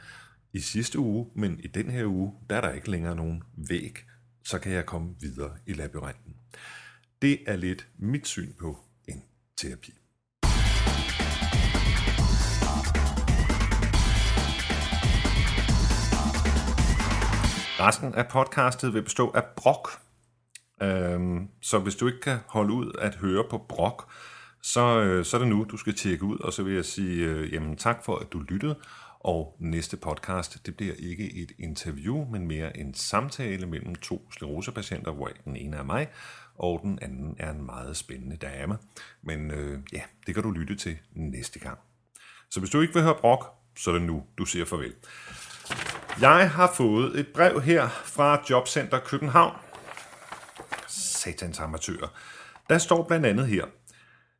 i 0.52 0.60
sidste 0.60 0.98
uge, 0.98 1.30
men 1.34 1.60
i 1.60 1.66
den 1.66 1.90
her 1.90 2.06
uge, 2.06 2.32
der 2.50 2.56
er 2.56 2.60
der 2.60 2.72
ikke 2.72 2.90
længere 2.90 3.16
nogen 3.16 3.42
væg. 3.68 3.98
Så 4.44 4.58
kan 4.58 4.72
jeg 4.72 4.86
komme 4.86 5.14
videre 5.20 5.50
i 5.66 5.72
labyrinten. 5.72 6.36
Det 7.22 7.38
er 7.46 7.56
lidt 7.56 7.88
mit 7.98 8.26
syn 8.26 8.52
på 8.52 8.78
en 9.08 9.22
terapi. 9.56 9.99
Resten 17.80 18.14
af 18.14 18.28
podcastet 18.28 18.94
vil 18.94 19.02
bestå 19.02 19.30
af 19.30 19.44
brok. 19.56 19.90
Øhm, 20.82 21.48
så 21.62 21.78
hvis 21.78 21.96
du 21.96 22.06
ikke 22.06 22.20
kan 22.20 22.38
holde 22.46 22.72
ud 22.72 22.92
at 22.98 23.14
høre 23.14 23.44
på 23.50 23.58
brok, 23.68 24.12
så, 24.62 25.00
øh, 25.00 25.24
så 25.24 25.36
er 25.36 25.38
det 25.38 25.48
nu, 25.48 25.66
du 25.70 25.76
skal 25.76 25.94
tjekke 25.94 26.24
ud, 26.24 26.38
og 26.38 26.52
så 26.52 26.62
vil 26.62 26.74
jeg 26.74 26.84
sige 26.84 27.24
øh, 27.24 27.52
jamen, 27.52 27.76
tak 27.76 28.04
for, 28.04 28.16
at 28.16 28.32
du 28.32 28.38
lyttede. 28.38 28.78
Og 29.20 29.56
næste 29.58 29.96
podcast, 29.96 30.66
det 30.66 30.76
bliver 30.76 30.94
ikke 30.98 31.42
et 31.42 31.52
interview, 31.58 32.24
men 32.24 32.46
mere 32.46 32.76
en 32.76 32.94
samtale 32.94 33.66
mellem 33.66 33.94
to 33.94 34.28
sklerosepatienter, 34.32 35.12
hvor 35.12 35.30
den 35.44 35.56
ene 35.56 35.76
er 35.76 35.82
mig, 35.82 36.08
og 36.54 36.80
den 36.82 36.98
anden 37.02 37.36
er 37.38 37.50
en 37.50 37.66
meget 37.66 37.96
spændende 37.96 38.36
dame. 38.36 38.78
Men 39.22 39.50
øh, 39.50 39.78
ja, 39.92 40.02
det 40.26 40.34
kan 40.34 40.42
du 40.44 40.50
lytte 40.50 40.76
til 40.76 40.98
næste 41.12 41.58
gang. 41.58 41.78
Så 42.50 42.60
hvis 42.60 42.70
du 42.70 42.80
ikke 42.80 42.94
vil 42.94 43.02
høre 43.02 43.16
brok, 43.20 43.54
så 43.76 43.90
er 43.90 43.94
det 43.94 44.02
nu, 44.02 44.22
du 44.38 44.44
siger 44.44 44.64
farvel. 44.64 44.94
Jeg 46.20 46.50
har 46.50 46.72
fået 46.76 47.20
et 47.20 47.28
brev 47.34 47.60
her 47.60 47.88
fra 47.88 48.42
Jobcenter 48.50 48.98
København. 48.98 49.56
Satans 50.88 51.60
amatører. 51.60 52.08
Der 52.68 52.78
står 52.78 53.04
blandt 53.04 53.26
andet 53.26 53.46
her. 53.46 53.64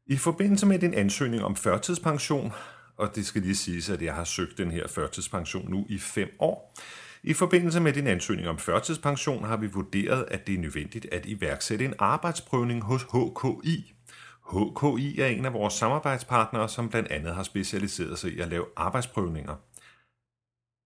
I 0.07 0.17
forbindelse 0.17 0.67
med 0.67 0.79
din 0.79 0.95
ansøgning 0.95 1.45
om 1.45 1.57
førtidspension, 1.57 2.53
og 2.97 3.15
det 3.15 3.27
skal 3.27 3.43
lige 3.43 3.57
siges, 3.57 3.91
at 3.91 4.03
jeg 4.03 4.15
har 4.15 4.25
søgt 4.25 4.59
den 4.59 4.71
her 4.71 4.89
førtidspension 4.89 5.71
nu 5.71 5.87
i 5.89 5.99
fem 5.99 6.29
år. 6.39 6.79
I 7.23 7.33
forbindelse 7.33 7.81
med 7.81 7.93
din 7.93 8.07
ansøgning 8.07 8.49
om 8.49 8.59
førtidspension 8.59 9.45
har 9.45 9.57
vi 9.57 9.67
vurderet, 9.67 10.25
at 10.29 10.47
det 10.47 10.55
er 10.55 10.59
nødvendigt 10.59 11.07
at 11.13 11.27
iværksætte 11.27 11.85
en 11.85 11.95
arbejdsprøvning 11.99 12.83
hos 12.83 13.03
HKI. 13.03 13.95
HKI 14.51 15.21
er 15.21 15.27
en 15.27 15.47
af 15.47 15.53
vores 15.53 15.75
samarbejdspartnere, 15.75 16.69
som 16.69 16.89
blandt 16.89 17.09
andet 17.09 17.35
har 17.35 17.43
specialiseret 17.43 18.19
sig 18.19 18.33
i 18.33 18.41
at 18.41 18.49
lave 18.49 18.65
arbejdsprøvninger. 18.77 19.55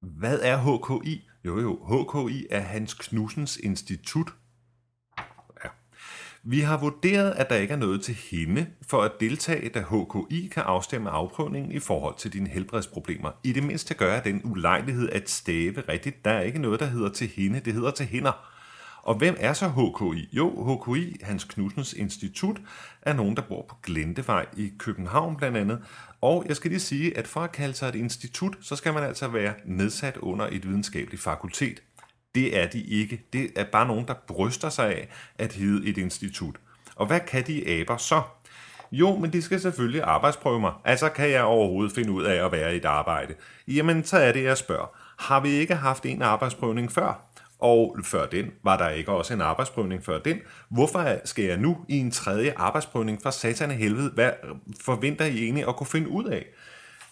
Hvad 0.05 0.39
er 0.43 0.57
HKI? 0.57 1.29
Jo 1.45 1.61
jo, 1.61 2.05
HKI 2.05 2.47
er 2.51 2.61
Hans 2.61 2.95
Knudsens 2.95 3.57
Institut. 3.57 4.35
Ja. 5.65 5.69
Vi 6.43 6.61
har 6.61 6.79
vurderet, 6.79 7.31
at 7.31 7.51
der 7.51 7.57
ikke 7.57 7.73
er 7.73 7.79
noget 7.79 8.03
til 8.03 8.15
hende 8.15 8.67
for 8.89 9.03
at 9.03 9.13
deltage, 9.21 9.69
da 9.69 9.81
HKI 9.81 10.51
kan 10.53 10.63
afstemme 10.63 11.11
afprøvningen 11.11 11.73
i 11.73 11.79
forhold 11.79 12.15
til 12.19 12.33
dine 12.33 12.49
helbredsproblemer. 12.49 13.31
I 13.45 13.53
det 13.53 13.63
mindste 13.63 13.95
gør 13.95 14.21
den 14.21 14.41
ulejlighed 14.45 15.11
at 15.11 15.31
stave 15.31 15.81
rigtigt. 15.89 16.25
Der 16.25 16.31
er 16.31 16.41
ikke 16.41 16.59
noget, 16.59 16.81
der 16.81 16.87
hedder 16.87 17.09
til 17.09 17.29
hende, 17.29 17.61
det 17.61 17.73
hedder 17.73 17.91
til 17.91 18.07
hinder. 18.07 18.54
Og 19.05 19.15
hvem 19.15 19.37
er 19.39 19.53
så 19.53 19.69
HKI? 19.69 20.29
Jo, 20.33 20.75
HKI, 20.75 21.17
Hans 21.23 21.45
Knudsens 21.45 21.93
Institut, 21.93 22.57
er 23.03 23.13
nogen, 23.13 23.37
der 23.37 23.43
bor 23.43 23.67
på 23.69 23.77
Glentevej 23.83 24.47
i 24.57 24.73
København 24.79 25.37
blandt 25.37 25.57
andet. 25.57 25.83
Og 26.21 26.45
jeg 26.49 26.57
skal 26.57 26.71
lige 26.71 26.81
sige, 26.81 27.19
at 27.19 27.27
for 27.27 27.41
at 27.41 27.53
kalde 27.53 27.75
sig 27.75 27.89
et 27.89 27.95
institut, 27.95 28.57
så 28.61 28.77
skal 28.77 28.95
man 28.95 29.03
altså 29.03 29.29
være 29.29 29.55
nedsat 29.65 30.17
under 30.17 30.49
et 30.53 30.69
videnskabeligt 30.69 31.23
fakultet. 31.23 31.83
Det 32.35 32.59
er 32.59 32.67
de 32.67 32.83
ikke. 32.83 33.27
Det 33.33 33.51
er 33.57 33.65
bare 33.73 33.87
nogen, 33.87 34.07
der 34.09 34.15
bryster 34.27 34.69
sig 34.69 34.87
af 34.87 35.09
at 35.39 35.53
hedde 35.53 35.87
et 35.87 35.99
institut. 35.99 36.57
Og 36.97 37.07
hvad 37.07 37.21
kan 37.21 37.47
de 37.47 37.69
aber 37.69 37.97
så? 37.97 38.23
Jo, 38.93 39.17
men 39.17 39.33
de 39.33 39.43
skal 39.43 39.61
selvfølgelig 39.61 40.03
arbejdsprøve 40.03 40.61
mig. 40.61 40.73
Altså 40.85 41.09
kan 41.09 41.31
jeg 41.31 41.43
overhovedet 41.43 41.95
finde 41.95 42.11
ud 42.11 42.23
af 42.23 42.45
at 42.45 42.53
være 42.53 42.75
i 42.75 42.77
et 42.77 42.85
arbejde. 42.85 43.35
Jamen, 43.69 44.05
så 44.05 44.19
er 44.19 44.33
det, 44.33 44.45
jeg 44.45 44.59
spørger. 44.59 44.87
Har 45.19 45.41
vi 45.41 45.49
ikke 45.49 45.75
haft 45.75 46.07
en 46.07 46.23
arbejdsprøvning 46.23 46.93
før? 46.93 47.34
Og 47.59 47.97
før 48.05 48.27
den 48.27 48.51
var 48.65 48.77
der 48.77 48.89
ikke 48.89 49.13
også 49.13 49.35
en 49.35 49.41
arbejdsprøvning 49.41 50.05
før 50.05 50.19
den. 50.19 50.39
Hvorfor 50.69 51.21
skal 51.25 51.45
jeg 51.45 51.57
nu 51.57 51.77
i 51.89 51.99
en 51.99 52.11
tredje 52.11 52.53
arbejdsprøvning 52.57 53.23
for 53.23 53.31
satan 53.31 53.71
i 53.71 53.75
helvede? 53.75 54.11
Hvad 54.11 54.31
forventer 54.81 55.25
I 55.25 55.43
egentlig 55.45 55.69
at 55.69 55.77
kunne 55.77 55.87
finde 55.87 56.09
ud 56.09 56.25
af? 56.25 56.47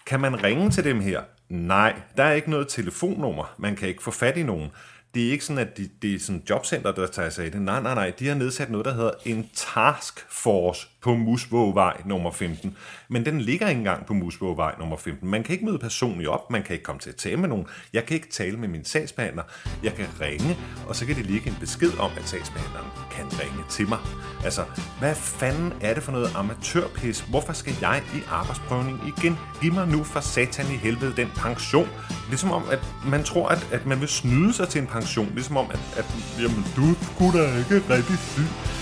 Kan 0.06 0.20
man 0.20 0.44
ringe 0.44 0.70
til 0.70 0.84
dem 0.84 1.00
her? 1.00 1.22
Nej, 1.48 1.94
der 2.16 2.22
er 2.24 2.32
ikke 2.32 2.50
noget 2.50 2.68
telefonnummer. 2.68 3.54
Man 3.58 3.76
kan 3.76 3.88
ikke 3.88 4.02
få 4.02 4.10
fat 4.10 4.36
i 4.36 4.42
nogen. 4.42 4.70
Det 5.14 5.26
er 5.26 5.30
ikke 5.30 5.44
sådan, 5.44 5.68
at 5.68 5.76
de, 5.76 5.88
det 6.02 6.14
er 6.14 6.18
sådan 6.18 6.42
jobcenter, 6.50 6.92
der 6.92 7.06
tager 7.06 7.30
sig 7.30 7.44
af 7.44 7.52
det. 7.52 7.62
Nej, 7.62 7.82
nej, 7.82 7.94
nej. 7.94 8.12
De 8.18 8.28
har 8.28 8.34
nedsat 8.34 8.70
noget, 8.70 8.84
der 8.84 8.94
hedder 8.94 9.12
en 9.24 9.50
task 9.54 10.26
force 10.30 10.88
på 11.02 11.14
Musvågvej 11.14 12.02
nummer 12.04 12.30
15. 12.30 12.76
Men 13.08 13.24
den 13.24 13.40
ligger 13.40 13.68
ikke 13.68 13.78
engang 13.78 14.06
på 14.06 14.14
Musvågvej 14.14 14.74
nummer 14.78 14.96
15. 14.96 15.28
Man 15.28 15.42
kan 15.42 15.52
ikke 15.52 15.64
møde 15.64 15.78
personligt 15.78 16.28
op, 16.28 16.50
man 16.50 16.62
kan 16.62 16.72
ikke 16.72 16.84
komme 16.84 17.00
til 17.00 17.10
at 17.10 17.16
tale 17.16 17.36
med 17.36 17.48
nogen. 17.48 17.66
Jeg 17.92 18.04
kan 18.06 18.14
ikke 18.14 18.28
tale 18.28 18.56
med 18.56 18.68
min 18.68 18.84
sagsbehandler. 18.84 19.42
Jeg 19.82 19.94
kan 19.94 20.06
ringe, 20.20 20.56
og 20.88 20.96
så 20.96 21.06
kan 21.06 21.16
det 21.16 21.26
ligge 21.26 21.50
en 21.50 21.56
besked 21.60 21.98
om, 21.98 22.10
at 22.16 22.28
sagsbehandleren 22.28 22.86
kan 23.10 23.24
ringe 23.40 23.64
til 23.70 23.88
mig. 23.88 23.98
Altså, 24.44 24.64
hvad 24.98 25.14
fanden 25.14 25.72
er 25.80 25.94
det 25.94 26.02
for 26.02 26.12
noget 26.12 26.32
amatørpis? 26.36 27.20
Hvorfor 27.20 27.52
skal 27.52 27.74
jeg 27.80 28.02
i 28.14 28.18
arbejdsprøvning 28.30 29.00
igen? 29.16 29.38
Giv 29.60 29.72
mig 29.72 29.88
nu 29.88 30.04
for 30.04 30.20
satan 30.20 30.66
i 30.66 30.76
helvede 30.76 31.16
den 31.16 31.28
pension. 31.36 31.88
Ligesom 32.28 32.52
om, 32.52 32.62
at 32.70 32.80
man 33.06 33.24
tror, 33.24 33.48
at, 33.48 33.68
at 33.72 33.86
man 33.86 34.00
vil 34.00 34.08
snyde 34.08 34.52
sig 34.52 34.68
til 34.68 34.80
en 34.80 34.86
pension. 34.86 35.30
Ligesom 35.34 35.56
om, 35.56 35.66
at, 35.70 35.80
at 35.96 36.06
jamen, 36.38 36.64
du 36.76 36.86
skulle 37.02 37.38
da 37.38 37.58
ikke 37.58 37.94
rigtig 37.94 38.18
syg. 38.18 38.81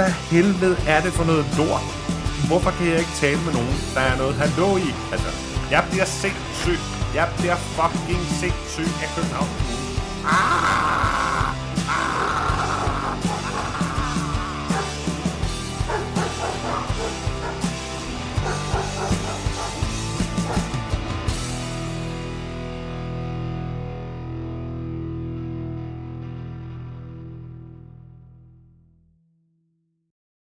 Hvad 0.00 0.10
helvede 0.10 0.76
er 0.86 1.00
det 1.00 1.12
for 1.12 1.24
noget 1.24 1.46
lort? 1.58 1.86
Hvorfor 2.48 2.70
kan 2.70 2.86
jeg 2.86 2.98
ikke 2.98 3.16
tale 3.22 3.40
med 3.46 3.52
nogen, 3.52 3.76
der 3.94 4.00
er 4.00 4.16
noget 4.16 4.34
hallo 4.34 4.76
i? 4.76 4.90
Altså, 5.12 5.30
jeg 5.70 5.84
bliver 5.90 6.04
sindssyg. 6.04 6.78
Jeg 7.14 7.28
bliver 7.38 7.56
fucking 7.56 8.22
sindssyg 8.40 8.90
af 9.02 9.08
København. 9.16 9.48
Ah! 10.24 11.48
ah! 11.96 12.19